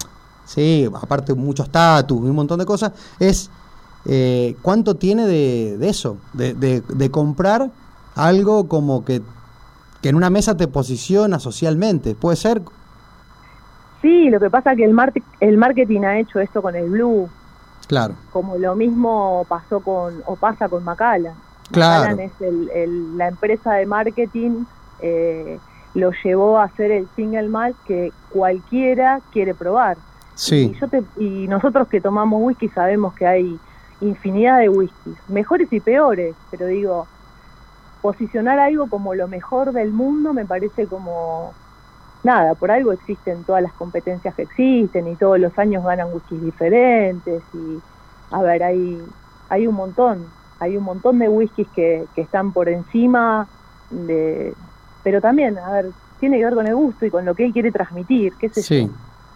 Sí, 0.45 0.89
aparte 1.01 1.33
mucho 1.33 1.63
estatus 1.63 2.19
y 2.25 2.29
un 2.29 2.35
montón 2.35 2.59
de 2.59 2.65
cosas, 2.65 2.91
es 3.19 3.49
eh, 4.05 4.55
cuánto 4.63 4.95
tiene 4.95 5.27
de, 5.27 5.77
de 5.77 5.89
eso, 5.89 6.17
de, 6.33 6.53
de- 6.55 6.81
de 6.81 7.11
comprar 7.11 7.69
algo 8.15 8.67
como 8.67 9.05
que, 9.05 9.21
que 10.01 10.09
en 10.09 10.15
una 10.15 10.29
mesa 10.29 10.55
te 10.57 10.67
posiciona 10.67 11.39
socialmente. 11.39 12.15
Puede 12.15 12.35
ser, 12.37 12.61
Sí, 14.01 14.29
lo 14.31 14.39
que 14.39 14.49
pasa 14.49 14.71
es 14.71 14.77
que 14.77 14.85
el, 14.85 14.93
mar- 14.93 15.13
el 15.39 15.57
marketing 15.57 16.01
ha 16.01 16.17
hecho 16.19 16.39
esto 16.39 16.61
con 16.61 16.75
el 16.75 16.89
blue, 16.89 17.29
claro, 17.87 18.15
como 18.31 18.57
lo 18.57 18.75
mismo 18.75 19.45
pasó 19.47 19.79
con, 19.79 20.23
o 20.25 20.35
pasa 20.35 20.67
con 20.67 20.83
Macallan. 20.83 21.35
Claro. 21.71 22.03
Macallan 22.09 22.19
es 22.19 22.31
el, 22.41 22.69
el- 22.73 23.17
la 23.17 23.27
empresa 23.27 23.73
de 23.75 23.85
marketing, 23.85 24.63
eh, 25.01 25.59
lo 25.93 26.11
llevó 26.23 26.57
a 26.57 26.63
hacer 26.63 26.89
el 26.91 27.07
single 27.15 27.47
malt 27.49 27.75
que 27.85 28.11
cualquiera 28.31 29.19
quiere 29.31 29.53
probar. 29.53 29.97
sí, 30.33 30.71
Y, 30.75 30.79
yo 30.79 30.87
te- 30.87 31.03
y 31.23 31.47
nosotros 31.47 31.87
que 31.87 32.01
tomamos 32.01 32.41
whisky 32.41 32.69
sabemos 32.69 33.13
que 33.13 33.27
hay 33.27 33.59
infinidad 33.99 34.57
de 34.61 34.69
whiskies, 34.69 35.17
mejores 35.29 35.71
y 35.71 35.79
peores, 35.79 36.33
pero 36.49 36.65
digo, 36.65 37.05
posicionar 38.01 38.59
algo 38.59 38.89
como 38.89 39.13
lo 39.15 39.27
mejor 39.27 39.71
del 39.73 39.93
mundo 39.93 40.33
me 40.33 40.45
parece 40.45 40.87
como 40.87 41.55
nada, 42.23 42.55
por 42.55 42.71
algo 42.71 42.91
existen 42.91 43.45
todas 43.45 43.63
las 43.63 43.73
competencias 43.73 44.35
que 44.35 44.43
existen 44.43 45.07
y 45.07 45.17
todos 45.17 45.39
los 45.39 45.57
años 45.57 45.83
ganan 45.83 46.09
whiskies 46.11 46.41
diferentes 46.41 47.43
y 47.53 47.83
a 48.31 48.41
ver, 48.41 48.63
hay 48.63 49.07
hay 49.49 49.67
un 49.67 49.75
montón, 49.75 50.33
hay 50.59 50.77
un 50.77 50.83
montón 50.83 51.19
de 51.19 51.29
whiskies 51.29 51.69
que, 51.71 52.09
están 52.15 52.53
por 52.53 52.69
encima 52.69 53.49
de 53.89 54.55
pero 55.03 55.19
también, 55.19 55.57
a 55.57 55.71
ver, 55.71 55.93
tiene 56.19 56.37
que 56.37 56.45
ver 56.45 56.53
con 56.53 56.67
el 56.67 56.75
gusto 56.75 57.05
y 57.05 57.09
con 57.09 57.25
lo 57.25 57.33
que 57.33 57.45
él 57.45 57.53
quiere 57.53 57.71
transmitir, 57.71 58.37
qué 58.37 58.49
sé 58.49 58.61
sí. 58.61 58.89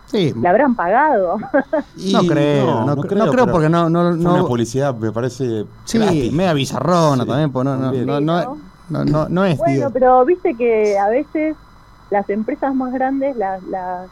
Sí. 0.05 0.33
¿Le 0.35 0.47
habrán 0.47 0.75
pagado? 0.75 1.37
Y 1.97 2.11
No 2.13 2.25
creo, 2.27 2.65
no, 2.83 2.95
no 2.95 3.01
creo, 3.01 3.47
porque 3.47 3.69
no, 3.69 3.89
no, 3.89 4.11
fue 4.11 4.17
no- 4.19 4.33
una 4.33 4.47
publicidad, 4.47 4.95
me 4.95 5.11
parece. 5.11 5.65
sí, 5.85 5.97
gratis. 5.97 6.33
media 6.33 6.53
bizarrona 6.53 7.23
Sí, 7.23 7.29
también, 7.29 7.51
pues 7.51 7.65
no, 7.65 7.75
no, 7.77 7.83
también. 7.83 8.05
no, 8.05 8.17
Sí, 8.19 8.25
no, 8.25 8.43
¿no? 8.43 8.57
no, 8.89 9.05
no- 9.05 9.29
no 9.29 9.45
es, 9.45 9.57
Bueno, 9.57 9.75
digo, 9.75 9.89
pero 9.91 10.25
viste 10.25 10.55
que 10.57 10.97
a 10.97 11.07
veces 11.09 11.55
las 12.09 12.29
empresas 12.29 12.75
más 12.75 12.91
grandes 12.93 13.35
las, 13.37 13.63
las 13.63 14.11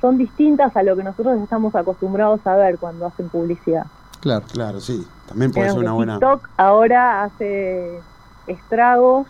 son 0.00 0.18
distintas 0.18 0.76
a 0.76 0.82
lo 0.82 0.96
que 0.96 1.04
nosotros 1.04 1.40
estamos 1.42 1.74
acostumbrados 1.74 2.46
a 2.46 2.56
ver 2.56 2.78
cuando 2.78 3.06
hacen 3.06 3.30
publicidad. 3.30 3.84
claro. 4.20 4.46
Claro, 4.52 4.80
sí. 4.80 5.06
También 5.26 5.52
puede 5.52 5.66
Creo 5.66 5.74
ser 5.74 5.82
una 5.82 5.92
buena. 5.92 6.14
TikTok 6.18 6.48
ahora 6.56 7.24
hace 7.24 8.00
estragos 8.46 9.28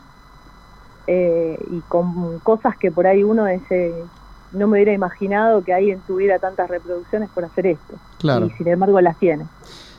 eh, 1.06 1.58
y 1.68 1.82
con 1.82 2.40
cosas 2.40 2.74
que 2.78 2.90
por 2.90 3.06
ahí 3.06 3.22
uno 3.22 3.44
dice, 3.46 4.10
no 4.56 4.66
me 4.66 4.78
hubiera 4.78 4.92
imaginado 4.92 5.62
que 5.62 5.72
alguien 5.72 6.00
tuviera 6.06 6.38
tantas 6.38 6.68
reproducciones 6.68 7.28
por 7.30 7.44
hacer 7.44 7.66
esto. 7.66 7.94
Claro. 8.18 8.46
Y 8.46 8.50
sin 8.52 8.68
embargo 8.68 9.00
las 9.00 9.18
tiene. 9.18 9.44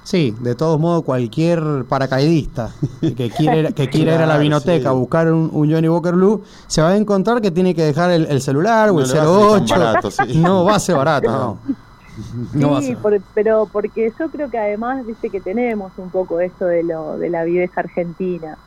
Sí, 0.04 0.34
de 0.40 0.56
todos 0.56 0.80
modos, 0.80 1.04
cualquier 1.04 1.84
paracaidista 1.90 2.72
que 3.02 3.30
quiere, 3.30 3.74
que 3.74 3.90
quiera 3.90 4.16
ir 4.16 4.22
a 4.22 4.26
la 4.26 4.38
vinoteca 4.38 4.90
a 4.90 4.94
buscar 4.94 5.32
un, 5.32 5.50
un 5.52 5.70
Johnny 5.72 5.90
Walker 5.90 6.14
Blue, 6.14 6.44
se 6.68 6.82
va 6.82 6.90
a 6.90 6.96
encontrar 6.98 7.42
que 7.42 7.52
tiene 7.52 7.76
que 7.76 7.84
dejar 7.84 8.12
el, 8.12 8.26
el 8.28 8.42
celular 8.42 8.90
o 8.90 8.94
No 8.94 9.00
el 9.02 9.08
le 9.10 9.14
va 9.16 9.22
a 9.22 9.26
salir 9.26 9.50
tan 9.50 9.62
08. 9.64 9.76
barato, 9.80 10.12
sí. 10.12 10.38
No 10.38 10.64
va 10.64 10.76
a 10.76 10.80
ser 10.80 10.96
barato, 10.96 11.30
no. 11.30 11.58
No 12.54 12.72
va 12.72 12.78
a 12.80 12.82
sí, 12.82 12.96
por- 12.96 13.22
pero 13.34 13.68
porque 13.72 14.14
yo 14.18 14.30
creo 14.32 14.50
que 14.50 14.58
además, 14.58 15.06
viste 15.06 15.30
que 15.30 15.42
tenemos 15.42 15.92
un 15.98 16.10
poco 16.10 16.40
esto 16.40 16.66
de, 16.66 16.84
lo, 16.84 17.18
de 17.18 17.30
la 17.30 17.44
viveza 17.44 17.82
argentina. 17.82 18.58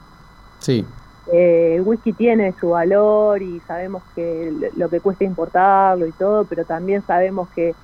Sí, 0.59 0.85
Eh, 1.33 1.77
el 1.77 1.83
whisky 1.83 2.13
tiene 2.15 2.55
su 2.59 2.71
valor 2.71 3.43
y 3.43 3.61
sabemos 3.63 4.05
que 4.15 4.53
lo- 4.75 4.91
que 4.91 5.01
cuesta 5.01 5.25
importarlo 5.25 6.07
y 6.07 6.13
todo, 6.13 6.47
pero 6.49 6.65
también 6.67 7.05
sabemos 7.07 7.49
que 7.51 7.77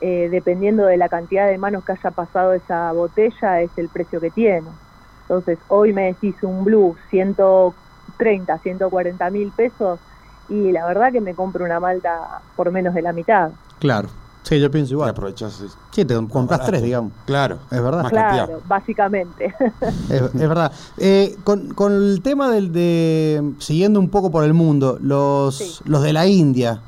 eh, 0.00 0.28
dependiendo 0.30 0.86
de 0.86 0.96
la 0.98 1.08
cantidad 1.08 1.48
de 1.48 1.58
manos 1.58 1.84
que 1.84 1.92
haya 1.92 2.10
pasado 2.12 2.54
esa 2.54 2.92
botella 2.92 3.62
es 3.62 3.72
el 3.76 3.90
precio 3.90 4.20
que 4.20 4.30
tiene. 4.30 4.78
Entonces, 5.22 5.58
hoy 5.68 5.92
me 5.92 6.06
decís 6.06 6.42
un 6.42 6.64
blue 6.64 6.96
130, 7.10 8.58
140 8.60 9.30
mil 9.30 9.52
pesos 9.54 10.00
y 10.48 10.72
la 10.72 10.86
verdad 10.86 11.12
que 11.12 11.20
me 11.20 11.34
compro 11.34 11.64
una 11.64 11.80
malta 11.80 12.44
por 12.54 12.70
menos 12.72 12.94
de 12.94 13.02
la 13.02 13.12
mitad. 13.12 13.52
claro. 13.78 14.10
Sí, 14.48 14.60
yo 14.60 14.70
pienso 14.70 14.92
igual. 14.94 15.10
aprovechás. 15.10 15.60
es- 15.60 15.76
Sí, 15.90 16.04
te 16.04 16.14
compras 16.28 16.64
tres, 16.64 16.80
digamos. 16.80 17.12
Claro. 17.26 17.58
Es 17.68 17.82
verdad. 17.82 18.02
Más 18.04 18.12
Claro, 18.12 18.36
cantidad. 18.46 18.58
básicamente. 18.68 19.52
Es, 20.08 20.22
es 20.22 20.48
verdad. 20.48 20.70
Eh, 20.98 21.34
con, 21.42 21.74
con 21.74 21.92
el 21.92 22.22
tema 22.22 22.48
del 22.50 22.70
de. 22.72 23.42
Siguiendo 23.58 23.98
un 23.98 24.08
poco 24.08 24.30
por 24.30 24.44
el 24.44 24.54
mundo, 24.54 24.98
los, 25.00 25.56
Sí. 25.56 25.80
los 25.86 26.00
de 26.04 26.12
la 26.12 26.28
India, 26.28 26.80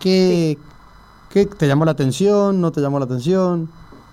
¿qué, 0.00 0.58
¿qué 1.30 1.46
te 1.46 1.66
llamó 1.66 1.86
la 1.86 1.92
atención? 1.92 2.60
¿No 2.60 2.72
te 2.72 2.82
llamó 2.82 2.98
la 2.98 3.06
atención? 3.06 3.68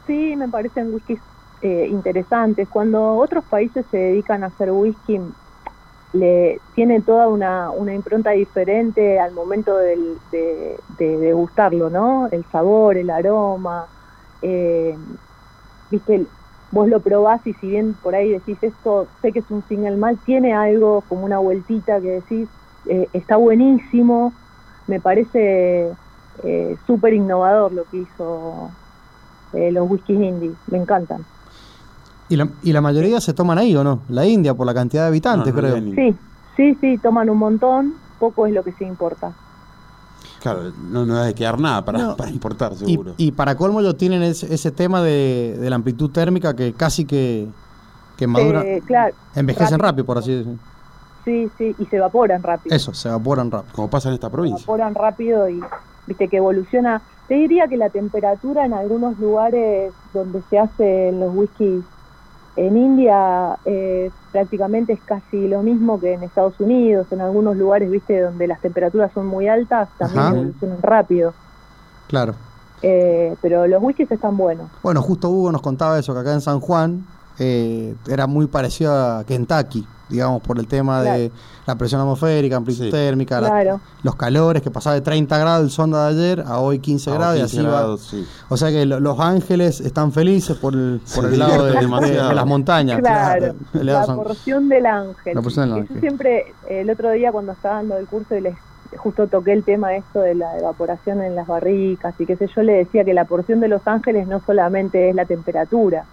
Sí, 0.08 0.36
me 0.38 0.48
parecen 0.48 0.94
whiskies 0.94 1.20
eh, 1.62 1.88
interesantes. 1.92 2.68
Cuando 2.70 3.16
otros 3.18 3.44
países 3.50 3.86
se 3.92 3.98
dedican 3.98 4.44
a 4.44 4.48
hacer 4.48 4.72
whisky, 4.72 5.20
le 6.16 6.64
tiene 6.74 7.02
toda 7.04 7.28
una, 7.30 7.72
una 7.72 7.94
impronta 7.96 8.32
diferente 8.32 9.20
al 9.20 9.34
momento 9.34 9.78
del, 9.78 10.22
de, 10.32 10.84
de 10.88 11.34
¿no? 11.92 12.28
El 12.32 12.46
sabor, 12.52 12.98
el 12.98 13.10
aroma. 13.12 13.90
eh, 14.42 14.98
Viste, 15.90 16.30
vos 16.72 16.88
lo 16.90 17.02
probás 17.04 17.46
y 17.46 17.54
si 17.56 17.70
bien 17.70 17.96
por 17.98 18.16
ahí 18.16 18.32
decís 18.32 18.60
esto, 18.64 19.12
sé 19.22 19.32
que 19.34 19.40
es 19.40 19.52
un 19.52 19.68
single 19.68 19.98
malt, 19.98 20.24
tiene 20.24 20.54
algo 20.54 21.04
como 21.08 21.24
una 21.26 21.40
vueltita 21.40 22.02
que 22.02 22.10
decís, 22.22 22.50
eh, 22.86 23.10
está 23.14 23.38
buenísimo, 23.38 24.38
me 24.88 25.00
parece 25.02 25.98
eh, 26.44 26.80
súper 26.88 27.14
innovador 27.14 27.74
lo 27.74 27.86
que 27.88 27.98
hizo 27.98 28.78
los 29.72 29.90
whiskies 29.90 30.20
indie, 30.22 30.58
me 30.68 30.78
encantan. 30.80 31.28
¿Y 32.30 32.36
la, 32.38 32.48
¿Y 32.64 32.74
la 32.74 32.82
mayoría 32.82 33.22
se 33.22 33.34
toman 33.34 33.58
ahí 33.58 33.76
o 33.76 33.84
no? 33.84 34.00
La 34.10 34.26
India, 34.26 34.54
por 34.54 34.66
la 34.66 34.74
cantidad 34.74 35.04
de 35.04 35.08
habitantes, 35.10 35.54
No, 35.54 35.62
no 35.62 35.68
creo. 35.68 35.82
Sí, 35.96 36.16
sí, 36.58 36.78
sí, 36.82 36.98
toman 36.98 37.30
un 37.30 37.38
montón, 37.38 37.94
poco 38.20 38.48
es 38.48 38.54
lo 38.54 38.64
que 38.64 38.72
se 38.72 38.84
importa. 38.86 39.32
Claro, 40.42 40.72
no, 40.92 41.06
no 41.06 41.16
debe 41.18 41.34
quedar 41.34 41.60
nada 41.60 41.84
para, 41.86 42.16
para 42.16 42.30
importar, 42.32 42.74
Y, 42.74 42.78
seguro. 42.78 43.14
y 43.18 43.32
para 43.32 43.56
colmo 43.56 43.80
ellos 43.80 43.98
tienen 43.98 44.22
ese, 44.24 44.54
ese 44.54 44.72
tema 44.72 45.02
de, 45.02 45.58
de 45.60 45.70
la 45.70 45.76
amplitud 45.76 46.12
térmica 46.12 46.56
que 46.56 46.74
casi 46.74 47.06
que, 47.06 47.48
que 48.18 48.28
madura, 48.28 48.62
Eh, 48.64 48.82
claro, 48.86 49.16
envejecen 49.36 49.80
rápido. 49.80 49.88
rápido, 49.90 50.06
por 50.06 50.18
así 50.20 50.32
decirlo. 50.32 50.58
Sí, 51.26 51.50
sí, 51.58 51.76
y 51.80 51.86
se 51.86 51.96
evaporan 51.98 52.44
rápido. 52.44 52.76
Eso, 52.76 52.94
se 52.94 53.10
evaporan 53.10 53.50
rápido. 53.50 53.74
Como 53.74 53.90
pasa 53.90 54.10
en 54.10 54.16
esta 54.16 54.28
Se 54.28 54.32
provincia. 54.34 54.64
evaporan 54.64 54.94
rápido 54.94 55.50
y 55.50 55.60
viste 56.06 56.28
que 56.28 56.38
evoluciona. 56.38 57.02
Te 57.28 57.34
diría 57.36 57.68
que 57.68 57.78
la 57.78 57.90
temperatura 57.90 58.66
en 58.66 58.74
algunos 58.74 59.18
lugares 59.18 59.92
donde 60.14 60.44
se 60.52 60.60
hacen 60.60 61.20
los 61.20 61.34
whiskies 61.36 61.84
en 62.56 62.78
India 62.78 63.58
eh, 63.66 64.12
prácticamente 64.32 64.94
es 64.94 65.02
casi 65.02 65.48
lo 65.48 65.62
mismo 65.62 66.00
que 66.00 66.14
en 66.14 66.24
Estados 66.24 66.60
Unidos. 66.60 67.08
En 67.12 67.22
algunos 67.22 67.58
lugares, 67.58 67.90
viste, 67.90 68.22
donde 68.22 68.48
las 68.48 68.62
temperaturas 68.62 69.12
son 69.14 69.28
muy 69.28 69.48
altas, 69.48 69.90
también 69.98 70.26
evolucionan 70.28 70.82
rápido. 70.82 71.34
Claro. 72.08 72.36
Eh, 72.82 73.36
pero 73.42 73.68
los 73.68 73.82
whiskies 73.82 74.12
están 74.12 74.38
buenos. 74.38 74.70
Bueno, 74.84 75.02
justo 75.02 75.30
Hugo 75.30 75.52
nos 75.52 75.62
contaba 75.62 75.98
eso, 76.00 76.14
que 76.14 76.20
acá 76.20 76.34
en 76.34 76.42
San 76.42 76.60
Juan 76.60 77.06
eh, 77.40 77.96
era 78.08 78.28
muy 78.28 78.48
parecido 78.48 78.94
a 78.94 79.24
Kentucky, 79.26 79.86
digamos, 80.10 80.42
por 80.44 80.60
el 80.60 80.68
tema 80.68 81.02
de 81.02 81.32
la 81.66 81.76
presión 81.76 82.00
atmosférica, 82.00 82.58
amplitud 82.58 82.86
Sí. 82.86 82.92
térmica, 82.92 83.42
la- 83.42 83.80
los 84.04 84.16
calores, 84.16 84.62
que 84.62 84.70
pasaba 84.70 84.94
de 84.94 85.02
30 85.02 85.38
grados 85.40 85.64
el 85.66 85.72
sonda 85.72 86.08
de 86.12 86.14
ayer 86.14 86.44
a 86.48 86.60
hoy 86.60 86.78
15 86.80 87.10
Ah, 87.10 87.14
grados 87.16 87.38
15 87.40 87.56
y 87.56 87.60
así 87.60 87.68
grados, 87.68 88.02
va. 88.06 88.10
sí. 88.12 88.28
O 88.50 88.56
sea 88.58 88.70
que 88.70 88.86
lo- 88.86 89.00
los 89.00 89.20
ángeles 89.20 89.82
están 89.82 90.12
felices 90.12 90.56
por 90.58 90.74
el, 90.76 91.02
por 91.16 91.26
el 91.26 91.40
lado 91.40 91.66
de, 91.66 91.74
las 91.74 92.46
montañas. 92.46 93.00
Claro, 93.00 93.56
la 93.74 94.06
porción 94.06 94.70
del 94.70 94.86
ángel. 94.86 95.34
La 95.36 95.42
porción 95.42 95.70
del 95.70 95.80
ángel. 95.80 95.96
Yo 95.96 96.00
siempre, 96.02 96.54
el 96.70 96.90
otro 96.90 97.12
día 97.12 97.32
cuando 97.32 97.54
estaba 97.54 97.76
dando 97.76 97.98
el 97.98 98.06
curso 98.06 98.36
y 98.36 98.42
les 98.42 98.56
justo 98.98 99.28
toqué 99.28 99.52
el 99.52 99.64
tema 99.64 99.96
esto 99.96 100.20
de 100.22 100.36
la 100.36 100.58
evaporación 100.58 101.22
en 101.22 101.36
las 101.36 101.48
barricas 101.48 102.14
y 102.20 102.26
qué 102.26 102.38
sé 102.38 102.48
yo, 102.56 102.62
le 102.62 102.74
decía 102.74 103.04
que 103.04 103.14
la 103.14 103.26
porción 103.26 103.60
de 103.60 103.68
los 103.68 103.82
ángeles 103.88 104.28
no 104.28 104.40
solamente 104.46 105.10
es 105.10 105.16
la 105.16 105.26
temperatura, 105.26 106.06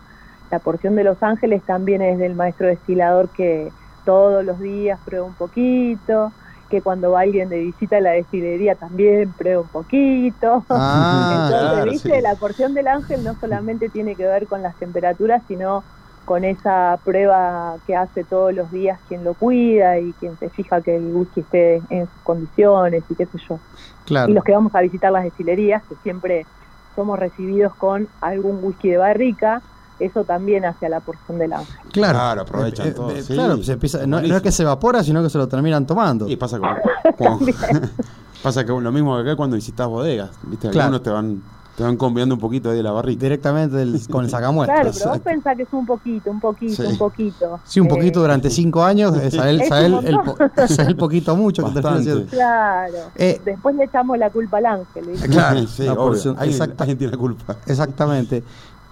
la 0.53 0.61
porción 0.61 0.95
de 0.97 1.05
los 1.05 1.23
ángeles 1.23 1.65
también 1.65 2.03
es 2.03 2.19
del 2.19 2.37
maestro 2.37 2.69
destilador 2.69 3.33
que 3.33 3.75
todos 4.05 4.45
los 4.45 4.59
días 4.61 5.01
prueba 5.05 5.27
un 5.27 5.35
poquito, 5.37 6.35
que 6.69 6.83
cuando 6.83 7.13
va 7.13 7.21
alguien 7.23 7.49
de 7.49 7.59
visita 7.61 7.97
a 7.99 8.01
la 8.03 8.13
destilería 8.13 8.77
también 8.77 9.35
prueba 9.35 9.63
un 9.63 9.71
poquito. 9.71 10.67
Ah, 10.71 11.49
Entonces, 11.51 11.83
claro, 11.85 11.91
viste, 11.93 12.21
sí. 12.21 12.23
la 12.23 12.37
porción 12.37 12.75
del 12.75 12.89
ángel 12.89 13.25
no 13.25 13.35
solamente 13.37 13.91
tiene 13.91 14.17
que 14.17 14.25
ver 14.27 14.47
con 14.47 14.63
las 14.63 14.77
temperaturas, 14.79 15.43
sino 15.49 15.87
con 16.25 16.45
esa 16.45 17.01
prueba 17.05 17.79
que 17.87 17.97
hace 17.97 18.25
todos 18.25 18.53
los 18.55 18.71
días 18.71 19.01
quien 19.09 19.25
lo 19.25 19.35
cuida 19.35 19.99
y 20.01 20.15
quien 20.15 20.39
se 20.39 20.51
fija 20.51 20.83
que 20.83 20.97
el 20.97 21.13
whisky 21.15 21.41
esté 21.41 21.83
en 21.89 22.09
sus 22.13 22.23
condiciones 22.23 23.05
y 23.11 23.17
qué 23.17 23.27
sé 23.27 23.39
yo. 23.49 23.63
claro. 24.05 24.29
Y 24.29 24.35
los 24.35 24.45
que 24.45 24.53
vamos 24.53 24.75
a 24.75 24.81
visitar 24.83 25.13
las 25.13 25.25
destilerías, 25.25 25.85
que 25.89 25.97
siempre 25.97 26.49
somos 26.95 27.19
recibidos 27.19 27.75
con 27.77 28.11
algún 28.21 28.59
whisky 28.63 28.91
de 28.91 28.99
barrica, 28.99 29.65
eso 30.05 30.25
también 30.25 30.65
hacia 30.65 30.89
la 30.89 31.01
porción 31.01 31.39
del 31.39 31.53
ángel. 31.53 31.75
Claro, 31.93 32.13
Claro, 32.19 32.43
aprovechan 32.43 32.87
Eh, 32.87 32.91
eh, 32.91 32.93
todo, 32.95 33.11
eh, 33.11 33.23
sí. 33.23 33.33
Claro, 33.35 33.63
se 33.63 33.73
empieza- 33.73 34.07
no, 34.07 34.21
no 34.21 34.37
es 34.37 34.43
que 34.43 34.53
se 34.53 34.63
evapora, 34.63 35.03
sino 35.03 35.23
que 35.23 35.31
se 35.31 35.39
lo 35.39 35.49
terminan 35.49 35.87
tomando. 35.87 36.29
Y 36.29 36.37
pasa 36.37 36.59
como, 36.59 36.75
como- 37.19 37.39
pasa 38.43 38.65
que 38.65 38.73
lo 38.73 38.93
mismo 38.93 39.17
que 39.17 39.23
acá 39.23 39.37
cuando 39.37 39.57
visitas 39.57 39.87
bodegas, 39.87 40.31
¿viste? 40.45 40.69
Claro. 40.71 40.87
Algunos 40.95 41.03
te 41.03 41.11
van 41.11 41.43
te 41.75 41.83
van 41.83 41.97
conviando 41.97 42.35
un 42.35 42.41
poquito 42.41 42.69
ahí 42.69 42.77
de 42.77 42.83
la 42.83 42.93
barrica. 42.93 43.23
Directamente 43.23 43.75
del- 43.77 43.99
con 44.11 44.27
el 44.27 44.31
sacamuestras. 44.31 44.79
Claro, 44.79 44.95
pero 44.99 45.11
vos 45.11 45.19
pensás 45.21 45.57
que 45.57 45.63
es 45.63 45.73
un 45.73 45.87
poquito, 45.87 46.31
un 46.31 46.39
poquito, 46.39 46.83
Sí. 46.83 46.87
un 46.87 46.99
poquito. 46.99 47.61
Sí, 47.65 47.81
un 47.81 47.87
Eh, 47.87 47.89
poquito 47.89 48.21
durante 48.21 48.51
cinco 48.51 48.85
años, 48.85 49.17
es 49.17 49.39
a 49.39 49.49
él, 49.49 49.63
Es 49.63 49.73
a 49.73 49.79
un 49.79 49.85
él 49.87 49.93
montón. 49.93 50.13
el, 50.13 50.21
po- 50.51 50.63
es 50.65 50.79
a 50.79 50.83
él 50.83 50.97
poquito 50.97 51.35
mucho 51.35 51.63
Bastante. 51.63 52.27
Claro. 52.27 52.95
Eh, 53.17 53.41
Después 53.43 53.75
le 53.77 53.85
echamos 53.85 54.19
la 54.19 54.29
culpa 54.29 54.59
al 54.59 54.67
ángel. 54.67 55.07
¿viste? 55.07 55.29
Claro, 55.31 55.67
sí, 55.67 55.85
la 55.85 55.93
obvio. 55.95 56.05
porción- 56.05 56.37
alguien 56.39 56.99
tiene 56.99 57.11
la 57.11 57.17
culpa. 57.19 57.57
Exactamente. 57.67 58.45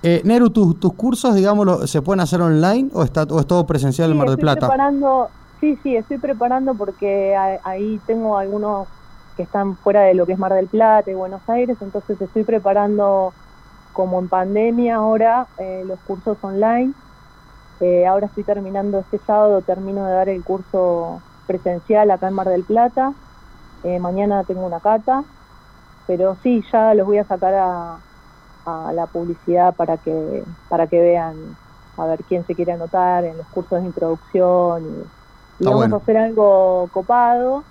Eh, 0.02 0.22
Neru, 0.24 0.50
¿tus, 0.50 0.80
tus 0.80 0.94
cursos, 0.94 1.34
digámoslo, 1.34 1.86
se 1.86 2.00
pueden 2.00 2.20
hacer 2.20 2.40
online 2.40 2.88
o, 2.94 3.02
está, 3.02 3.24
o 3.24 3.40
es 3.40 3.46
todo 3.46 3.66
presencial 3.66 4.10
en 4.10 4.16
Mar 4.16 4.28
del 4.28 4.34
estoy 4.34 4.42
Plata? 4.44 4.60
preparando, 4.60 5.28
sí, 5.60 5.78
sí, 5.82 5.94
estoy 5.94 6.18
preparando 6.18 6.74
porque 6.74 7.36
ahí 7.64 8.00
tengo 8.06 8.38
algunos 8.38 8.88
que 9.36 9.42
están 9.42 9.76
fuera 9.76 10.02
de 10.02 10.14
lo 10.14 10.24
que 10.24 10.32
es 10.32 10.38
Mar 10.38 10.54
del 10.54 10.68
Plata 10.68 11.10
y 11.10 11.14
Buenos 11.14 11.42
Aires, 11.48 11.76
entonces 11.80 12.20
estoy 12.20 12.44
preparando 12.44 13.34
como 13.92 14.18
en 14.18 14.28
pandemia 14.28 14.96
ahora 14.96 15.46
eh, 15.58 15.82
los 15.86 15.98
cursos 16.00 16.38
online. 16.42 16.92
Eh, 17.80 18.06
ahora 18.06 18.26
estoy 18.26 18.44
terminando 18.44 19.00
este 19.00 19.18
sábado, 19.18 19.62
termino 19.62 20.06
de 20.06 20.12
dar 20.12 20.28
el 20.28 20.42
curso 20.44 21.20
presencial 21.46 22.10
acá 22.10 22.28
en 22.28 22.34
Mar 22.34 22.48
del 22.48 22.64
Plata. 22.64 23.12
Eh, 23.84 23.98
mañana 23.98 24.44
tengo 24.44 24.66
una 24.66 24.80
cata, 24.80 25.24
pero 26.06 26.36
sí, 26.42 26.62
ya 26.72 26.94
los 26.94 27.06
voy 27.06 27.18
a 27.18 27.24
sacar 27.24 27.54
a, 27.54 27.98
a 28.88 28.92
la 28.92 29.06
publicidad 29.06 29.74
para 29.76 29.98
que 29.98 30.44
para 30.68 30.86
que 30.86 31.00
vean 31.00 31.56
a 31.96 32.06
ver 32.06 32.24
quién 32.24 32.44
se 32.46 32.54
quiere 32.54 32.72
anotar 32.72 33.24
en 33.24 33.36
los 33.38 33.46
cursos 33.48 33.80
de 33.80 33.86
introducción 33.86 34.84
y, 34.86 35.10
y 35.58 35.64
Está 35.64 35.70
vamos 35.70 35.76
bueno. 35.76 35.96
a 35.96 35.98
hacer 35.98 36.16
algo 36.16 36.88
copado 36.92 37.64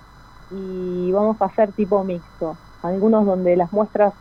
y 0.50 1.10
vamos 1.12 1.36
a 1.40 1.46
hacer 1.46 1.72
tipo 1.72 2.04
mixto 2.04 2.56
algunos 2.82 3.26
donde 3.26 3.56
las 3.56 3.72
muestras 3.72 4.14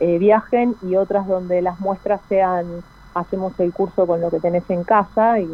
eh, 0.00 0.18
viajen 0.18 0.76
y 0.82 0.96
otras 0.96 1.26
donde 1.26 1.60
las 1.62 1.78
muestras 1.80 2.20
sean 2.28 2.66
hacemos 3.14 3.58
el 3.58 3.72
curso 3.72 4.06
con 4.06 4.20
lo 4.20 4.30
que 4.30 4.40
tenés 4.40 4.68
en 4.70 4.84
casa 4.84 5.40
y 5.40 5.48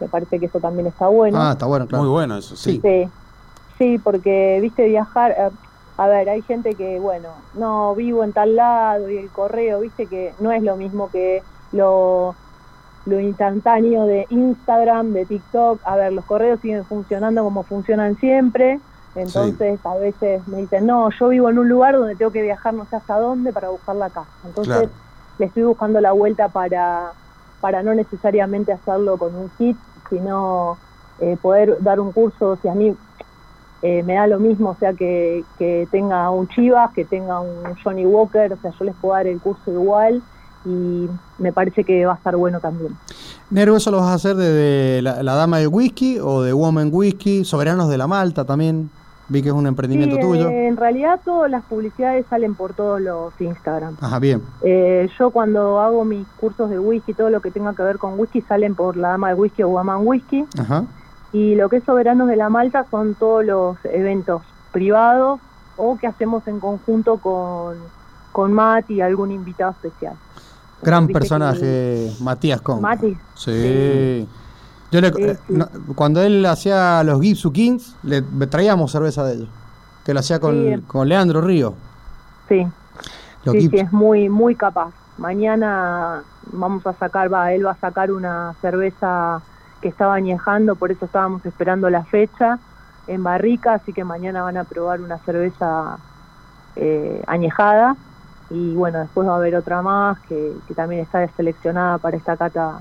me 0.00 0.08
parece 0.08 0.38
que 0.38 0.46
eso 0.46 0.60
también 0.60 0.86
está 0.88 1.08
bueno 1.08 1.38
Ah, 1.40 1.52
está 1.52 1.66
bueno, 1.66 1.86
claro. 1.86 2.04
Muy 2.04 2.12
bueno 2.12 2.36
eso, 2.36 2.56
sí. 2.56 2.80
Sí, 2.82 3.10
sí, 3.78 3.98
porque, 3.98 4.58
viste, 4.60 4.84
viajar, 4.86 5.32
eh, 5.32 5.50
a 5.96 6.08
ver, 6.08 6.28
hay 6.28 6.42
gente 6.42 6.76
que, 6.76 6.98
bueno, 7.00 7.46
no 7.52 7.94
vivo 7.94 8.24
en 8.24 8.32
tal 8.32 8.56
lado 8.56 9.08
y 9.08 9.16
el 9.18 9.32
correo, 9.32 9.80
viste, 9.80 10.08
que 10.08 10.36
no 10.40 10.52
es 10.52 10.62
lo 10.62 10.76
mismo 10.76 11.10
que 11.10 11.46
lo, 11.70 12.38
lo 13.04 13.20
instantáneo 13.20 14.04
de 14.06 14.26
Instagram, 14.30 15.12
de 15.12 15.26
TikTok. 15.26 15.80
A 15.84 15.96
ver, 15.96 16.12
los 16.12 16.24
correos 16.24 16.60
siguen 16.60 16.86
funcionando 16.86 17.42
como 17.44 17.64
funcionan 17.64 18.16
siempre. 18.16 18.82
Entonces, 19.14 19.80
a 19.84 19.96
veces 19.96 20.46
me 20.48 20.58
dicen, 20.58 20.86
no, 20.86 21.08
yo 21.18 21.28
vivo 21.28 21.48
en 21.50 21.58
un 21.58 21.68
lugar 21.68 21.96
donde 21.96 22.16
tengo 22.16 22.32
que 22.32 22.42
viajar 22.42 22.74
no 22.74 22.86
sé 22.86 22.96
hasta 22.96 23.18
dónde 23.18 23.52
para 23.52 23.70
buscar 23.70 23.96
la 23.96 24.10
casa. 24.10 24.30
Entonces, 24.42 24.90
Claro. 24.90 24.94
le 25.38 25.46
estoy 25.46 25.62
buscando 25.64 26.00
la 26.00 26.12
vuelta 26.12 26.50
para, 26.50 27.14
para 27.60 27.82
no 27.82 27.94
necesariamente 27.94 28.72
hacerlo 28.72 29.18
con 29.18 29.34
un 29.34 29.50
kit, 29.50 29.80
sino 30.10 30.82
eh, 31.18 31.36
poder 31.38 31.78
dar 31.82 32.00
un 32.00 32.12
curso, 32.12 32.56
si 32.60 32.68
a 32.68 32.74
mí 32.74 32.98
eh, 33.82 34.02
me 34.02 34.14
da 34.14 34.26
lo 34.26 34.38
mismo, 34.40 34.70
o 34.70 34.76
sea, 34.78 34.92
que, 34.94 35.44
que 35.58 35.86
tenga 35.90 36.30
un 36.30 36.48
Chivas, 36.48 36.92
que 36.92 37.04
tenga 37.04 37.40
un 37.40 37.74
Johnny 37.82 38.06
Walker, 38.06 38.52
o 38.52 38.56
sea, 38.56 38.70
yo 38.78 38.84
les 38.84 38.94
puedo 38.96 39.14
dar 39.14 39.26
el 39.26 39.38
curso 39.40 39.70
igual 39.70 40.22
y 40.64 41.08
me 41.38 41.52
parece 41.52 41.84
que 41.84 42.04
va 42.06 42.14
a 42.14 42.16
estar 42.16 42.36
bueno 42.36 42.58
también. 42.60 42.92
Neru, 43.50 43.76
¿eso 43.76 43.90
lo 43.90 43.98
vas 43.98 44.08
a 44.08 44.14
hacer 44.14 44.34
de, 44.36 45.00
la, 45.02 45.22
la 45.22 45.34
Dama 45.34 45.58
del 45.58 45.68
Whisky 45.68 46.18
o 46.18 46.42
de 46.42 46.52
Woman 46.52 46.90
Whisky? 46.92 47.44
Soberanos 47.44 47.88
de 47.88 47.98
la 47.98 48.06
Malta 48.06 48.44
también. 48.44 48.90
Vi 49.28 49.42
que 49.42 49.48
es 49.48 49.54
un 49.54 49.66
emprendimiento 49.66 50.14
Sí, 50.16 50.22
tuyo. 50.22 50.48
eh, 50.48 50.68
en 50.68 50.76
realidad 50.76 51.18
todas 51.24 51.50
las 51.50 51.64
publicidades 51.64 52.24
salen 52.30 52.54
por 52.54 52.74
todos 52.74 53.00
los 53.00 53.32
Instagram. 53.40 53.96
Ajá, 54.00 54.20
bien. 54.20 54.40
Eh, 54.62 55.08
yo 55.18 55.30
cuando 55.30 55.80
hago 55.80 56.04
mis 56.04 56.24
cursos 56.40 56.70
de 56.70 56.78
whisky, 56.78 57.12
todo 57.12 57.28
lo 57.30 57.40
que 57.40 57.50
tenga 57.50 57.74
que 57.74 57.82
ver 57.82 57.98
con 57.98 58.18
whisky 58.20 58.40
salen 58.42 58.76
por 58.76 58.96
la 58.96 59.08
Dama 59.08 59.30
del 59.30 59.38
Whisky 59.40 59.64
o 59.64 59.68
Woman 59.68 60.06
Whisky. 60.06 60.44
Ajá. 60.60 60.84
Y 61.36 61.54
lo 61.54 61.68
que 61.68 61.76
es 61.76 61.84
Soberanos 61.84 62.28
de 62.28 62.36
la 62.36 62.48
Malta 62.48 62.86
son 62.90 63.14
todos 63.14 63.44
los 63.44 63.76
eventos 63.84 64.40
privados 64.72 65.38
o 65.76 65.98
que 65.98 66.06
hacemos 66.06 66.48
en 66.48 66.60
conjunto 66.60 67.18
con, 67.18 67.76
con 68.32 68.54
Mati 68.54 68.94
y 68.94 69.00
algún 69.02 69.30
invitado 69.30 69.72
especial. 69.72 70.14
Gran 70.82 71.06
personaje, 71.08 71.60
que- 71.60 72.12
Matías 72.24 72.62
Con. 72.62 72.80
Mati. 72.80 73.14
Sí. 73.34 73.52
Sí. 73.52 74.28
Yo 74.92 75.00
le, 75.02 75.12
Sí, 75.12 75.22
eh, 75.24 75.36
sí. 75.46 75.52
no, 75.54 75.68
cuando 75.94 76.22
él 76.22 76.46
hacía 76.46 77.02
los 77.02 77.20
Gipsu 77.20 77.52
Kings, 77.52 77.96
le 78.02 78.22
traíamos 78.46 78.92
cerveza 78.92 79.22
de 79.24 79.34
ellos. 79.34 79.48
Que 80.06 80.14
lo 80.14 80.20
hacía 80.20 80.38
con, 80.40 80.80
con 80.86 81.06
Leandro 81.08 81.42
Río. 81.42 81.74
Sí, 82.48 82.66
Los 83.44 83.56
sí, 83.56 83.68
es 83.72 83.92
muy, 83.92 84.28
muy 84.30 84.54
capaz. 84.54 84.90
Mañana 85.18 86.22
vamos 86.52 86.86
a 86.86 86.92
sacar, 86.94 87.30
va, 87.32 87.52
él 87.52 87.66
va 87.66 87.72
a 87.72 87.76
sacar 87.76 88.10
una 88.12 88.54
cerveza 88.62 89.42
que 89.80 89.88
estaba 89.88 90.14
añejando, 90.14 90.76
por 90.76 90.90
eso 90.90 91.04
estábamos 91.06 91.44
esperando 91.44 91.90
la 91.90 92.04
fecha 92.04 92.58
en 93.06 93.22
barrica, 93.22 93.74
así 93.74 93.92
que 93.92 94.04
mañana 94.04 94.42
van 94.42 94.56
a 94.56 94.64
probar 94.64 95.00
una 95.00 95.18
cerveza 95.18 95.98
eh, 96.76 97.22
añejada 97.26 97.96
y 98.50 98.74
bueno, 98.74 99.00
después 99.00 99.28
va 99.28 99.34
a 99.34 99.36
haber 99.36 99.56
otra 99.56 99.82
más 99.82 100.18
que, 100.20 100.52
que 100.66 100.74
también 100.74 101.02
está 101.02 101.26
seleccionada 101.36 101.98
para 101.98 102.16
esta 102.16 102.36
cata. 102.36 102.80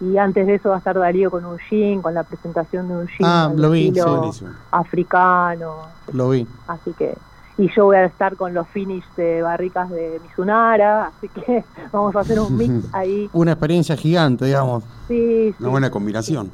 Y 0.00 0.18
antes 0.18 0.46
de 0.46 0.56
eso 0.56 0.70
va 0.70 0.76
a 0.76 0.78
estar 0.78 0.98
Darío 0.98 1.30
con 1.30 1.44
un 1.44 1.58
gin, 1.58 2.02
con 2.02 2.14
la 2.14 2.24
presentación 2.24 2.88
de 2.88 2.96
un 2.96 3.08
gin 3.08 3.26
Ah, 3.26 3.50
lo 3.54 3.70
vi, 3.70 3.92
sí, 3.94 4.46
africano, 4.70 5.86
Lo 6.12 6.30
vi. 6.30 6.46
así 6.68 6.92
que 6.98 7.16
y 7.56 7.68
yo 7.74 7.86
voy 7.86 7.96
a 7.96 8.06
estar 8.06 8.36
con 8.36 8.52
los 8.54 8.68
finish 8.70 9.04
de 9.16 9.42
barricas 9.42 9.88
de 9.90 10.18
Mizunara, 10.20 11.06
así 11.06 11.28
que 11.28 11.64
vamos 11.92 12.14
a 12.16 12.20
hacer 12.20 12.40
un 12.40 12.56
mix 12.56 12.72
ahí. 12.92 13.30
Una 13.32 13.52
experiencia 13.52 13.96
gigante, 13.96 14.44
digamos. 14.46 14.84
Sí, 15.08 15.52
sí, 15.52 15.56
Una 15.60 15.70
buena 15.70 15.90
combinación. 15.90 16.52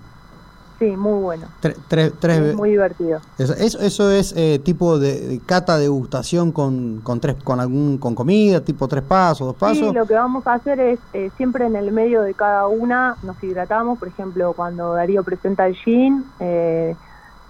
Sí, 0.79 0.97
muy 0.97 1.21
bueno. 1.21 1.47
Tres- 1.61 2.19
tres 2.19 2.57
Muy 2.57 2.71
divertido. 2.71 3.21
Eso, 3.37 3.53
eso, 3.55 3.79
eso 3.81 4.11
es 4.11 4.35
eh, 4.35 4.59
tipo 4.65 4.99
de, 4.99 5.29
de 5.29 5.45
cata 5.45 5.77
degustación 5.77 6.53
con, 6.53 7.03
con 7.03 7.21
tres 7.21 7.37
con 7.45 7.61
algún 7.61 7.99
con 7.99 8.15
comida, 8.15 8.65
tipo 8.65 8.89
tres 8.89 9.03
pasos, 9.03 9.47
dos 9.47 9.57
pasos. 9.57 9.89
Sí, 9.89 9.93
lo 9.95 10.07
que 10.07 10.15
vamos 10.15 10.47
a 10.47 10.55
hacer 10.55 10.81
es 10.81 10.99
eh, 11.13 11.31
siempre 11.37 11.67
en 11.67 11.77
el 11.77 11.93
medio 11.93 12.23
de 12.23 12.35
cada 12.35 12.67
una 12.69 13.19
nos 13.21 13.43
hidratamos. 13.43 13.99
Por 13.99 14.09
ejemplo, 14.09 14.55
cuando 14.55 14.95
Darío 14.95 15.23
presenta 15.23 15.67
el 15.67 15.75
gin, 15.77 16.33
eh, 16.39 16.97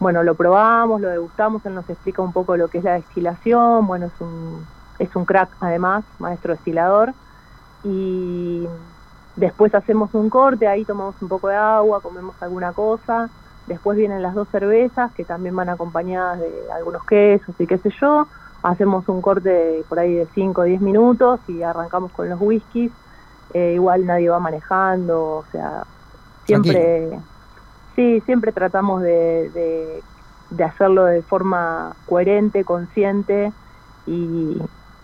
bueno, 0.01 0.23
lo 0.23 0.35
probamos, 0.35 1.01
lo 1.01 1.09
degustamos, 1.09 1.65
él 1.67 1.75
nos 1.75 1.89
explica 1.89 2.23
un 2.23 2.33
poco 2.33 2.57
lo 2.57 2.69
que 2.69 2.79
es 2.79 2.85
la 2.85 2.95
destilación. 2.95 3.87
Bueno, 3.87 4.07
es 4.07 4.21
un, 4.21 4.67
es 4.99 5.15
un 5.15 5.27
crack 5.27 5.51
además, 5.61 6.05
maestro 6.19 6.55
destilador. 6.55 7.13
Y 7.85 8.67
después 9.37 9.75
hacemos 9.75 10.15
un 10.15 10.31
corte, 10.31 10.67
ahí 10.67 10.87
tomamos 10.87 11.15
un 11.21 11.29
poco 11.29 11.49
de 11.49 11.57
agua, 11.57 12.01
comemos 12.01 12.35
alguna 12.43 12.73
cosa. 12.73 13.29
Después 13.67 13.99
vienen 13.99 14.23
las 14.23 14.35
dos 14.35 14.49
cervezas 14.49 15.13
que 15.13 15.25
también 15.25 15.55
van 15.55 15.69
acompañadas 15.69 16.41
de 16.41 16.73
algunos 16.75 17.05
quesos 17.05 17.55
y 17.59 17.67
qué 17.67 17.77
sé 17.77 17.91
yo. 18.01 18.27
Hacemos 18.63 19.07
un 19.09 19.21
corte 19.21 19.85
por 19.89 19.99
ahí 19.99 20.15
de 20.15 20.27
5 20.35 20.63
o 20.63 20.65
10 20.65 20.81
minutos 20.81 21.41
y 21.47 21.63
arrancamos 21.63 22.11
con 22.13 22.29
los 22.29 22.41
whiskies. 22.41 22.93
Eh, 23.53 23.73
igual 23.75 24.07
nadie 24.07 24.31
va 24.31 24.39
manejando, 24.39 25.39
o 25.39 25.45
sea, 25.53 25.85
siempre, 26.47 27.21
sí, 28.01 28.23
siempre 28.27 28.53
tratamos 28.53 29.03
de, 29.03 29.51
de, 29.51 30.03
de 30.51 30.65
hacerlo 30.65 31.05
de 31.05 31.23
forma 31.23 31.95
coherente, 32.07 32.65
consciente 32.65 33.53
y, 34.07 34.57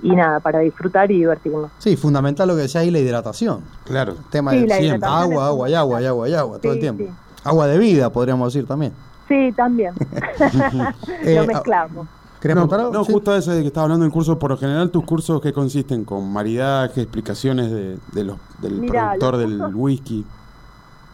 y 0.02 0.10
nada, 0.16 0.40
para 0.40 0.60
disfrutar 0.60 1.10
y 1.10 1.16
divertirnos. 1.18 1.70
Sí, 1.78 1.96
fundamental 1.96 2.48
lo 2.48 2.56
que 2.56 2.62
decía 2.62 2.80
ahí, 2.80 2.90
la 2.90 2.98
hidratación. 2.98 3.60
Claro. 3.84 4.12
El 4.12 4.24
tema 4.30 4.52
Sí, 4.52 4.66
de 4.66 4.74
siempre, 4.74 5.08
agua, 5.08 5.46
agua 5.48 5.68
y 5.70 5.74
agua 5.74 6.00
y 6.02 6.06
agua 6.06 6.28
y 6.28 6.34
agua, 6.34 6.58
todo 6.58 6.72
el 6.72 6.80
tiempo. 6.80 7.04
sí. 7.04 7.10
Agua 7.44 7.66
de 7.68 7.78
vida, 7.78 8.10
podríamos 8.10 8.52
decir 8.52 8.66
también. 8.66 8.92
Sí, 9.28 9.52
también. 9.56 9.92
Eh, 11.22 11.36
Lo 11.36 11.46
mezclamos. 11.46 12.06
¿Querés 12.40 12.56
No, 12.56 12.66
no, 12.66 13.04
Sí. 13.04 13.12
justo 13.12 13.34
eso 13.34 13.52
de 13.52 13.60
que 13.62 13.68
estaba 13.68 13.84
hablando 13.84 14.04
del 14.04 14.12
curso, 14.12 14.38
por 14.38 14.50
lo 14.50 14.56
general 14.56 14.90
tus 14.90 15.04
cursos 15.04 15.40
que 15.40 15.52
consisten 15.52 16.04
con 16.04 16.32
maridaje, 16.32 17.00
explicaciones 17.02 17.70
de, 17.70 17.98
de 18.12 18.24
los, 18.24 18.36
del 18.60 18.74
Mirá, 18.80 19.14
productor 19.18 19.34
los 19.34 19.40
del 19.40 19.74
whisky. 19.74 20.24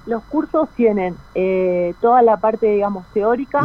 Los 0.05 0.25
cursos 0.27 0.73
tienen 0.75 1.19
eh, 1.35 1.95
toda 2.01 2.23
la 2.23 2.39
parte, 2.41 2.67
digamos, 2.67 3.09
teórica, 3.13 3.61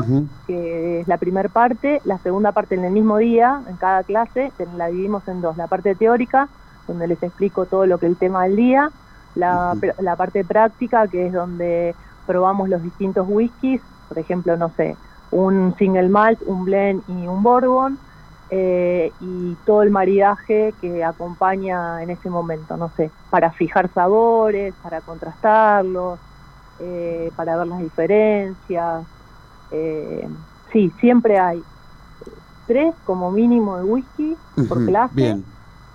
que 0.45 1.01
es 1.01 1.07
la 1.07 1.17
primera 1.17 1.49
parte, 1.49 2.01
la 2.05 2.19
segunda 2.19 2.51
parte 2.51 2.75
en 2.75 2.85
el 2.85 2.91
mismo 2.91 3.17
día, 3.17 3.63
en 3.67 3.77
cada 3.77 4.03
clase, 4.03 4.53
la 4.75 4.87
dividimos 4.87 5.27
en 5.27 5.41
dos, 5.41 5.57
la 5.57 5.67
parte 5.67 5.95
teórica, 5.95 6.49
donde 6.85 7.07
les 7.07 7.21
explico 7.23 7.65
todo 7.67 7.85
lo 7.85 7.99
que 7.99 8.05
es 8.05 8.11
el 8.13 8.17
tema 8.17 8.43
del 8.45 8.55
día, 8.55 8.91
la, 9.33 9.73
pr- 9.79 9.95
la 9.99 10.15
parte 10.15 10.45
práctica, 10.45 11.07
que 11.07 11.27
es 11.27 11.33
donde 11.33 11.97
probamos 12.25 12.69
los 12.69 12.81
distintos 12.81 13.25
whiskies, 13.27 13.81
por 14.07 14.19
ejemplo, 14.19 14.55
no 14.57 14.71
sé, 14.77 14.99
un 15.29 15.75
single 15.77 16.09
malt, 16.09 16.39
un 16.45 16.63
blend 16.65 17.03
y 17.07 17.27
un 17.27 17.43
bourbon, 17.43 17.99
eh, 18.49 19.13
y 19.19 19.57
todo 19.65 19.83
el 19.83 19.91
maridaje 19.91 20.75
que 20.79 21.03
acompaña 21.03 22.01
en 22.01 22.11
ese 22.11 22.29
momento, 22.29 22.77
no 22.77 22.93
sé, 22.95 23.13
para 23.29 23.51
fijar 23.51 23.91
sabores, 23.93 24.75
para 24.81 25.01
contrastarlos, 25.01 26.21
eh, 26.79 27.31
para 27.35 27.57
ver 27.57 27.67
las 27.67 27.79
diferencias. 27.79 29.05
Eh, 29.69 30.29
sí, 30.71 30.91
siempre 30.99 31.39
hay 31.39 31.65
tres 32.65 32.95
como 33.03 33.31
mínimo 33.31 33.77
de 33.77 33.83
whisky 33.83 34.37
por 34.69 34.85
clase, 34.85 35.13
Bien. 35.13 35.45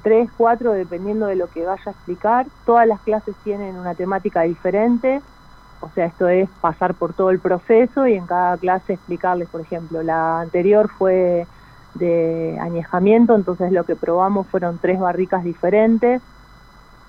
tres, 0.03 0.30
cuatro, 0.36 0.72
dependiendo 0.72 1.26
de 1.26 1.36
lo 1.36 1.48
que 1.48 1.64
vaya 1.64 1.82
a 1.86 1.90
explicar. 1.90 2.48
Todas 2.64 2.86
las 2.86 3.00
clases 3.03 3.36
tienen 3.42 3.78
una 3.78 3.94
temática 3.94 4.42
diferente, 4.42 5.22
o 5.80 5.90
sea, 5.90 6.07
esto 6.07 6.28
es 6.28 6.50
pasar 6.61 6.96
por 6.96 7.14
todo 7.14 7.30
el 7.30 7.40
proceso 7.40 8.07
y 8.07 8.14
en 8.14 8.26
cada 8.26 8.57
clase 8.59 8.94
explicarles, 8.94 9.48
por 9.48 9.61
ejemplo, 9.62 10.03
la 10.03 10.40
anterior 10.40 10.88
fue 10.96 11.48
de 11.95 12.59
añejamiento, 12.61 13.34
entonces 13.34 13.72
lo 13.72 13.84
que 13.84 13.97
probamos 13.97 14.49
fueron 14.49 14.78
tres 14.78 14.99
barricas 14.99 15.45
diferentes, 15.45 16.22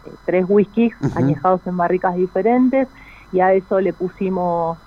eh, 0.03 0.15
tres 0.25 0.45
whiskies 0.47 0.93
añejados 1.15 1.65
en 1.65 1.77
barricas 1.77 2.15
diferentes 2.15 2.87
y 3.31 3.39
a 3.39 3.53
eso 3.53 3.79
le 3.79 3.93
pusimos, 3.93 4.79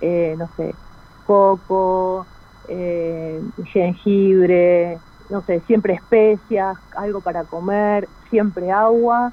eh, 0.00 0.34
no 0.36 0.48
sé, 0.56 0.76
coco, 1.24 2.28
eh, 2.68 3.42
jengibre, 3.72 5.00
no 5.30 5.42
sé, 5.42 5.60
siempre 5.62 5.94
especias, 5.94 6.76
algo 6.96 7.20
para 7.20 7.44
comer, 7.44 8.08
siempre 8.28 8.70
agua, 8.70 9.32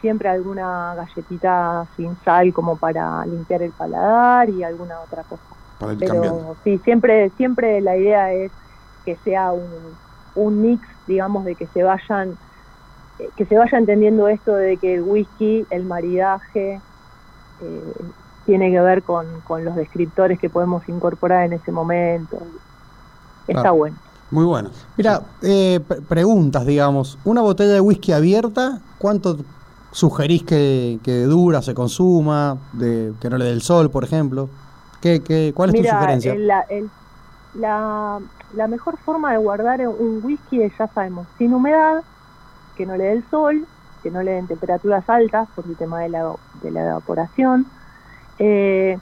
siempre 0.00 0.28
alguna 0.28 0.94
galletita 0.94 1.88
sin 1.96 2.20
sal 2.22 2.52
como 2.52 2.78
para 2.78 3.24
limpiar 3.26 3.62
el 3.62 3.72
paladar 3.72 4.50
y 4.50 4.62
alguna 4.62 5.00
otra 5.00 5.24
cosa. 5.24 5.44
Para 5.78 5.94
ir 5.94 5.98
cambiando. 6.00 6.38
Pero 6.40 6.56
sí, 6.62 6.78
siempre, 6.84 7.30
siempre 7.30 7.80
la 7.80 7.96
idea 7.96 8.32
es 8.32 8.52
que 9.04 9.18
sea 9.18 9.52
un, 9.52 9.98
un 10.34 10.60
mix, 10.60 10.86
digamos, 11.06 11.44
de 11.44 11.56
que 11.56 11.68
se 11.68 11.82
vayan, 11.82 12.38
eh, 13.18 13.32
que 13.36 13.46
se 13.46 13.56
vaya 13.56 13.78
entendiendo 13.78 14.28
esto 14.28 14.54
de 14.56 14.78
que 14.78 14.94
el 14.94 15.02
whisky, 15.02 15.66
el 15.70 15.86
maridaje, 15.86 16.82
eh, 17.58 17.94
tiene 18.44 18.70
que 18.72 18.80
ver 18.80 19.02
con, 19.04 19.42
con 19.42 19.64
los 19.64 19.76
descriptores 19.76 20.38
que 20.38 20.50
podemos 20.50 20.88
incorporar 20.88 21.46
en 21.46 21.54
ese 21.54 21.72
momento. 21.72 22.52
Está 23.46 23.62
Claro. 23.62 23.76
bueno. 23.76 23.98
Muy 24.30 24.44
bueno. 24.44 24.70
Mira, 24.96 25.36
eh, 25.42 25.80
pre- 25.86 26.02
preguntas, 26.02 26.66
digamos. 26.66 27.18
Una 27.24 27.42
botella 27.42 27.72
de 27.74 27.80
whisky 27.80 28.12
abierta, 28.12 28.82
¿cuánto 28.98 29.46
sugerís 29.92 30.44
que, 30.44 31.00
que 31.04 31.22
dura, 31.24 31.62
se 31.62 31.74
consuma, 31.74 32.60
de, 32.72 33.14
que 33.20 33.30
no 33.30 33.38
le 33.38 33.44
dé 33.46 33.52
el 33.52 33.62
sol, 33.62 33.90
por 33.90 34.04
ejemplo? 34.04 34.50
¿Qué, 35.00 35.22
qué, 35.22 35.52
¿Cuál 35.54 35.70
es 35.70 35.76
tu 35.76 35.84
sugerencia? 35.84 36.32
el- 36.32 36.46
la, 36.46 36.62
el- 36.68 36.92
la, 37.52 38.20
la 38.56 38.68
mejor 38.68 38.96
forma 38.98 39.32
de 39.32 39.38
guardar 39.38 39.86
un 39.88 40.20
whisky 40.22 40.62
es, 40.62 40.76
ya 40.78 40.86
sabemos, 40.88 41.26
sin 41.38 41.54
humedad, 41.54 42.02
que 42.76 42.86
no 42.86 42.96
le 42.96 43.04
dé 43.04 43.12
el 43.12 43.24
sol, 43.30 43.66
que 44.02 44.10
no 44.10 44.22
le 44.22 44.32
den 44.32 44.46
temperaturas 44.46 45.08
altas 45.08 45.48
por 45.54 45.64
el 45.66 45.76
tema 45.76 46.00
de 46.00 46.08
la, 46.10 46.32
de 46.62 46.70
la 46.70 46.82
evaporación. 46.82 47.66
Eh, 48.38 48.98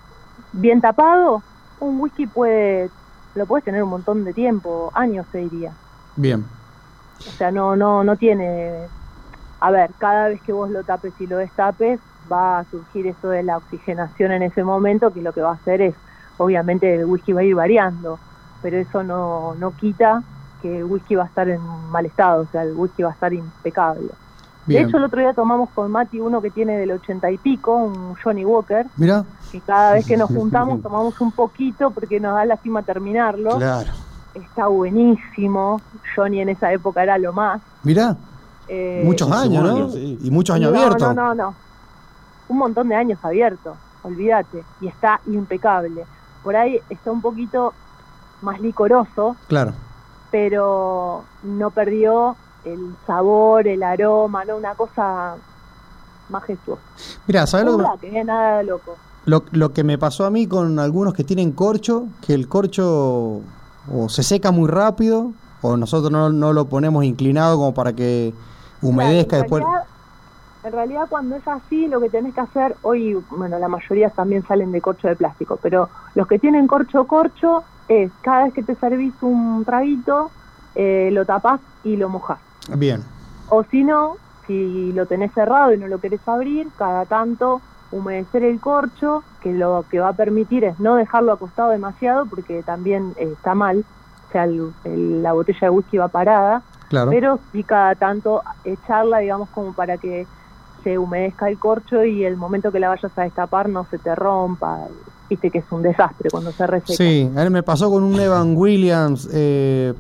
bien 0.53 0.81
tapado, 0.81 1.43
un 1.81 2.01
whisky 2.01 2.27
puede 2.27 2.91
lo 3.35 3.47
puedes 3.47 3.65
tener 3.65 3.83
un 3.83 3.91
montón 3.91 4.25
de 4.25 4.33
tiempo, 4.33 4.91
años 4.95 5.27
se 5.33 5.39
diría. 5.39 5.73
Bien. 6.17 6.45
O 7.19 7.31
sea, 7.31 7.51
no, 7.51 7.77
no, 7.77 8.05
no 8.05 8.17
tiene. 8.17 8.87
A 9.61 9.71
ver, 9.71 9.91
cada 9.99 10.29
vez 10.29 10.43
que 10.43 10.53
vos 10.53 10.71
lo 10.71 10.85
tapes 10.85 11.15
y 11.21 11.27
lo 11.27 11.39
destapes, 11.39 12.01
va 12.31 12.59
a 12.59 12.65
surgir 12.65 13.07
esto 13.07 13.31
de 13.31 13.43
la 13.43 13.57
oxigenación 13.57 14.33
en 14.33 14.43
ese 14.43 14.65
momento, 14.65 15.13
que 15.13 15.23
lo 15.23 15.33
que 15.33 15.41
va 15.41 15.51
a 15.51 15.55
hacer 15.55 15.81
es, 15.81 15.95
obviamente, 16.37 16.95
el 16.95 17.07
whisky 17.07 17.33
va 17.33 17.41
a 17.41 17.45
ir 17.45 17.55
variando, 17.55 18.19
pero 18.63 18.79
eso 18.79 19.03
no, 19.03 19.55
no 19.57 19.73
quita 19.77 20.23
que 20.63 20.79
el 20.79 20.85
whisky 20.85 21.17
va 21.17 21.25
a 21.25 21.27
estar 21.27 21.49
en 21.49 21.61
mal 21.91 22.07
estado, 22.07 22.43
o 22.43 22.47
sea, 22.53 22.63
el 22.63 22.73
whisky 22.75 23.03
va 23.03 23.11
a 23.11 23.13
estar 23.13 23.33
impecable. 23.33 24.09
Bien. 24.65 24.85
De 24.85 24.89
hecho, 24.89 24.99
el 24.99 25.05
otro 25.05 25.21
día 25.21 25.35
tomamos 25.35 25.71
con 25.71 25.91
Mati 25.91 26.21
uno 26.21 26.41
que 26.41 26.51
tiene 26.51 26.79
del 26.79 26.93
ochenta 26.93 27.29
y 27.33 27.39
pico, 27.39 27.75
un 27.75 28.15
Johnny 28.23 28.45
Walker, 28.45 28.87
Mira, 28.97 29.25
y 29.53 29.59
cada 29.61 29.95
vez 29.95 30.07
que 30.07 30.17
nos 30.17 30.29
juntamos 30.31 30.81
tomamos 30.81 31.21
un 31.21 31.33
poquito 31.33 31.91
porque 31.91 32.21
nos 32.21 32.35
da 32.37 32.45
lástima 32.45 32.83
terminarlo. 32.83 33.57
Claro. 33.57 33.91
Está 34.35 34.69
buenísimo. 34.69 35.81
Johnny 36.15 36.41
en 36.41 36.49
esa 36.51 36.73
época 36.73 37.03
era 37.03 37.19
lo 37.19 37.33
más. 37.33 37.61
mira, 37.83 38.17
Eh, 38.69 39.03
muchos 39.05 39.31
años, 39.33 39.65
¿no? 39.65 39.89
sí. 39.91 40.19
Y 40.23 40.31
muchos 40.31 40.55
años 40.57 40.73
no, 40.73 40.79
abiertos. 40.79 41.15
No, 41.15 41.35
no, 41.35 41.35
no. 41.35 41.55
Un 42.49 42.59
montón 42.59 42.89
de 42.89 42.95
años 42.95 43.19
abierto, 43.23 43.75
olvídate. 44.05 44.63
Y 44.81 44.87
está 44.87 45.21
impecable. 45.27 46.05
Por 46.45 46.55
ahí 46.57 46.79
está 46.89 47.11
un 47.11 47.21
poquito 47.21 47.75
más 48.43 48.61
licoroso, 48.61 49.36
Claro. 49.49 49.72
pero 50.30 51.24
no 51.43 51.70
perdió 51.70 52.36
el 52.64 52.95
sabor, 53.07 53.66
el 53.66 53.82
aroma, 53.82 54.45
¿no? 54.45 54.57
Una 54.57 54.74
cosa 54.74 55.36
majestuosa. 56.28 56.82
Mira, 57.26 57.47
¿sabes 57.47 57.66
lo 57.66 57.78
que, 58.01 58.11
que 58.11 58.24
nada 58.24 58.59
de 58.59 58.64
loco. 58.64 58.97
lo, 59.24 59.45
lo 59.51 59.72
que 59.72 59.84
me 59.84 59.99
pasó 59.99 60.24
a 60.24 60.30
mí 60.30 60.47
con 60.47 60.78
algunos 60.78 61.14
que 61.14 61.24
tienen 61.24 61.53
corcho? 61.53 62.07
Que 62.24 62.34
el 62.34 62.49
corcho 62.49 63.40
o 63.93 64.09
se 64.09 64.22
seca 64.22 64.51
muy 64.53 64.68
rápido 64.68 65.32
o 65.61 65.76
nosotros 65.76 66.11
no, 66.11 66.30
no 66.30 66.53
lo 66.53 66.66
ponemos 66.66 67.05
inclinado 67.05 67.57
como 67.57 67.74
para 67.74 67.93
que 67.93 68.32
humedezca 68.80 69.28
Claro, 69.38 69.43
después. 69.43 69.62
realidad- 69.64 69.86
en 70.63 70.73
realidad 70.73 71.07
cuando 71.09 71.37
es 71.37 71.47
así 71.47 71.89
lo 71.89 72.01
que 72.01 72.11
tenés 72.11 72.35
que 72.35 72.41
hacer, 72.41 72.77
hoy, 72.83 73.15
bueno, 73.15 73.59
la 73.59 73.69
mayoría 73.69 74.11
también 74.11 74.45
salen 74.47 74.71
de 74.73 74.81
corcho 74.81 75.09
de 75.09 75.17
plástico, 75.17 75.59
pero 75.63 75.91
los 76.15 76.27
que 76.27 76.39
tienen 76.39 76.67
corcho 76.67 77.07
corcho 77.07 77.65
es 77.89 78.13
cada 78.23 78.45
vez 78.45 78.55
que 78.55 78.63
te 78.63 78.77
servís 78.77 79.15
un 79.23 79.65
traguito, 79.65 80.33
eh, 80.75 81.11
lo 81.13 81.27
tapás 81.27 81.61
y 81.83 81.97
lo 81.97 82.09
mojás. 82.09 82.41
Bien. 82.77 83.01
O 83.47 83.65
si 83.65 83.85
no, 83.85 84.19
si 84.47 84.93
lo 84.93 85.07
tenés 85.07 85.33
cerrado 85.35 85.73
y 85.75 85.79
no 85.79 85.89
lo 85.89 86.01
querés 86.01 86.27
abrir, 86.27 86.73
cada 86.77 87.07
tanto 87.07 87.63
humedecer 87.91 88.45
el 88.45 88.61
corcho, 88.61 89.25
que 89.41 89.53
lo 89.53 89.87
que 89.91 89.99
va 89.99 90.09
a 90.09 90.17
permitir 90.17 90.65
es 90.65 90.79
no 90.79 90.95
dejarlo 90.97 91.33
acostado 91.33 91.71
demasiado 91.71 92.27
porque 92.27 92.63
también 92.63 93.13
eh, 93.17 93.33
está 93.33 93.55
mal, 93.55 93.85
o 94.23 94.33
sea, 94.33 94.45
el- 94.45 94.75
el- 94.85 95.23
la 95.23 95.33
botella 95.33 95.59
de 95.67 95.71
whisky 95.71 95.99
va 95.99 96.09
parada, 96.09 96.65
Claro. 96.89 97.11
pero 97.11 97.41
sí 97.51 97.65
cada 97.65 97.95
tanto 97.97 98.43
echarla, 98.65 99.19
digamos, 99.19 99.51
como 99.51 99.75
para 99.75 99.99
que 99.99 100.29
se 100.83 100.99
humedezca 100.99 101.49
el 101.49 101.59
corcho 101.59 102.05
y 102.05 102.24
el 102.24 102.37
momento 102.37 102.70
que 102.72 102.80
la 102.80 102.89
vayas 102.89 103.12
a 103.16 103.22
destapar 103.22 103.68
no 103.68 103.87
se 103.91 103.99
te 103.99 104.14
rompa 104.14 104.87
viste 105.30 105.51
que 105.51 105.59
es 105.59 105.64
un 105.70 105.80
desastre 105.83 106.30
cuando 106.30 106.53
se 106.53 106.66
reseca. 106.66 106.93
Sí, 106.93 107.30
a 107.35 107.45
mí 107.45 107.49
me 107.51 107.62
pasó 107.62 107.91
con 107.91 108.03
un 108.03 108.20
Evan 108.20 108.55
Williams 108.55 109.26
eh, 109.33 109.95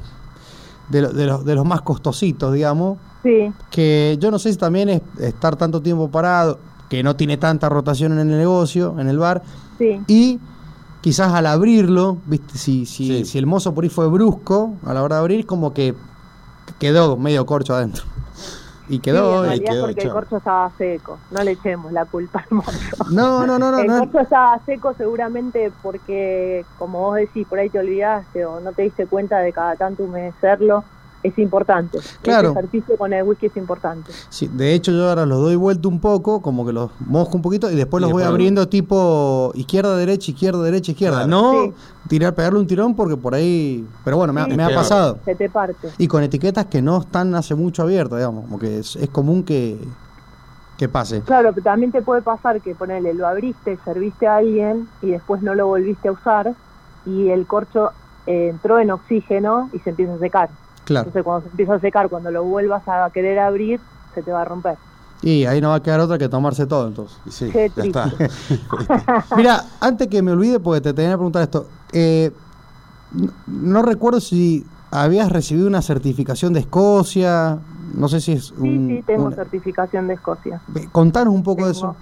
de, 0.90 1.00
lo- 1.00 1.12
de 1.12 1.24
los, 1.26 1.44
de 1.44 1.54
los 1.54 1.64
más 1.64 1.80
costositos, 1.80 2.52
digamos, 2.52 2.98
Sí, 3.22 3.50
que 3.70 4.18
yo 4.20 4.30
no 4.30 4.38
sé 4.38 4.52
si 4.52 4.58
también 4.58 4.88
es 4.90 5.00
estar 5.20 5.56
tanto 5.56 5.80
tiempo 5.80 6.10
parado, 6.10 6.58
que 6.90 7.02
no 7.02 7.16
tiene 7.16 7.38
tanta 7.38 7.68
rotación 7.70 8.12
en 8.12 8.30
el 8.30 8.36
negocio, 8.36 8.96
en 8.98 9.08
el 9.08 9.16
bar, 9.18 9.42
sí. 9.78 10.00
y 10.06 10.38
quizás 11.00 11.32
al 11.32 11.46
abrirlo, 11.46 12.18
viste, 12.26 12.58
si, 12.58 12.84
si, 12.84 13.06
Sí. 13.06 13.24
si 13.24 13.38
el 13.38 13.46
mozo 13.46 13.72
por 13.72 13.84
ahí 13.84 13.90
fue 13.90 14.08
brusco 14.08 14.74
a 14.84 14.92
la 14.92 15.02
hora 15.02 15.16
de 15.16 15.20
abrir, 15.20 15.46
como 15.46 15.72
que 15.72 15.94
quedó 16.78 17.16
medio 17.16 17.46
corcho 17.46 17.74
adentro. 17.74 18.04
Y 18.88 19.00
quedó... 19.00 19.44
Sí, 19.44 19.50
en 19.50 19.56
y 19.56 19.64
quedó, 19.64 19.86
porque 19.86 20.02
el 20.02 20.10
corcho 20.10 20.36
estaba 20.38 20.72
seco. 20.76 21.18
No 21.30 21.42
le 21.42 21.52
echemos 21.52 21.92
la 21.92 22.04
culpa 22.06 22.44
al 22.48 22.56
mozo. 22.56 22.72
No, 23.12 23.46
no, 23.46 23.58
no, 23.58 23.70
no. 23.70 23.80
el 23.80 23.86
no. 23.86 23.98
corcho 24.00 24.20
estaba 24.20 24.62
seco 24.64 24.94
seguramente 24.96 25.72
porque, 25.80 26.66
como 26.76 27.00
vos 27.00 27.16
decís, 27.16 27.46
por 27.46 27.58
ahí 27.58 27.70
te 27.70 27.78
olvidaste 27.78 28.44
o 28.44 28.60
no 28.60 28.72
te 28.72 28.82
diste 28.82 29.06
cuenta 29.06 29.38
de 29.38 29.52
cada 29.52 29.76
tanto 29.76 30.04
humedecerlo. 30.04 30.84
Es 31.22 31.38
importante. 31.38 31.98
Claro. 32.22 32.50
Ese 32.50 32.58
ejercicio 32.58 32.96
con 32.96 33.12
el 33.12 33.22
whisky 33.22 33.46
es 33.46 33.56
importante. 33.56 34.10
Sí, 34.28 34.48
de 34.52 34.74
hecho 34.74 34.90
yo 34.90 35.08
ahora 35.08 35.24
los 35.24 35.40
doy 35.40 35.54
vuelta 35.54 35.86
un 35.86 36.00
poco, 36.00 36.42
como 36.42 36.66
que 36.66 36.72
los 36.72 36.90
mojo 36.98 37.36
un 37.36 37.42
poquito 37.42 37.70
y 37.70 37.76
después 37.76 38.00
Y 38.00 38.06
los 38.06 38.12
voy 38.12 38.24
abriendo 38.24 38.68
tipo 38.68 39.52
izquierda, 39.54 39.96
derecha, 39.96 40.32
izquierda, 40.32 40.62
derecha, 40.64 40.90
izquierda. 40.90 41.24
Claro. 41.24 41.30
No 41.30 41.52
Sí. 41.64 41.72
tirar, 42.08 42.34
pegarle 42.34 42.58
un 42.58 42.66
tirón 42.66 42.96
porque 42.96 43.16
por 43.16 43.34
ahí... 43.34 43.86
Pero 44.04 44.16
bueno, 44.16 44.32
me, 44.32 44.40
ha- 44.40 44.46
Sí. 44.46 44.56
me 44.56 44.62
ha 44.64 44.66
Claro. 44.66 44.80
pasado. 44.82 45.18
Se 45.24 45.34
te 45.36 45.48
parte. 45.48 45.90
Y 45.98 46.08
con 46.08 46.24
etiquetas 46.24 46.66
que 46.66 46.82
no 46.82 46.98
están 47.00 47.34
hace 47.36 47.54
mucho 47.54 47.82
abiertas, 47.82 48.18
digamos, 48.18 48.44
como 48.46 48.58
que 48.58 48.80
es, 48.80 48.96
es 48.96 49.08
común 49.08 49.44
que, 49.44 49.78
que 50.76 50.88
pase. 50.88 51.20
Claro, 51.20 51.50
pero 51.54 51.62
también 51.62 51.92
te 51.92 52.02
puede 52.02 52.22
pasar 52.22 52.60
que 52.60 52.74
ponele, 52.74 53.14
lo 53.14 53.28
abriste, 53.28 53.78
serviste 53.84 54.26
a 54.26 54.38
alguien 54.38 54.88
y 55.02 55.10
después 55.10 55.40
no 55.42 55.54
lo 55.54 55.68
volviste 55.68 56.08
a 56.08 56.12
usar 56.12 56.52
y 57.06 57.28
el 57.28 57.46
corcho 57.46 57.90
eh, 58.26 58.48
entró 58.50 58.78
en 58.80 58.90
oxígeno 58.90 59.70
y 59.72 59.78
se 59.80 59.90
empieza 59.90 60.14
a 60.14 60.18
secar. 60.18 60.48
Claro. 60.92 61.08
Entonces 61.08 61.24
cuando 61.24 61.42
se 61.44 61.50
empieza 61.50 61.74
a 61.74 61.80
secar, 61.80 62.08
cuando 62.08 62.30
lo 62.30 62.44
vuelvas 62.44 62.82
a 62.86 63.10
querer 63.10 63.38
abrir, 63.38 63.80
se 64.14 64.22
te 64.22 64.30
va 64.32 64.42
a 64.42 64.44
romper. 64.44 64.76
Y 65.22 65.44
ahí 65.46 65.60
no 65.60 65.68
va 65.68 65.76
a 65.76 65.82
quedar 65.82 66.00
otra 66.00 66.18
que 66.18 66.28
tomarse 66.28 66.66
todo 66.66 66.88
entonces. 66.88 67.16
Y 67.26 67.30
sí, 67.30 67.50
Qué 67.52 67.70
ya 67.76 67.84
está. 67.84 68.10
Mira, 69.36 69.64
antes 69.80 70.08
que 70.08 70.20
me 70.22 70.32
olvide, 70.32 70.58
porque 70.60 70.80
te 70.80 70.92
tenía 70.92 71.12
que 71.12 71.16
preguntar 71.16 71.42
esto, 71.42 71.66
eh, 71.92 72.32
no, 73.12 73.30
no 73.46 73.82
recuerdo 73.82 74.20
si 74.20 74.66
habías 74.90 75.30
recibido 75.30 75.66
una 75.68 75.80
certificación 75.80 76.52
de 76.52 76.60
Escocia, 76.60 77.58
no 77.94 78.08
sé 78.08 78.20
si 78.20 78.32
es 78.32 78.46
Sí, 78.46 78.54
un... 78.58 78.88
sí, 78.88 79.04
tengo 79.06 79.30
certificación 79.30 80.08
de 80.08 80.14
Escocia. 80.14 80.60
Contanos 80.90 81.32
un 81.34 81.42
poco 81.42 81.66
de 81.66 81.72
eso. 81.72 81.94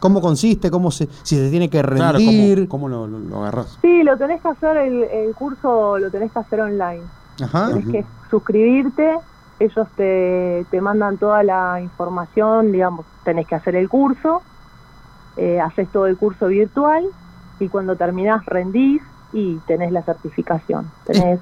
¿Cómo 0.00 0.20
consiste? 0.20 0.70
¿Cómo 0.70 0.90
se, 0.90 1.08
si 1.22 1.36
se 1.36 1.50
tiene 1.50 1.70
que 1.70 1.80
Claro, 1.82 2.18
rendir? 2.18 2.68
¿cómo, 2.68 2.86
cómo 2.86 2.88
lo, 2.88 3.06
lo, 3.06 3.18
lo 3.18 3.38
agarrás? 3.42 3.78
Sí, 3.80 4.02
lo 4.02 4.16
tenés 4.16 4.40
que 4.42 4.48
hacer, 4.48 4.76
el, 4.76 5.02
el 5.04 5.34
curso 5.34 5.98
lo 5.98 6.10
tenés 6.10 6.30
que 6.32 6.38
hacer 6.38 6.60
online. 6.60 7.02
Ajá. 7.42 7.68
Tenés 7.68 7.86
que 7.88 8.04
suscribirte, 8.30 9.18
ellos 9.58 9.88
te, 9.96 10.66
te 10.70 10.80
mandan 10.80 11.16
toda 11.18 11.42
la 11.42 11.80
información, 11.80 12.72
digamos, 12.72 13.06
tenés 13.24 13.46
que 13.46 13.54
hacer 13.54 13.76
el 13.76 13.88
curso, 13.88 14.42
eh, 15.36 15.60
haces 15.60 15.88
todo 15.88 16.06
el 16.06 16.16
curso 16.16 16.46
virtual 16.48 17.04
y 17.58 17.68
cuando 17.68 17.96
terminás 17.96 18.44
rendís 18.46 19.02
y 19.32 19.56
tenés 19.66 19.92
la 19.92 20.02
certificación. 20.02 20.90
Tenés 21.04 21.40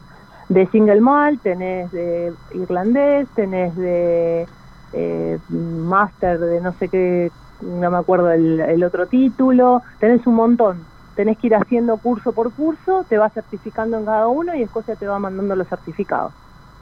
de 0.49 0.67
single 0.69 1.01
malt, 1.01 1.43
tenés 1.43 1.91
de 1.93 2.33
irlandés, 2.55 3.29
tenés 3.35 3.75
de 3.77 4.47
eh, 4.93 5.39
máster 5.49 6.39
de 6.39 6.61
no 6.61 6.73
sé 6.75 6.89
qué, 6.89 7.31
no 7.63 7.91
me 7.91 7.97
acuerdo 7.97 8.31
el, 8.31 8.61
el 8.61 8.85
otro 8.85 9.07
título, 9.07 9.83
tenés 9.99 10.27
un 10.27 10.35
montón. 10.35 10.94
Tenés 11.17 11.39
que 11.39 11.47
ir 11.47 11.55
haciendo 11.55 11.97
curso 11.99 12.33
por 12.33 12.53
curso, 12.53 13.05
te 13.09 13.19
vas 13.19 13.33
certificando 13.33 13.99
en 13.99 14.05
cada 14.05 14.27
uno 14.29 14.55
y 14.55 14.63
Escocia 14.63 14.97
te 14.97 15.07
va 15.07 15.19
mandando 15.19 15.55
los 15.55 15.69
certificados. 15.69 16.33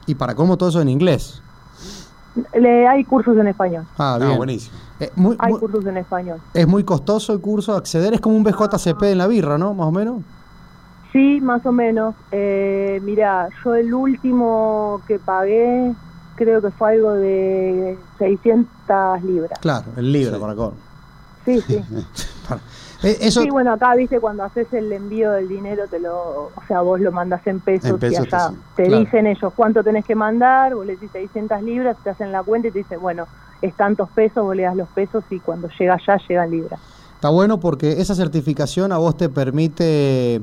¿Y 0.07 0.15
para 0.15 0.33
cómo 0.35 0.57
todo 0.57 0.69
eso 0.69 0.81
en 0.81 0.89
inglés? 0.89 1.41
Le, 2.59 2.87
hay 2.87 3.03
cursos 3.03 3.37
en 3.37 3.47
español. 3.47 3.85
Ah, 3.97 4.15
Ah, 4.15 4.25
bien. 4.25 4.37
buenísimo. 4.37 4.75
Eh, 4.99 5.11
muy- 5.15 5.35
Hay 5.39 5.51
muy- 5.51 5.59
cursos 5.59 5.85
en 5.85 5.97
español. 5.97 6.39
es 6.53 6.67
muy 6.67 6.83
costoso 6.83 7.31
el 7.33 7.41
curso 7.41 7.75
acceder, 7.75 8.13
es 8.15 8.21
como 8.21 8.35
un 8.35 8.43
BJCP 8.43 9.11
en 9.11 9.19
la 9.19 9.27
birra, 9.27 9.57
¿no? 9.59 9.73
Más 9.75 9.87
o 9.87 9.91
menos. 9.91 10.23
Sí, 11.11 11.39
más 11.41 11.63
o 11.67 11.71
menos. 11.71 12.15
Eh, 12.31 12.99
mira, 13.03 13.47
yo 13.63 13.75
el 13.75 13.93
último 13.93 14.99
que 15.07 15.19
pagué 15.19 15.93
creo 16.35 16.59
que 16.59 16.71
fue 16.71 16.93
algo 16.93 17.11
de 17.13 17.99
600 18.17 19.21
libras. 19.23 19.59
Claro, 19.59 19.85
el 19.95 20.11
libro 20.11 20.35
Sí. 20.35 20.41
para 20.41 20.55
con. 20.55 20.73
Sí, 21.45 21.61
sí. 21.61 21.83
Eh, 23.03 23.17
eso, 23.21 23.41
Sí, 23.41 23.49
bueno, 23.49 23.73
acá, 23.73 23.95
viste, 23.95 24.19
cuando 24.19 24.43
haces 24.43 24.71
el 24.73 24.91
envío 24.91 25.31
del 25.31 25.47
dinero, 25.47 25.87
te 25.87 25.99
lo, 25.99 26.47
o 26.47 26.53
sea, 26.67 26.81
vos 26.81 26.99
lo 26.99 27.11
mandas 27.11 27.45
en 27.47 27.59
pesos, 27.61 27.89
En 27.91 27.99
pesos, 27.99 28.27
y 28.27 28.35
allá 28.35 28.51
te 28.75 28.83
Claro. 28.83 29.03
dicen 29.05 29.27
ellos 29.27 29.53
cuánto 29.55 29.83
tenés 29.83 30.05
que 30.05 30.15
mandar, 30.15 30.75
vos 30.75 30.85
le 30.85 30.93
decís 30.93 31.11
600 31.11 31.61
libras, 31.61 31.97
te 32.03 32.09
hacen 32.11 32.31
la 32.31 32.43
cuenta 32.43 32.67
y 32.69 32.71
te 32.71 32.79
dicen, 32.79 32.99
bueno, 32.99 33.27
es 33.61 33.75
tantos 33.75 34.09
pesos, 34.11 34.43
vos 34.43 34.55
le 34.55 34.63
das 34.63 34.75
los 34.75 34.89
pesos 34.89 35.23
y 35.29 35.39
cuando 35.41 35.67
llega 35.79 35.95
allá, 35.95 36.17
llegan 36.27 36.51
libras. 36.51 36.79
Está 37.15 37.29
bueno 37.29 37.59
porque 37.59 37.93
esa 38.01 38.15
certificación 38.15 38.91
a 38.91 38.97
vos 38.97 39.15
te 39.17 39.29
permite 39.29 40.35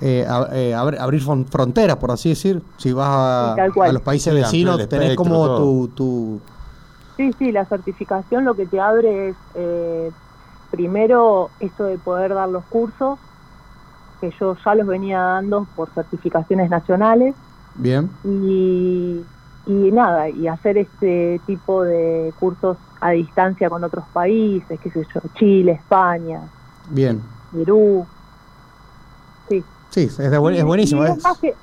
eh, 0.00 0.24
ab- 0.28 0.48
eh, 0.52 0.74
abr- 0.74 0.98
abrir 0.98 1.22
fron- 1.22 1.46
fronteras, 1.50 1.96
por 1.96 2.10
así 2.10 2.30
decir. 2.30 2.62
Si 2.78 2.92
vas 2.92 3.08
a, 3.10 3.56
los 3.92 4.02
países 4.02 4.32
Sí, 4.32 4.40
vecinos, 4.40 4.78
tenés 4.88 5.10
espectro, 5.10 5.16
como 5.16 5.46
todo. 5.46 5.56
tu, 5.56 5.88
tu... 5.94 6.42
Sí, 7.16 7.30
sí, 7.38 7.50
la 7.52 7.66
certificación 7.66 8.44
lo 8.44 8.54
que 8.56 8.66
te 8.66 8.78
abre 8.78 9.30
es, 9.30 9.36
eh, 9.54 10.12
primero, 10.80 11.52
esto 11.58 11.84
de 11.84 11.98
poder 11.98 12.34
dar 12.34 12.50
los 12.50 12.66
cursos, 12.66 13.18
que 14.20 14.30
yo 14.38 14.54
ya 14.62 14.74
los 14.74 14.86
venía 14.86 15.18
dando 15.20 15.66
por 15.74 15.90
certificaciones 15.94 16.68
nacionales, 16.68 17.34
Bien. 17.74 18.10
y, 18.24 19.26
y 19.64 19.92
nada, 19.92 20.28
y 20.28 20.46
hacer 20.48 20.76
este 20.76 21.42
tipo 21.46 21.82
de 21.82 22.34
cursos 22.36 22.76
a 23.00 23.12
distancia 23.12 23.70
con 23.70 23.84
otros 23.84 24.04
países, 24.12 24.78
qué 24.80 24.90
sé 24.90 25.02
yo, 25.14 25.20
Chile, 25.38 25.72
España, 25.72 26.42
Bien. 26.84 27.22
Perú. 27.50 28.06
Sí, 29.48 29.66
Sí, 29.90 30.00
es, 30.04 30.18
de 30.30 30.38
buen- 30.38 30.54
Sí, 30.54 30.60
es 30.60 30.64
buenísimo. 30.66 31.04
es- 31.04 31.16
es 31.16 31.24
más 31.24 31.38
que- 31.38 31.56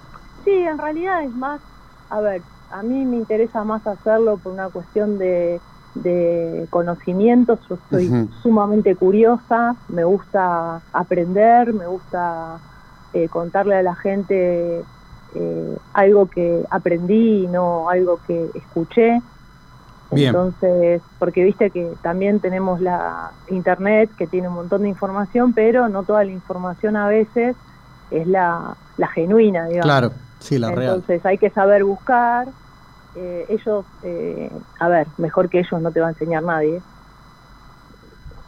sí, 0.43 0.51
en 0.51 0.77
realidad 0.79 1.23
es 1.23 1.33
más, 1.35 1.61
a 2.09 2.19
ver, 2.19 2.45
a 2.69 2.81
mí 2.81 3.05
me 3.05 3.17
interesa 3.17 3.63
más 3.63 3.85
hacerlo 3.85 4.39
por 4.39 4.53
una 4.53 4.69
cuestión 4.71 5.17
de, 5.19 5.61
de 5.95 6.67
conocimientos. 6.69 7.59
Yo 7.69 7.77
soy 7.89 8.29
sumamente 8.41 8.95
curiosa, 8.95 9.75
me 9.89 10.03
gusta 10.03 10.81
aprender, 10.91 11.73
me 11.73 11.87
gusta 11.87 12.59
eh, 13.13 13.29
contarle 13.29 13.75
a 13.75 13.83
la 13.83 13.95
gente 13.95 14.83
eh, 15.35 15.77
algo 15.93 16.27
que 16.27 16.63
aprendí 16.69 17.43
y 17.43 17.47
no 17.47 17.89
algo 17.89 18.19
que 18.25 18.49
escuché. 18.55 19.21
Bien. 20.11 20.27
Entonces, 20.27 21.01
porque 21.17 21.43
viste 21.43 21.71
que 21.71 21.93
también 22.01 22.39
tenemos 22.39 22.79
la 22.81 23.31
internet 23.49 24.11
que 24.15 24.27
tiene 24.27 24.47
un 24.47 24.53
montón 24.53 24.83
de 24.83 24.89
información, 24.89 25.53
pero 25.53 25.89
no 25.89 26.03
toda 26.03 26.23
la 26.23 26.31
información 26.31 26.95
a 26.95 27.07
veces 27.07 27.55
es 28.11 28.27
la, 28.27 28.75
la 28.97 29.07
genuina, 29.07 29.65
digamos. 29.65 29.85
Claro, 29.85 30.11
sí, 30.39 30.59
la 30.59 30.69
real. 30.69 30.95
Entonces 30.95 31.25
hay 31.25 31.37
que 31.37 31.49
saber 31.49 31.83
buscar. 31.83 32.47
Eh, 33.15 33.45
ellos, 33.49 33.85
eh, 34.03 34.51
a 34.79 34.87
ver, 34.87 35.07
mejor 35.17 35.49
que 35.49 35.59
ellos 35.59 35.81
no 35.81 35.91
te 35.91 35.99
va 36.01 36.07
a 36.07 36.11
enseñar 36.11 36.43
nadie. 36.43 36.81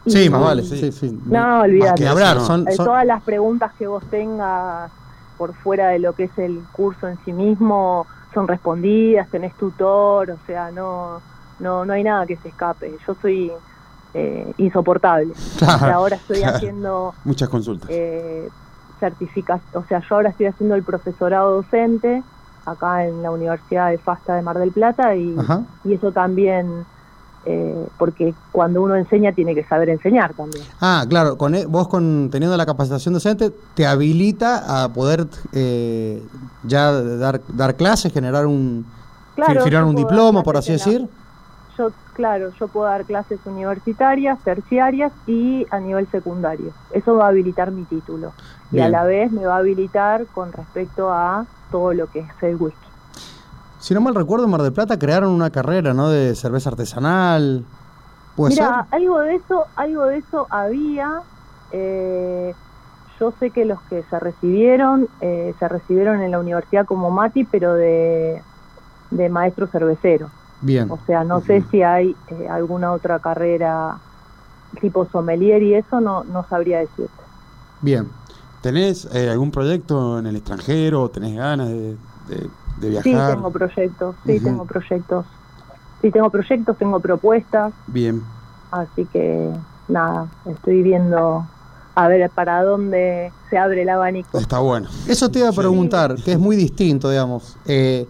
Sí, 0.07 0.30
más 0.30 0.41
vale. 0.41 0.63
sí. 0.63 0.91
Sí. 0.91 1.20
No, 1.26 1.61
olvídate. 1.61 2.07
Hablar. 2.07 2.39
Son, 2.41 2.68
Eh, 2.68 2.74
son- 2.74 2.86
Todas 2.86 3.05
las 3.05 3.24
preguntas 3.24 3.74
que 3.78 3.88
vos 3.88 4.03
tengas 4.09 4.91
por 5.38 5.53
fuera 5.55 5.89
de 5.89 5.99
lo 5.99 6.13
que 6.13 6.26
es 6.26 6.38
el 6.38 6.61
curso 6.72 7.07
en 7.07 7.18
sí 7.26 7.34
mismo 7.34 8.05
son 8.34 8.47
respondidas, 8.47 9.30
tenés 9.30 9.53
tutor, 9.55 10.30
o 10.32 10.38
sea, 10.45 10.70
no 10.72 11.22
no 11.59 11.86
no 11.86 11.93
hay 11.93 12.03
nada 12.03 12.26
que 12.26 12.36
se 12.38 12.49
escape. 12.49 12.97
Yo 13.07 13.16
soy 13.22 13.51
eh, 14.13 14.53
insoportable. 14.57 15.34
Claro, 15.57 15.93
ahora 15.93 16.16
estoy 16.18 16.38
claro. 16.39 16.55
haciendo 16.57 17.13
Muchas 17.24 17.49
consultas. 17.49 17.89
eh, 17.91 18.47
certifica- 18.99 19.59
o 19.74 19.84
sea, 19.86 20.01
yo 20.07 20.16
ahora 20.16 20.30
estoy 20.30 20.45
haciendo 20.47 20.76
el 20.76 20.84
profesorado 20.84 21.55
docente 21.55 22.22
acá 22.66 23.05
en 23.05 23.22
la 23.22 23.32
Universidad 23.32 23.91
de 23.91 23.97
FASTA 23.99 24.36
de 24.36 24.41
Mar 24.41 24.57
del 24.57 24.72
Plata 24.72 25.16
y, 25.16 25.36
y 25.84 25.93
eso 25.93 26.11
también, 26.11 26.66
eh, 27.45 27.88
porque 27.97 28.34
cuando 28.51 28.82
uno 28.82 28.95
enseña 28.95 29.32
tiene 29.34 29.53
que 29.53 29.63
saber 29.66 29.89
enseñar 29.89 30.34
también. 30.34 30.66
Ah, 30.82 31.05
claro, 31.07 31.38
con 31.38 31.53
e- 31.55 31.66
vos 31.66 31.88
con 31.88 32.30
teniendo 32.32 32.57
la 32.57 32.66
capacitación 32.66 33.13
docente 33.13 33.51
te 33.76 33.86
habilita 33.86 34.84
a 34.84 34.91
poder 34.91 35.28
eh, 35.53 36.28
ya 36.63 36.91
dar, 36.91 37.41
dar 37.49 37.76
clases, 37.76 38.11
generar 38.11 38.47
un 38.47 38.86
Claro, 39.36 39.68
yo 39.68 39.86
un 39.86 39.95
diploma, 39.95 40.43
por 40.43 40.57
así 40.57 40.72
la- 40.72 40.78
decir. 40.78 41.09
Yo, 41.78 41.91
claro, 42.13 42.51
yo 42.57 42.70
puedo 42.70 42.88
dar 42.88 43.05
clases 43.05 43.39
universitarias, 43.45 44.39
terciarias 44.43 45.11
y 45.28 45.66
a 45.70 45.80
nivel 45.80 46.09
secundario. 46.09 46.72
Eso 46.91 47.16
va 47.16 47.26
a 47.26 47.30
habilitar 47.30 47.72
mi 47.72 47.84
título. 47.84 48.32
Y 48.72 48.80
a 48.80 48.88
la 48.88 49.03
vez 49.03 49.30
me 49.32 49.45
va 49.45 49.55
a 49.55 49.59
habilitar 49.59 50.26
con 50.28 50.53
respecto 50.53 51.11
a 51.11 51.45
todo 51.70 51.93
lo 51.93 52.07
que 52.09 52.20
es 52.22 52.30
el 52.43 52.55
whisky. 52.57 52.89
Si 53.78 53.93
no 53.93 54.01
mal 54.01 54.16
recuerdo, 54.16 54.45
en 54.45 54.51
Mar 54.51 54.61
del 54.61 54.74
Plata 54.74 54.97
crearon 54.97 55.32
una 55.32 55.51
carrera, 55.51 55.93
¿no? 55.93 56.09
De 56.09 56.36
cerveza 56.36 56.70
artesanal. 56.70 57.68
¿Puede 58.36 58.51
Mira, 58.51 58.82
ser? 58.82 58.86
algo 58.91 59.20
de 59.22 59.36
eso, 59.36 59.68
algo 59.76 60.05
de 60.05 60.18
eso 60.20 60.47
había. 60.51 61.09
eh, 61.70 62.55
yo 63.20 63.32
sé 63.39 63.51
que 63.51 63.66
los 63.66 63.82
que 63.84 64.03
se 64.05 64.20
recibieron, 64.20 65.09
eh, 65.22 65.55
se 65.59 65.68
recibieron 65.70 66.22
en 66.22 66.32
la 66.32 66.39
universidad 66.39 66.86
como 66.86 67.11
Mati, 67.11 67.45
pero 67.45 67.74
de, 67.76 68.45
de 69.11 69.30
maestro 69.30 69.68
cervecero. 69.70 70.34
Bien. 70.61 70.88
O 70.88 70.99
sea, 70.99 71.24
no 71.26 71.41
sé 71.41 71.63
si 71.72 71.84
hay 71.84 72.22
eh, 72.28 72.47
alguna 72.49 72.93
otra 72.93 73.20
carrera 73.22 74.01
tipo 74.82 75.07
sommelier 75.07 75.63
y 75.63 75.76
eso 75.76 76.01
no, 76.01 76.24
no 76.26 76.45
sabría 76.49 76.80
decirte. 76.80 77.24
Bien. 77.82 78.24
¿Tenés 78.70 79.07
eh, 79.13 79.30
algún 79.30 79.51
proyecto 79.51 80.18
en 80.18 80.26
el 80.26 80.38
extranjero? 80.38 81.07
¿Tenés 81.09 81.36
ganas 81.36 81.70
de, 81.70 81.95
de- 82.28 82.49
de 82.82 82.89
viajar? 82.89 83.03
Sí, 83.03 83.36
tengo 83.36 83.51
proyectos, 83.51 84.16
sí, 84.26 84.39
tengo 84.39 84.66
proyectos. 84.66 85.26
Sí, 86.01 86.09
tengo 86.09 86.32
proyectos, 86.32 86.76
tengo 86.76 86.99
propuestas, 86.99 87.74
Bien. 87.86 88.24
así 88.72 89.05
que 89.13 89.51
nada, 89.88 90.26
estoy 90.49 90.82
viendo 90.82 91.43
a 91.93 92.07
ver 92.07 92.28
para 92.32 92.63
dónde 92.63 93.32
se 93.51 93.57
abre 93.59 93.84
el 93.84 93.89
abanico. 93.89 94.39
Está 94.39 94.57
bueno. 94.57 94.88
Eso 95.07 95.30
te 95.30 95.38
iba 95.39 95.49
a 95.49 95.51
Sí. 95.51 95.59
preguntar, 95.59 96.16
que 96.16 96.32
es 96.32 96.39
muy 96.39 96.55
distinto, 96.55 97.11
digamos. 97.11 97.57
Eh, 97.68 98.07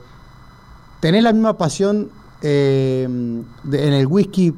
¿Tenés 1.01 1.21
la 1.21 1.33
misma 1.33 1.57
pasión 1.57 2.07
eh, 2.41 3.05
de- 3.65 3.87
en 3.89 3.93
el 3.93 4.07
whisky 4.07 4.53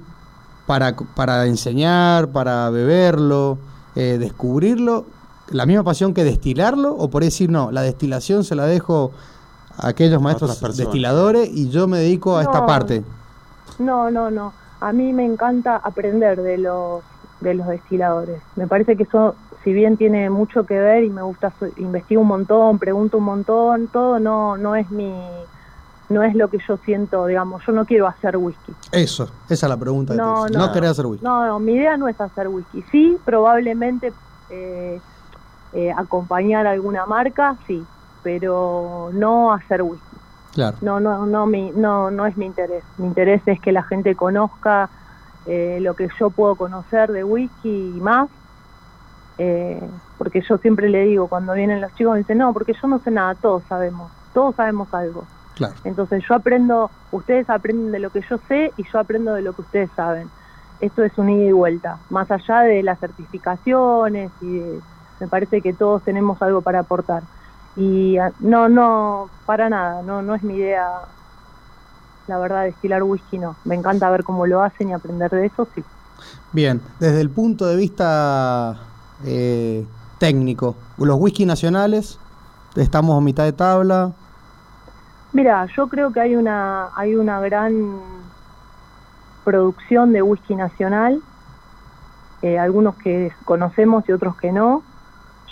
para, 0.67 0.95
para 1.15 1.47
enseñar, 1.47 2.27
para 2.31 2.69
beberlo, 2.69 3.57
eh, 3.95 4.17
descubrirlo? 4.19 5.16
¿La 5.51 5.65
misma 5.65 5.83
pasión 5.83 6.13
que 6.13 6.23
destilarlo? 6.23 6.93
¿O 6.95 7.09
por 7.09 7.23
decir, 7.23 7.49
no, 7.49 7.71
la 7.71 7.81
destilación 7.81 8.43
se 8.43 8.55
la 8.55 8.65
dejo 8.65 9.11
a 9.77 9.87
aquellos 9.89 10.21
maestros 10.21 10.51
personas. 10.51 10.77
destiladores 10.77 11.49
y 11.51 11.69
yo 11.69 11.87
me 11.87 11.99
dedico 11.99 12.35
a 12.37 12.41
esta 12.43 12.59
No. 12.61 12.65
parte? 12.65 13.03
No, 13.79 14.09
no, 14.11 14.31
no. 14.31 14.53
A 14.81 14.91
mí 14.93 15.13
me 15.13 15.25
encanta 15.25 15.77
aprender 15.77 16.41
de 16.41 16.57
los 16.57 17.01
de 17.41 17.53
los 17.53 17.67
destiladores. 17.67 18.41
Me 18.55 18.65
parece 18.67 18.97
que 18.97 19.03
eso, 19.03 19.35
si 19.63 19.71
bien 19.71 19.95
tiene 19.95 20.29
mucho 20.31 20.65
que 20.65 20.73
ver 20.79 21.03
y 21.03 21.09
me 21.11 21.21
gusta, 21.21 21.53
investigo 21.77 22.21
un 22.21 22.27
montón, 22.27 22.79
pregunto 22.79 23.19
un 23.19 23.25
montón, 23.25 23.87
todo 23.87 24.19
no 24.19 24.57
no 24.57 24.75
es 24.75 24.89
mi 24.89 25.13
no 26.09 26.23
es 26.23 26.33
lo 26.35 26.49
que 26.49 26.57
yo 26.67 26.77
siento, 26.77 27.25
digamos, 27.27 27.61
yo 27.67 27.73
no 27.73 27.85
quiero 27.85 28.07
hacer 28.07 28.37
whisky. 28.37 28.73
Eso, 28.91 29.25
esa 29.49 29.65
es 29.65 29.69
la 29.69 29.77
pregunta. 29.77 30.13
que 30.13 30.17
te 30.19 30.25
No, 30.25 30.45
hice. 30.47 30.57
no. 30.57 30.65
no 30.67 30.73
querés 30.73 30.91
hacer 30.91 31.05
whisky. 31.05 31.23
No, 31.23 31.45
no, 31.45 31.59
mi 31.59 31.73
idea 31.73 31.95
no 31.97 32.07
es 32.07 32.19
hacer 32.19 32.47
whisky. 32.47 32.83
Sí, 32.91 33.17
probablemente 33.25 34.11
eh, 34.49 34.99
eh, 35.77 35.91
acompañar 35.95 36.65
alguna 36.65 37.05
marca, 37.05 37.55
sí, 37.67 37.87
pero 38.23 39.11
no 39.13 39.53
hacer 39.53 39.83
whisky. 39.83 40.17
Claro. 40.51 40.77
No, 40.81 40.99
no, 40.99 41.27
no, 41.27 41.45
mi, 41.45 41.71
no, 41.71 42.09
no 42.09 42.25
es 42.25 42.35
mi 42.35 42.47
interés. 42.47 42.83
Mi 42.97 43.05
interés 43.05 43.43
es 43.45 43.59
que 43.61 43.71
la 43.71 43.83
gente 43.83 44.15
conozca 44.15 44.89
eh, 45.45 45.77
lo 45.81 45.95
que 45.95 46.07
yo 46.19 46.31
puedo 46.31 46.55
conocer 46.55 47.11
de 47.11 47.23
whisky 47.23 47.97
y 47.97 48.01
más. 48.01 48.27
Eh, 49.37 49.91
porque 50.17 50.41
yo 50.41 50.57
siempre 50.57 50.89
le 50.89 51.03
digo, 51.05 51.29
cuando 51.29 51.53
vienen 51.53 51.79
los 51.79 51.93
chicos, 51.93 52.13
me 52.13 52.19
dicen, 52.19 52.39
no, 52.39 52.53
porque 52.53 52.73
yo 52.81 52.87
no 52.87 52.99
sé 53.03 53.11
nada, 53.11 53.35
todos 53.35 53.63
sabemos, 53.67 54.13
todos 54.33 54.55
sabemos 54.55 54.89
algo. 54.93 55.29
Claro. 55.53 55.75
Entonces 55.83 56.23
yo 56.27 56.33
aprendo, 56.35 56.91
ustedes 57.11 57.47
aprenden 57.49 57.91
de 57.91 57.99
lo 57.99 58.09
que 58.09 58.21
yo 58.27 58.39
sé 58.47 58.73
y 58.77 58.83
yo 58.91 58.97
aprendo 58.99 59.33
de 59.35 59.43
lo 59.43 59.53
que 59.53 59.61
ustedes 59.61 59.91
saben. 59.95 60.31
Esto 60.79 61.03
es 61.03 61.15
un 61.19 61.29
ida 61.29 61.45
y 61.49 61.51
vuelta, 61.51 61.99
más 62.09 62.29
allá 62.31 62.61
de 62.61 62.81
las 62.81 62.99
certificaciones 62.99 64.33
y 64.39 64.59
de- 64.59 64.83
me 65.19 65.27
parece 65.27 65.61
que 65.61 65.73
todos 65.73 66.03
tenemos 66.03 66.41
algo 66.41 66.61
para 66.61 66.79
aportar. 66.79 67.23
Y 67.75 68.17
ah, 68.17 68.31
no, 68.39 68.69
no, 68.69 69.29
para 69.45 69.69
nada, 69.69 70.01
no, 70.01 70.21
no 70.21 70.35
es 70.35 70.43
mi 70.43 70.55
idea, 70.55 70.87
la 72.27 72.37
verdad, 72.39 72.63
destilar 72.63 73.03
whisky 73.03 73.37
no. 73.37 73.55
Me 73.65 73.75
encanta 73.75 74.09
ver 74.09 74.23
cómo 74.23 74.45
lo 74.45 74.61
hacen 74.61 74.89
y 74.89 74.93
aprender 74.93 75.29
de 75.29 75.45
eso, 75.45 75.67
sí. 75.75 75.83
Bien, 76.53 76.81
desde 76.99 77.21
el 77.21 77.29
punto 77.29 77.67
de 77.67 77.75
vista 77.75 78.75
eh, 79.25 79.85
técnico, 80.19 80.75
los 80.97 81.17
whisky 81.19 81.45
nacionales, 81.45 82.19
estamos 82.75 83.17
a 83.17 83.21
mitad 83.21 83.43
de 83.43 83.53
tabla. 83.53 84.11
Mira, 85.33 85.67
yo 85.75 85.87
creo 85.87 86.11
que 86.11 86.19
hay 86.19 86.35
una, 86.35 86.89
hay 86.95 87.15
una 87.15 87.39
gran 87.41 87.99
producción 89.43 90.13
de 90.13 90.21
whisky 90.21 90.55
nacional, 90.55 91.21
eh, 92.41 92.57
algunos 92.57 92.95
que 92.95 93.31
conocemos 93.45 94.03
y 94.07 94.11
otros 94.11 94.35
que 94.37 94.51
no. 94.51 94.83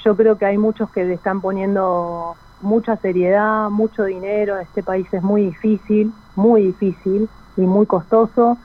Yo 0.06 0.16
creo 0.16 0.38
que 0.38 0.46
hay 0.46 0.58
muchos 0.60 0.92
que 0.92 1.04
le 1.04 1.16
están 1.16 1.42
poniendo 1.42 2.38
mucha 2.60 2.96
seriedad, 2.98 3.72
mucho 3.72 4.04
dinero. 4.04 4.60
Este 4.60 4.84
país 4.84 5.08
es 5.12 5.24
muy 5.24 5.46
difícil, 5.46 6.14
muy 6.36 6.68
difícil 6.68 7.28
y 7.58 7.62
muy 7.62 7.88
costoso. 7.88 8.60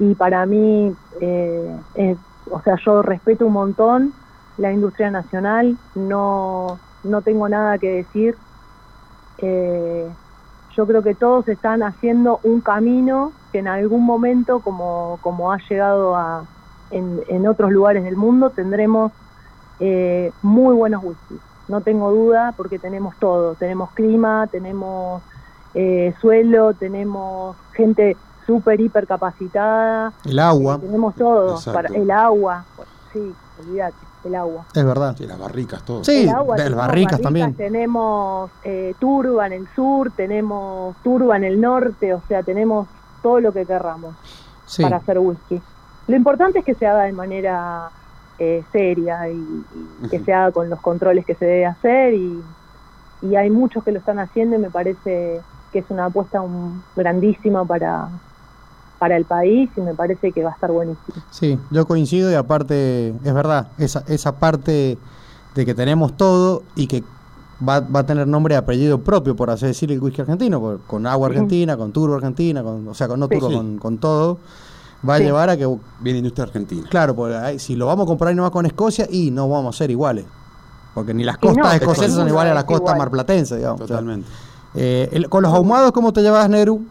Y 0.00 0.16
para 0.16 0.44
mí, 0.46 0.92
eh, 1.20 2.16
o 2.50 2.60
sea, 2.62 2.74
yo 2.84 3.02
respeto 3.02 3.46
un 3.46 3.52
montón 3.52 4.14
la 4.56 4.72
industria 4.72 5.10
nacional, 5.10 5.78
no, 5.94 6.80
no 7.04 7.22
tengo 7.22 7.48
nada 7.48 7.78
que 7.78 7.88
decir. 7.88 8.36
Eh, 9.38 10.12
yo 10.76 10.86
creo 10.88 11.02
que 11.02 11.14
todos 11.14 11.46
están 11.48 11.82
haciendo 11.84 12.40
un 12.42 12.60
camino 12.62 13.32
que 13.52 13.60
en 13.60 13.68
algún 13.68 14.04
momento, 14.04 14.60
como, 14.60 15.18
como 15.22 15.52
ha 15.52 15.58
llegado 15.68 16.16
a, 16.16 16.48
en 16.90 17.46
otros 17.46 17.70
lugares 17.70 18.02
del 18.02 18.16
mundo, 18.16 18.50
tendremos 18.50 19.12
eh, 19.80 20.32
muy 20.42 20.74
buenos 20.74 21.02
whiskies. 21.02 21.40
No 21.68 21.80
tengo 21.80 22.10
duda 22.10 22.52
porque 22.56 22.78
tenemos 22.78 23.14
todo. 23.18 23.54
Tenemos 23.54 23.90
clima, 23.92 24.46
tenemos 24.50 25.22
eh, 25.74 26.12
suelo, 26.20 26.74
tenemos 26.74 27.56
gente 27.72 28.16
súper, 28.46 28.80
hiper 28.80 29.06
capacitada. 29.06 30.12
El 30.24 30.38
agua, 30.38 30.76
eh, 30.76 30.86
tenemos 30.86 31.14
todo. 31.14 31.60
Para, 31.72 31.88
el 31.94 32.10
agua, 32.10 32.64
sí, 33.12 33.32
olvídate, 33.60 33.94
el 34.24 34.34
agua. 34.34 34.64
es 34.74 34.84
verdad. 34.84 35.14
Sí, 35.16 35.26
las 35.26 35.38
barricas, 35.38 35.82
todo. 35.84 36.02
Sí, 36.04 36.22
El 36.24 36.30
agua, 36.30 36.56
las 36.58 36.74
barricas 36.74 37.20
también. 37.20 37.54
Tenemos 37.54 38.50
eh, 38.64 38.94
turba 38.98 39.46
en 39.46 39.52
el 39.52 39.68
sur, 39.74 40.10
tenemos 40.16 40.96
turba 41.04 41.36
en 41.36 41.44
el 41.44 41.60
norte, 41.60 42.14
o 42.14 42.22
sea, 42.26 42.42
tenemos 42.42 42.88
todo 43.22 43.40
lo 43.40 43.52
que 43.52 43.64
querramos 43.66 44.14
Sí, 44.66 44.82
para 44.82 44.96
hacer 44.96 45.18
whisky. 45.18 45.60
Lo 46.08 46.16
importante 46.16 46.60
es 46.60 46.64
que 46.64 46.74
se 46.74 46.86
haga 46.86 47.02
de 47.04 47.12
manera 47.12 47.90
eh, 48.40 48.66
seria 48.72 49.30
y, 49.30 49.66
y 50.04 50.08
que 50.10 50.20
se 50.24 50.32
haga 50.32 50.52
con 50.52 50.70
los 50.70 50.80
controles 50.82 51.26
que 51.26 51.36
se 51.36 51.44
debe 51.46 51.66
hacer 51.66 52.14
y, 52.14 52.44
y 53.22 53.36
hay 53.36 53.50
muchos 53.50 53.84
que 53.84 53.92
lo 53.92 53.98
están 54.00 54.18
haciendo 54.18 54.56
y 54.56 54.60
me 54.60 54.70
parece 54.70 55.44
que 55.72 55.80
es 55.80 55.90
una 55.90 56.06
apuesta 56.06 56.42
un- 56.42 56.84
grandísima 56.96 57.66
para, 57.66 58.10
para 58.98 59.16
el 59.16 59.26
país 59.26 59.70
y 59.76 59.80
me 59.82 59.94
parece 59.94 60.32
que 60.32 60.42
va 60.44 60.50
a 60.50 60.54
estar 60.54 60.72
buenísimo. 60.72 61.22
sí, 61.30 61.58
yo 61.70 61.86
coincido 61.86 62.30
y 62.30 62.34
aparte, 62.34 63.08
es 63.22 63.34
verdad, 63.34 63.72
esa, 63.78 64.04
esa 64.08 64.38
parte 64.38 64.98
de 65.54 65.66
que 65.66 65.74
tenemos 65.74 66.16
todo 66.16 66.64
y 66.76 66.86
que 66.86 67.04
va, 67.66 67.80
va 67.80 68.00
a 68.00 68.06
tener 68.06 68.26
nombre 68.26 68.54
y 68.54 68.58
apellido 68.58 69.02
propio, 69.02 69.36
por 69.36 69.50
así 69.50 69.66
decir, 69.66 69.90
el 69.92 70.00
whisky 70.00 70.22
argentino, 70.22 70.80
con 70.86 71.06
agua 71.06 71.28
argentina, 71.28 71.76
con 71.76 71.92
turbo 71.92 72.14
argentina, 72.14 72.62
con, 72.62 72.86
o 72.88 72.94
sea, 72.94 73.08
con 73.08 73.20
no 73.20 73.26
Sí. 73.28 73.34
turbo, 73.34 73.48
Sí. 73.48 73.54
con, 73.54 73.78
con 73.78 73.98
todo, 73.98 74.40
va 75.08 75.14
a 75.14 75.18
llevar 75.18 75.50
a 75.50 75.56
que 75.56 75.66
Viene 76.00 76.18
industria 76.18 76.44
argentina. 76.44 76.86
Claro, 76.90 77.14
porque 77.14 77.58
si 77.58 77.76
lo 77.76 77.86
vamos 77.86 78.04
a 78.04 78.08
comprar 78.08 78.34
nomás 78.34 78.50
con 78.50 78.64
Escocia, 78.66 79.06
y 79.10 79.30
no 79.30 79.48
vamos 79.48 79.74
a 79.74 79.78
ser 79.78 79.90
iguales. 79.90 80.24
Porque 80.94 81.14
ni 81.14 81.24
las 81.24 81.36
no, 81.42 81.48
costas 81.48 81.74
escocesas 81.76 82.14
son 82.14 82.28
iguales 82.28 82.50
a 82.52 82.54
las 82.54 82.64
costas 82.64 82.82
igual. 82.94 82.98
marplatenses, 82.98 83.58
digamos. 83.58 83.80
O 83.82 83.86
sea, 83.86 83.96
Totalmente. 83.96 84.28
eh, 84.74 85.08
el- 85.12 85.28
con 85.28 85.42
los 85.42 85.52
ahumados, 85.52 85.92
¿cómo 85.92 86.12
te 86.12 86.20
llevas, 86.22 86.48
Neru? 86.48 86.84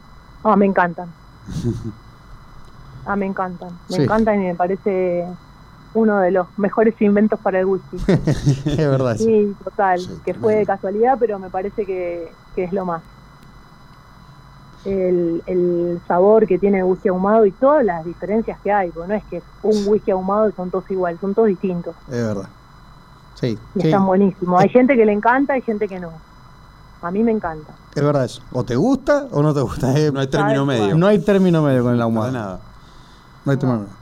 Ah, 0.43 0.55
me 0.55 0.65
encantan. 0.65 1.07
Ah, 3.05 3.15
me 3.15 3.25
encantan. 3.25 3.69
Me 3.89 3.95
Sí. 3.95 4.01
encantan 4.03 4.35
y 4.43 4.45
me 4.47 4.55
parece 4.55 5.25
uno 5.95 6.19
de 6.19 6.29
los 6.29 6.45
mejores 6.57 6.93
inventos 7.01 7.39
para 7.39 7.59
el 7.59 7.65
whisky. 7.65 7.97
es 8.69 8.77
verdad. 8.77 9.15
sí. 9.17 9.23
Sí, 9.25 9.55
total. 9.63 9.99
Sí, 9.99 10.09
que 10.23 10.33
fue 10.35 10.55
de 10.55 10.65
casualidad, 10.65 11.17
pero 11.19 11.39
me 11.39 11.49
parece 11.49 11.85
que, 11.87 12.31
que 12.55 12.65
es 12.65 12.73
lo 12.73 12.85
más. 12.85 13.01
El, 14.83 15.43
el 15.45 16.01
sabor 16.07 16.47
que 16.47 16.57
tiene 16.57 16.77
el 16.79 16.85
whisky 16.85 17.09
ahumado 17.09 17.45
y 17.45 17.51
todas 17.51 17.83
las 17.83 18.03
diferencias 18.05 18.59
que 18.61 18.71
hay, 18.71 18.91
porque 18.91 19.09
no 19.09 19.15
es 19.15 19.25
que 19.25 19.37
es 19.37 19.43
un 19.61 19.85
whisky 19.87 20.11
ahumado 20.11 20.49
y 20.49 20.53
son 20.53 20.71
todos 20.71 20.89
iguales, 20.89 21.19
son 21.19 21.35
todos 21.35 21.47
distintos 21.49 21.95
Es 22.07 22.25
verdad. 22.25 22.49
Sí, 23.33 23.59
y 23.75 23.79
sí, 23.81 23.87
están 23.87 24.05
buenísimos. 24.05 24.61
Hay 24.61 24.69
gente 24.69 24.95
que 24.95 25.05
le 25.05 25.13
encanta 25.13 25.57
y 25.57 25.61
gente 25.61 25.87
que 25.87 25.99
no. 25.99 26.21
A 27.01 27.11
mí 27.11 27.23
me 27.23 27.31
encanta. 27.31 27.75
es 27.95 28.03
verdad 28.03 28.25
eso. 28.25 28.41
O 28.51 28.65
te 28.65 28.75
gusta 28.75 29.27
o 29.31 29.41
no 29.41 29.53
te 29.53 29.61
gusta. 29.61 29.97
eh, 29.97 30.11
No 30.11 30.19
hay 30.19 30.27
término 30.29 30.65
Sabes 30.65 30.79
medio. 30.81 30.97
no 30.97 31.07
hay 31.07 31.23
término 31.23 31.61
medio 31.61 31.83
con 31.83 31.93
el 31.93 32.01
ahumado. 32.01 32.31
nada. 32.31 32.61
No 33.45 33.51
hay 33.51 33.57
término 33.57 33.81
medio. 33.81 33.95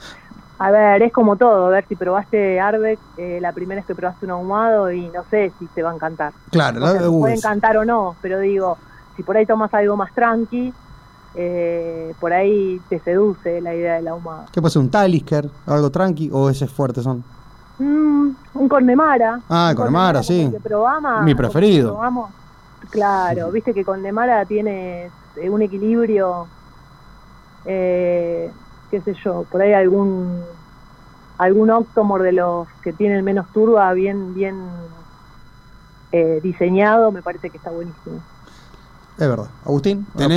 A 0.59 0.71
ver, 0.71 1.03
es 1.03 1.13
como 1.13 1.37
todo, 1.37 1.67
a 1.67 1.69
ver 1.69 1.85
si 1.87 1.95
probaste 1.95 2.59
Arbeck, 2.59 2.99
eh, 3.15 3.37
la 3.39 3.53
primera 3.53 3.77
vez 3.79 3.85
que 3.85 3.93
probaste 3.93 4.25
un 4.25 4.31
ahumado 4.31 4.91
y 4.91 5.09
no 5.11 5.23
sé 5.29 5.53
si 5.59 5.67
te 5.67 5.83
va 5.83 5.91
a 5.91 5.93
encantar. 5.93 6.33
Claro, 6.49 6.83
O 6.83 6.87
sea, 6.87 6.93
la- 6.95 6.99
te 7.01 7.07
uh, 7.07 7.19
puede 7.21 7.33
es- 7.35 7.39
encantar 7.39 7.77
o 7.77 7.85
no, 7.85 8.17
pero 8.21 8.39
digo, 8.39 8.79
si 9.17 9.23
por 9.23 9.35
ahí 9.35 9.45
tomas 9.47 9.73
algo 9.73 9.97
más 9.97 10.13
tranqui, 10.13 10.71
eh, 11.33 12.13
por 12.19 12.31
ahí 12.31 12.79
te 12.87 12.99
seduce 12.99 13.59
la 13.61 13.73
idea 13.73 13.95
del 13.95 14.07
ahumado. 14.07 14.45
¿Qué 14.51 14.61
puede 14.61 14.71
ser? 14.71 14.81
¿Un 14.83 14.91
Talisker? 14.91 15.49
¿Algo 15.65 15.89
tranqui? 15.89 16.29
¿O 16.31 16.49
ese 16.49 16.67
fuerte 16.67 17.01
son? 17.01 17.23
Mm, 17.79 18.29
un 18.53 18.69
Connemara. 18.69 19.41
Ah, 19.49 19.73
Un 19.75 20.23
sí. 20.23 20.51
Mi 21.23 21.33
preferido. 21.33 21.93
probamos. 21.93 22.29
Claro, 22.91 23.51
viste 23.51 23.73
que 23.73 23.83
Connemara 23.83 24.45
tiene 24.45 25.09
eh, 25.35 25.49
un 25.49 25.63
equilibrio, 25.63 26.47
eh, 27.65 28.51
qué 28.91 29.01
sé 29.01 29.15
yo, 29.25 29.45
por 29.51 29.61
ahí 29.61 29.73
algún 29.73 30.41
algún 31.39 31.69
Octomore 31.69 32.23
de 32.23 32.31
los 32.33 32.67
que 32.83 32.93
tienen 32.93 33.23
menos 33.25 33.51
turba 33.51 33.91
bien 33.93 34.33
bien 34.33 34.55
eh, 36.11 36.39
diseñado, 36.41 37.11
me 37.11 37.21
parece 37.21 37.49
que 37.49 37.57
está 37.57 37.71
buenísimo. 37.71 38.21
Es 39.17 39.27
verdad. 39.27 39.47
Agustín, 39.65 40.05
¿una 40.13 40.27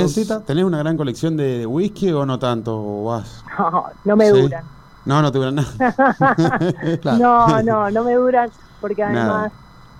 ¿Tenés, 0.43 0.65
una 0.65 0.79
gran 0.79 0.97
colección 0.97 1.37
de, 1.37 1.59
de 1.59 1.65
whisky 1.67 2.11
o 2.11 2.25
no 2.25 2.39
tanto? 2.39 2.75
¿O 2.77 3.03
vas? 3.05 3.43
No, 3.59 3.85
no 4.05 4.15
me 4.15 4.31
Sí. 4.31 4.41
duran. 4.41 4.65
No, 5.05 5.21
no 5.21 5.31
te 5.31 5.37
duran 5.37 5.55
nada. 5.55 5.69
Claro. 7.01 7.17
No, 7.19 7.63
no, 7.63 7.91
no 7.91 8.03
me 8.03 8.13
duran 8.15 8.49
porque 8.79 9.01
Nada. 9.01 9.21
además 9.21 9.51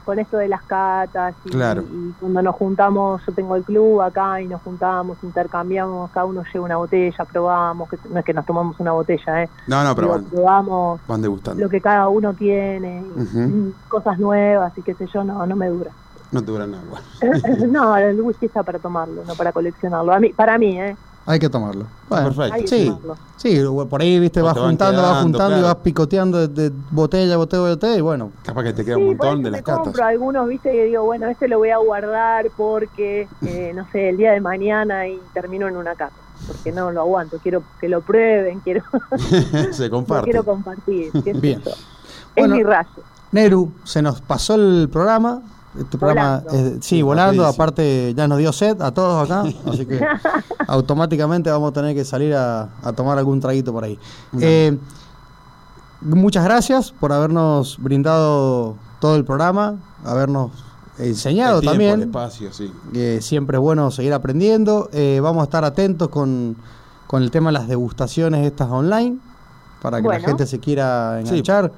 con 0.04 0.18
esto 0.18 0.38
de 0.38 0.48
las 0.48 0.64
catas 0.64 1.36
y, 1.46 1.50
Claro. 1.50 1.84
y 1.84 2.12
cuando 2.20 2.42
nos 2.42 2.56
juntamos, 2.56 3.22
yo 3.26 3.34
tengo 3.34 3.56
el 3.56 3.64
club 3.64 4.02
acá 4.02 4.42
y 4.42 4.48
nos 4.48 4.62
juntamos, 4.64 5.18
intercambiamos, 5.22 6.10
cada 6.10 6.26
uno 6.26 6.44
lleva 6.52 6.66
una 6.66 6.78
botella, 6.78 7.26
probamos, 7.26 7.88
que 7.88 7.98
no 8.10 8.20
es 8.20 8.26
que 8.26 8.34
nos 8.34 8.46
tomamos 8.46 8.80
una 8.80 8.94
botella, 8.94 9.44
¿eh? 9.44 9.50
No, 9.68 9.84
no, 9.84 9.96
pero 9.96 10.10
van, 10.10 10.26
probamos 10.26 11.02
van 11.08 11.22
degustando. 11.22 11.64
lo 11.64 11.70
que 11.70 11.80
cada 11.82 12.10
uno 12.10 12.34
tiene, 12.34 13.06
cosas 13.88 14.18
nuevas 14.18 14.76
y 14.76 14.82
qué 14.82 14.96
sé 14.96 15.06
yo, 15.14 15.24
no, 15.24 15.46
no 15.46 15.56
me 15.56 15.70
dura. 15.70 15.92
No 16.32 16.42
te 16.42 16.52
duran 16.52 16.72
nada. 16.72 16.84
no, 17.68 17.98
el 17.98 18.22
whisky 18.22 18.46
está 18.46 18.64
para 18.64 18.80
tomarlo, 18.80 19.24
no 19.26 19.36
para 19.36 19.52
coleccionarlo. 19.52 20.14
A 20.14 20.20
mí, 20.20 20.30
para 20.30 20.58
mí, 20.58 20.80
¿eh? 20.80 20.96
Hay 21.26 21.40
que 21.40 21.50
tomarlo. 21.50 21.86
Bueno, 22.10 22.28
Perfecto. 22.30 22.54
Hay 22.54 22.62
que 22.64 22.68
Sí, 22.68 22.86
tomarlo. 22.88 23.16
sí, 23.36 23.62
por 23.90 24.02
ahí, 24.02 24.20
viste, 24.20 24.42
vas 24.42 24.58
juntando, 24.58 25.02
vas 25.02 25.22
juntando 25.24 25.60
y 25.60 25.62
vas 25.62 25.76
picoteando 25.76 26.48
de, 26.48 26.70
de 26.70 26.76
botella, 26.90 27.38
botella, 27.38 27.62
botella, 27.64 27.96
y 27.98 28.02
bueno, 28.02 28.32
Capaz 28.44 28.64
que 28.64 28.74
te 28.74 28.84
queda 28.86 28.96
Sí, 28.96 29.02
un 29.02 29.08
montón 29.10 29.44
de 29.44 29.52
las 29.52 29.62
catas. 29.62 29.84
compro 29.84 30.04
algunos, 30.06 30.48
viste, 30.48 30.72
que 30.72 30.86
digo, 30.86 31.04
bueno, 31.04 31.28
este 31.28 31.48
lo 31.48 31.60
voy 31.60 31.70
a 31.70 31.78
guardar 31.78 32.50
porque, 32.56 33.28
eh, 33.46 33.72
no 33.76 33.86
sé, 33.92 34.10
el 34.10 34.18
día 34.18 34.32
de 34.32 34.42
mañana 34.42 35.08
y 35.08 35.20
termino 35.34 35.68
en 35.68 35.78
una 35.78 35.96
casa. 35.96 36.16
Porque 36.48 36.72
no 36.72 36.92
lo 36.92 37.02
aguanto, 37.02 37.38
quiero 37.44 37.62
que 37.80 37.88
lo 37.88 38.02
prueben, 38.02 38.60
quiero, 38.62 38.82
Se 39.72 39.90
comparte. 39.92 40.24
quiero 40.32 40.44
compartir. 40.44 41.12
qué 41.24 41.34
Bien. 41.34 41.62
Es 42.36 42.50
mi 42.50 42.64
rayo. 42.64 42.90
Neru, 43.32 43.72
se 43.84 44.02
nos 44.02 44.22
pasó 44.22 44.56
el 44.56 44.90
programa. 44.92 45.42
Este 45.80 45.97
programa, 45.97 46.39
Volando. 46.45 46.67
es- 46.78 46.86
sí, 46.86 47.01
volando, 47.01 47.45
aparte 47.45 48.13
ya 48.13 48.28
nos 48.28 48.38
dio 48.39 48.51
sed 48.51 48.82
a 48.82 48.91
todos 48.91 49.30
acá, 49.30 49.43
así 49.72 49.86
que 49.86 50.05
automáticamente 50.67 51.49
vamos 51.49 51.69
a 51.72 51.74
tener 51.74 51.95
que 51.95 52.03
salir 52.03 52.34
a, 52.36 52.69
a 52.84 52.91
tomar 52.93 53.17
algún 53.17 53.39
traguito 53.39 53.72
por 53.72 53.84
ahí. 53.86 53.97
Eh, 54.41 54.78
muchas 56.01 56.43
gracias 56.43 56.91
por 56.91 57.13
habernos 57.13 57.78
brindado 57.80 58.76
todo 58.99 59.15
el 59.15 59.24
programa, 59.26 59.76
habernos 60.03 60.51
enseñado 60.97 61.55
El 61.55 61.61
tiempo, 61.61 61.82
el 61.82 61.89
también. 61.89 62.09
espacio, 62.09 62.53
sí. 62.53 62.72
Eh, 62.93 63.19
siempre 63.22 63.57
es 63.57 63.61
bueno 63.61 63.91
seguir 63.91 64.13
aprendiendo. 64.13 64.89
Eh, 64.93 65.19
vamos 65.24 65.41
a 65.41 65.43
estar 65.45 65.63
atentos 65.63 66.09
con, 66.09 66.57
con 67.07 67.24
el 67.24 67.32
tema 67.32 67.49
de 67.49 67.53
las 67.53 67.67
degustaciones 67.67 68.45
estas 68.45 68.69
online, 68.69 69.17
para 69.82 70.01
que 70.01 70.07
la 70.07 70.19
gente 70.19 70.45
se 70.45 70.59
quiera 70.59 71.19
enganchar 71.22 71.72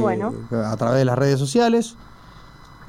Bueno. 0.00 0.32
a 0.64 0.76
través 0.76 0.98
de 0.98 1.04
las 1.04 1.18
redes 1.18 1.38
sociales. 1.38 1.96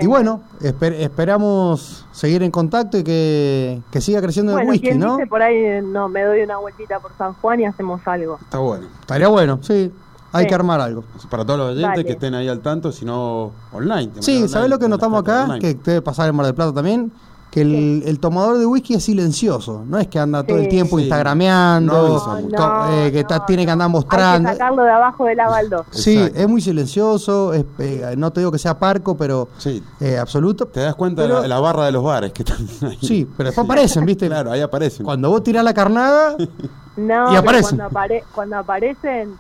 Y 0.02 0.08
bueno, 0.08 0.42
esper- 0.60 0.94
esperamos 1.00 2.06
seguir 2.12 2.44
en 2.44 2.52
contacto 2.52 2.98
y 2.98 3.04
que, 3.04 3.82
que 3.92 4.02
siga 4.02 4.22
creciendo 4.22 4.52
el 4.54 4.58
Bueno, 4.58 4.72
whisky, 4.72 4.88
quien 4.88 5.00
¿no? 5.00 5.16
dice 5.18 5.28
por 5.28 5.42
ahí, 5.42 5.82
no, 5.84 6.10
me 6.10 6.24
doy 6.24 6.42
una 6.42 6.58
vueltita 6.58 7.00
por 7.00 7.12
San 7.18 7.34
Juan 7.36 7.60
y 7.60 7.66
hacemos 7.66 8.02
algo. 8.06 8.38
Está 8.42 8.58
bueno. 8.60 8.88
Estaría 9.02 9.28
bueno, 9.28 9.60
sí. 9.62 9.92
Hay 10.34 10.44
Sí. 10.44 10.50
que 10.50 10.56
armar 10.56 10.80
algo. 10.80 11.04
Para 11.30 11.44
todos 11.46 11.60
los 11.60 11.68
oyentes 11.72 11.90
Dale. 11.92 12.06
que 12.06 12.12
estén 12.14 12.34
ahí 12.36 12.48
al 12.48 12.62
tanto, 12.62 12.92
si 12.94 13.04
no 13.06 13.52
online. 13.74 14.12
Sí, 14.22 14.48
¿sabés 14.48 14.70
lo 14.70 14.80
que 14.80 14.88
notamos 14.88 15.22
acá? 15.22 15.44
online. 15.44 15.60
Que 15.60 15.74
debe 15.74 16.02
pasar 16.02 16.30
en 16.30 16.36
Mar 16.36 16.46
del 16.46 16.56
Plata 16.56 16.74
también. 16.74 17.12
Que 17.52 17.62
el, 17.62 18.04
el 18.06 18.20
tomador 18.22 18.58
de 18.60 18.66
whisky 18.66 18.94
es 18.96 19.04
silencioso. 19.04 19.84
No 19.86 20.00
es 20.00 20.08
que 20.08 20.18
anda 20.18 20.42
todo 20.42 20.58
el 20.58 20.70
tiempo 20.70 20.98
Sí. 20.98 21.04
instagrameando, 21.04 22.42
No 22.50 22.90
eh, 22.90 23.12
que 23.12 23.20
está- 23.20 23.40
no, 23.40 23.46
tiene 23.46 23.66
que 23.66 23.72
andar 23.72 23.88
Hay 23.88 23.92
mostrando. 23.92 24.50
que 24.50 24.56
sacarlo 24.56 24.84
de 24.84 24.90
abajo 24.92 25.26
de 25.26 25.36
la 25.36 25.50
baldosa. 25.50 25.86
Sí, 25.92 26.18
Exacto. 26.18 26.40
es 26.40 26.48
muy 26.48 26.62
silencioso. 26.62 27.54
es, 27.54 27.66
eh, 27.80 28.16
no 28.18 28.32
te 28.32 28.40
digo 28.40 28.52
que 28.54 28.58
sea 28.58 28.80
parco, 28.80 29.18
pero 29.18 29.50
Sí, 29.58 29.84
eh, 30.00 30.18
absoluto. 30.18 30.66
te 30.68 30.80
das 30.80 30.96
cuenta 30.96 31.24
Pero- 31.24 31.42
de 31.42 31.48
la, 31.50 31.56
la 31.56 31.60
barra 31.62 31.86
de 31.86 31.92
los 31.92 32.04
bares 32.04 32.32
que 32.32 32.44
están 32.44 32.66
ahí. 32.90 32.98
Sí, 33.02 33.28
pero 33.36 33.48
después 33.50 33.66
aparecen, 33.66 34.06
¿viste? 34.06 34.28
Claro, 34.28 34.52
ahí 34.52 34.62
aparecen. 34.62 35.06
Cuando 35.06 35.30
vos 35.30 35.44
tirás 35.44 35.64
la 35.64 35.74
carnada, 35.74 36.36
No, 36.98 37.34
Y 37.34 37.36
aparecen. 37.38 37.78
Cuando, 37.78 38.00
apare- 38.00 38.24
cuando 38.34 38.58
aparecen 38.58 39.36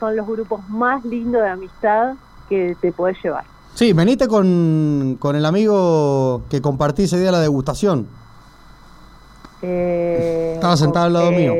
son 0.00 0.14
los 0.16 0.26
grupos 0.26 0.60
más 0.68 1.04
lindos 1.04 1.42
de 1.42 1.48
amistad 1.48 2.14
que 2.48 2.76
te 2.80 2.92
podés 2.92 3.16
llevar. 3.22 3.44
Sí, 3.76 3.92
venite 3.92 4.26
con, 4.26 5.16
con 5.20 5.36
el 5.36 5.46
amigo 5.46 6.42
que 6.50 6.60
compartí 6.60 7.04
ese 7.04 7.20
día 7.20 7.30
la 7.30 7.38
degustación. 7.40 8.08
Eh, 9.62 10.52
Estaba 10.54 10.76
sentado 10.76 11.06
al 11.06 11.12
lado 11.12 11.30
mío. 11.32 11.54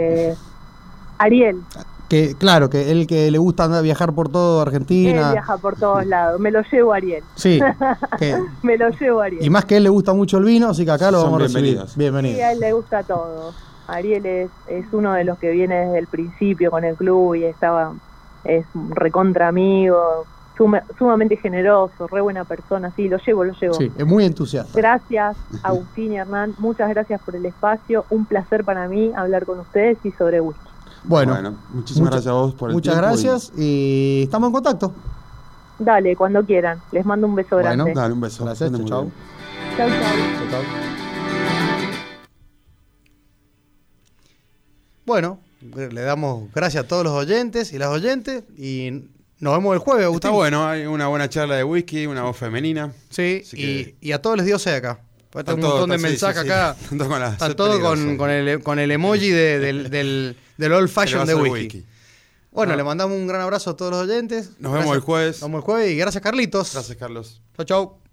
Ariel, 1.19 1.63
Que, 2.09 2.35
claro, 2.39 2.69
que 2.69 2.91
él 2.93 3.07
que 3.07 3.31
le 3.31 3.39
gusta 3.39 3.65
andar, 3.65 3.83
viajar 3.83 4.13
por 4.13 4.29
todo 4.29 4.61
él 4.63 4.69
Argentina. 4.69 5.33
viaja 5.33 5.57
por 5.57 5.77
todos 5.77 6.05
lados. 6.07 6.39
Me 6.41 6.51
lo 6.51 6.61
llevo 6.71 6.93
a 6.93 6.97
Ariel. 6.97 7.25
Sí, 7.37 7.59
que- 8.19 8.37
Me 8.63 8.77
lo 8.77 8.91
llevo 8.91 9.23
a 9.23 9.25
Ariel. 9.27 9.45
y 9.45 9.49
más 9.51 9.65
que 9.65 9.79
él 9.79 9.83
le 9.85 9.89
gusta 9.89 10.13
mucho 10.13 10.37
el 10.39 10.45
vino, 10.45 10.69
así 10.69 10.85
que 10.85 10.91
acá 10.91 11.11
lo 11.11 11.19
Son 11.21 11.27
vamos 11.33 11.41
a 11.41 11.43
recibir. 11.45 11.63
bienvenidos. 11.63 11.93
Sí, 11.93 11.99
Bienvenido. 11.99 12.45
a 12.45 12.53
él 12.53 12.61
le 12.61 12.73
gusta 12.73 13.03
todo. 13.03 13.55
Ariel 13.89 14.27
es, 14.27 14.51
es 14.69 14.85
uno 14.93 15.13
de 15.15 15.25
los 15.25 15.39
que 15.39 15.51
viene 15.53 15.87
desde 15.87 15.99
el 16.01 16.07
principio 16.09 16.71
con 16.71 16.85
el 16.85 16.97
club 16.97 17.35
y 17.37 17.45
estaba 17.45 17.93
es 18.45 18.65
un 18.75 18.91
recontra 18.95 19.49
amigo, 19.49 20.27
suma- 20.57 20.83
sumamente 20.99 21.37
generoso, 21.37 22.07
re 22.09 22.21
buena 22.21 22.45
persona, 22.45 22.91
sí, 22.97 23.09
lo 23.09 23.19
llevo, 23.19 23.45
lo 23.45 23.53
llevo. 23.55 23.75
Sí, 23.75 23.91
es 23.97 24.07
muy 24.07 24.25
entusiasta. 24.25 24.73
Gracias, 24.75 25.37
Agustín 25.63 26.13
y 26.13 26.17
Hernán, 26.17 26.55
muchas 26.59 26.89
gracias 26.89 27.21
por 27.23 27.37
el 27.37 27.45
espacio, 27.47 28.05
un 28.11 28.27
placer 28.27 28.65
para 28.65 28.89
mí 28.89 29.13
hablar 29.17 29.45
con 29.47 29.61
ustedes 29.61 29.99
y 30.05 30.13
sobre 30.13 30.41
whisky. 30.41 30.61
Bueno, 31.05 31.57
muchísimas 31.73 32.07
mucha- 32.07 32.17
gracias 32.17 32.27
a 32.33 32.33
vos 32.35 32.55
por 32.55 32.71
el 32.71 32.75
muchas 32.75 32.95
y- 32.95 32.99
gracias 32.99 33.53
y... 33.57 34.21
estamos 34.25 34.49
en 34.49 34.53
contacto. 34.55 34.93
Dale, 35.79 36.17
cuando 36.17 36.43
quieran, 36.45 36.79
les 36.91 37.05
mando 37.05 37.27
un 37.27 37.35
beso 37.35 37.57
Bueno, 37.57 37.71
grande. 37.85 37.93
Dale, 37.95 38.15
un 38.15 38.21
beso. 38.21 38.45
Gracias, 38.45 38.71
chau, 38.71 39.03
bien. 39.03 39.13
Chau, 39.77 39.89
chau. 40.51 40.63
Bueno, 45.05 45.39
le 45.61 46.01
damos 46.03 46.53
gracias 46.53 46.85
a 46.85 46.89
todos 46.89 47.05
los 47.05 47.13
oyentes 47.13 47.73
y 47.73 47.79
las 47.79 47.89
oyentes 47.91 48.45
y 48.57 49.05
nos 49.41 49.55
vemos 49.55 49.75
el 49.75 49.79
jueves, 49.81 50.05
Agustín. 50.05 50.29
Está 50.29 50.31
bueno, 50.31 50.67
hay 50.67 50.87
una 50.87 51.09
buena 51.09 51.29
charla 51.29 51.57
de 51.57 51.65
whisky, 51.65 52.07
una 52.07 52.23
voz 52.23 52.37
femenina. 52.37 52.93
Sí, 53.11 53.43
y, 53.53 53.95
y 54.01 54.13
a 54.13 54.21
todos 54.23 54.37
les 54.39 54.47
dio 54.47 54.59
sed 54.59 54.75
acá. 54.75 55.01
Está 55.35 55.53
un 55.55 55.61
montón 55.61 55.91
de 55.91 55.99
mensajes 55.99 56.43
sí, 56.43 56.47
sí. 56.47 56.53
acá. 56.53 56.77
Está 56.91 57.07
con 57.07 57.21
la 57.21 57.29
Está 57.29 57.55
todo 57.55 57.81
con, 57.81 58.31
el, 58.31 58.63
con 58.63 58.79
el 58.79 58.91
emoji 58.91 59.29
de- 59.29 59.59
del, 59.59 59.91
del, 59.91 60.37
del 60.57 60.73
old 60.73 60.89
fashion 60.91 61.27
de 61.27 61.35
whisky. 61.35 61.85
Bueno, 62.53 62.73
Ah. 62.73 62.77
le 62.77 62.85
mandamos 62.85 63.19
un 63.19 63.27
gran 63.27 63.43
abrazo 63.43 63.71
a 63.71 63.77
todos 63.77 63.91
los 63.93 64.03
oyentes. 64.09 64.53
Nos 64.59 64.73
vemos 64.73 64.95
el 64.95 65.03
jueves. 65.03 65.43
Nos 65.43 65.51
vemos 65.51 65.59
el 65.59 65.65
jueves 65.67 65.91
y 65.93 65.97
gracias 65.97 66.23
Carlitos. 66.23 66.73
Gracias, 66.73 66.97
Carlos. 66.97 67.43
Chau, 67.57 67.67
chau. 67.67 68.06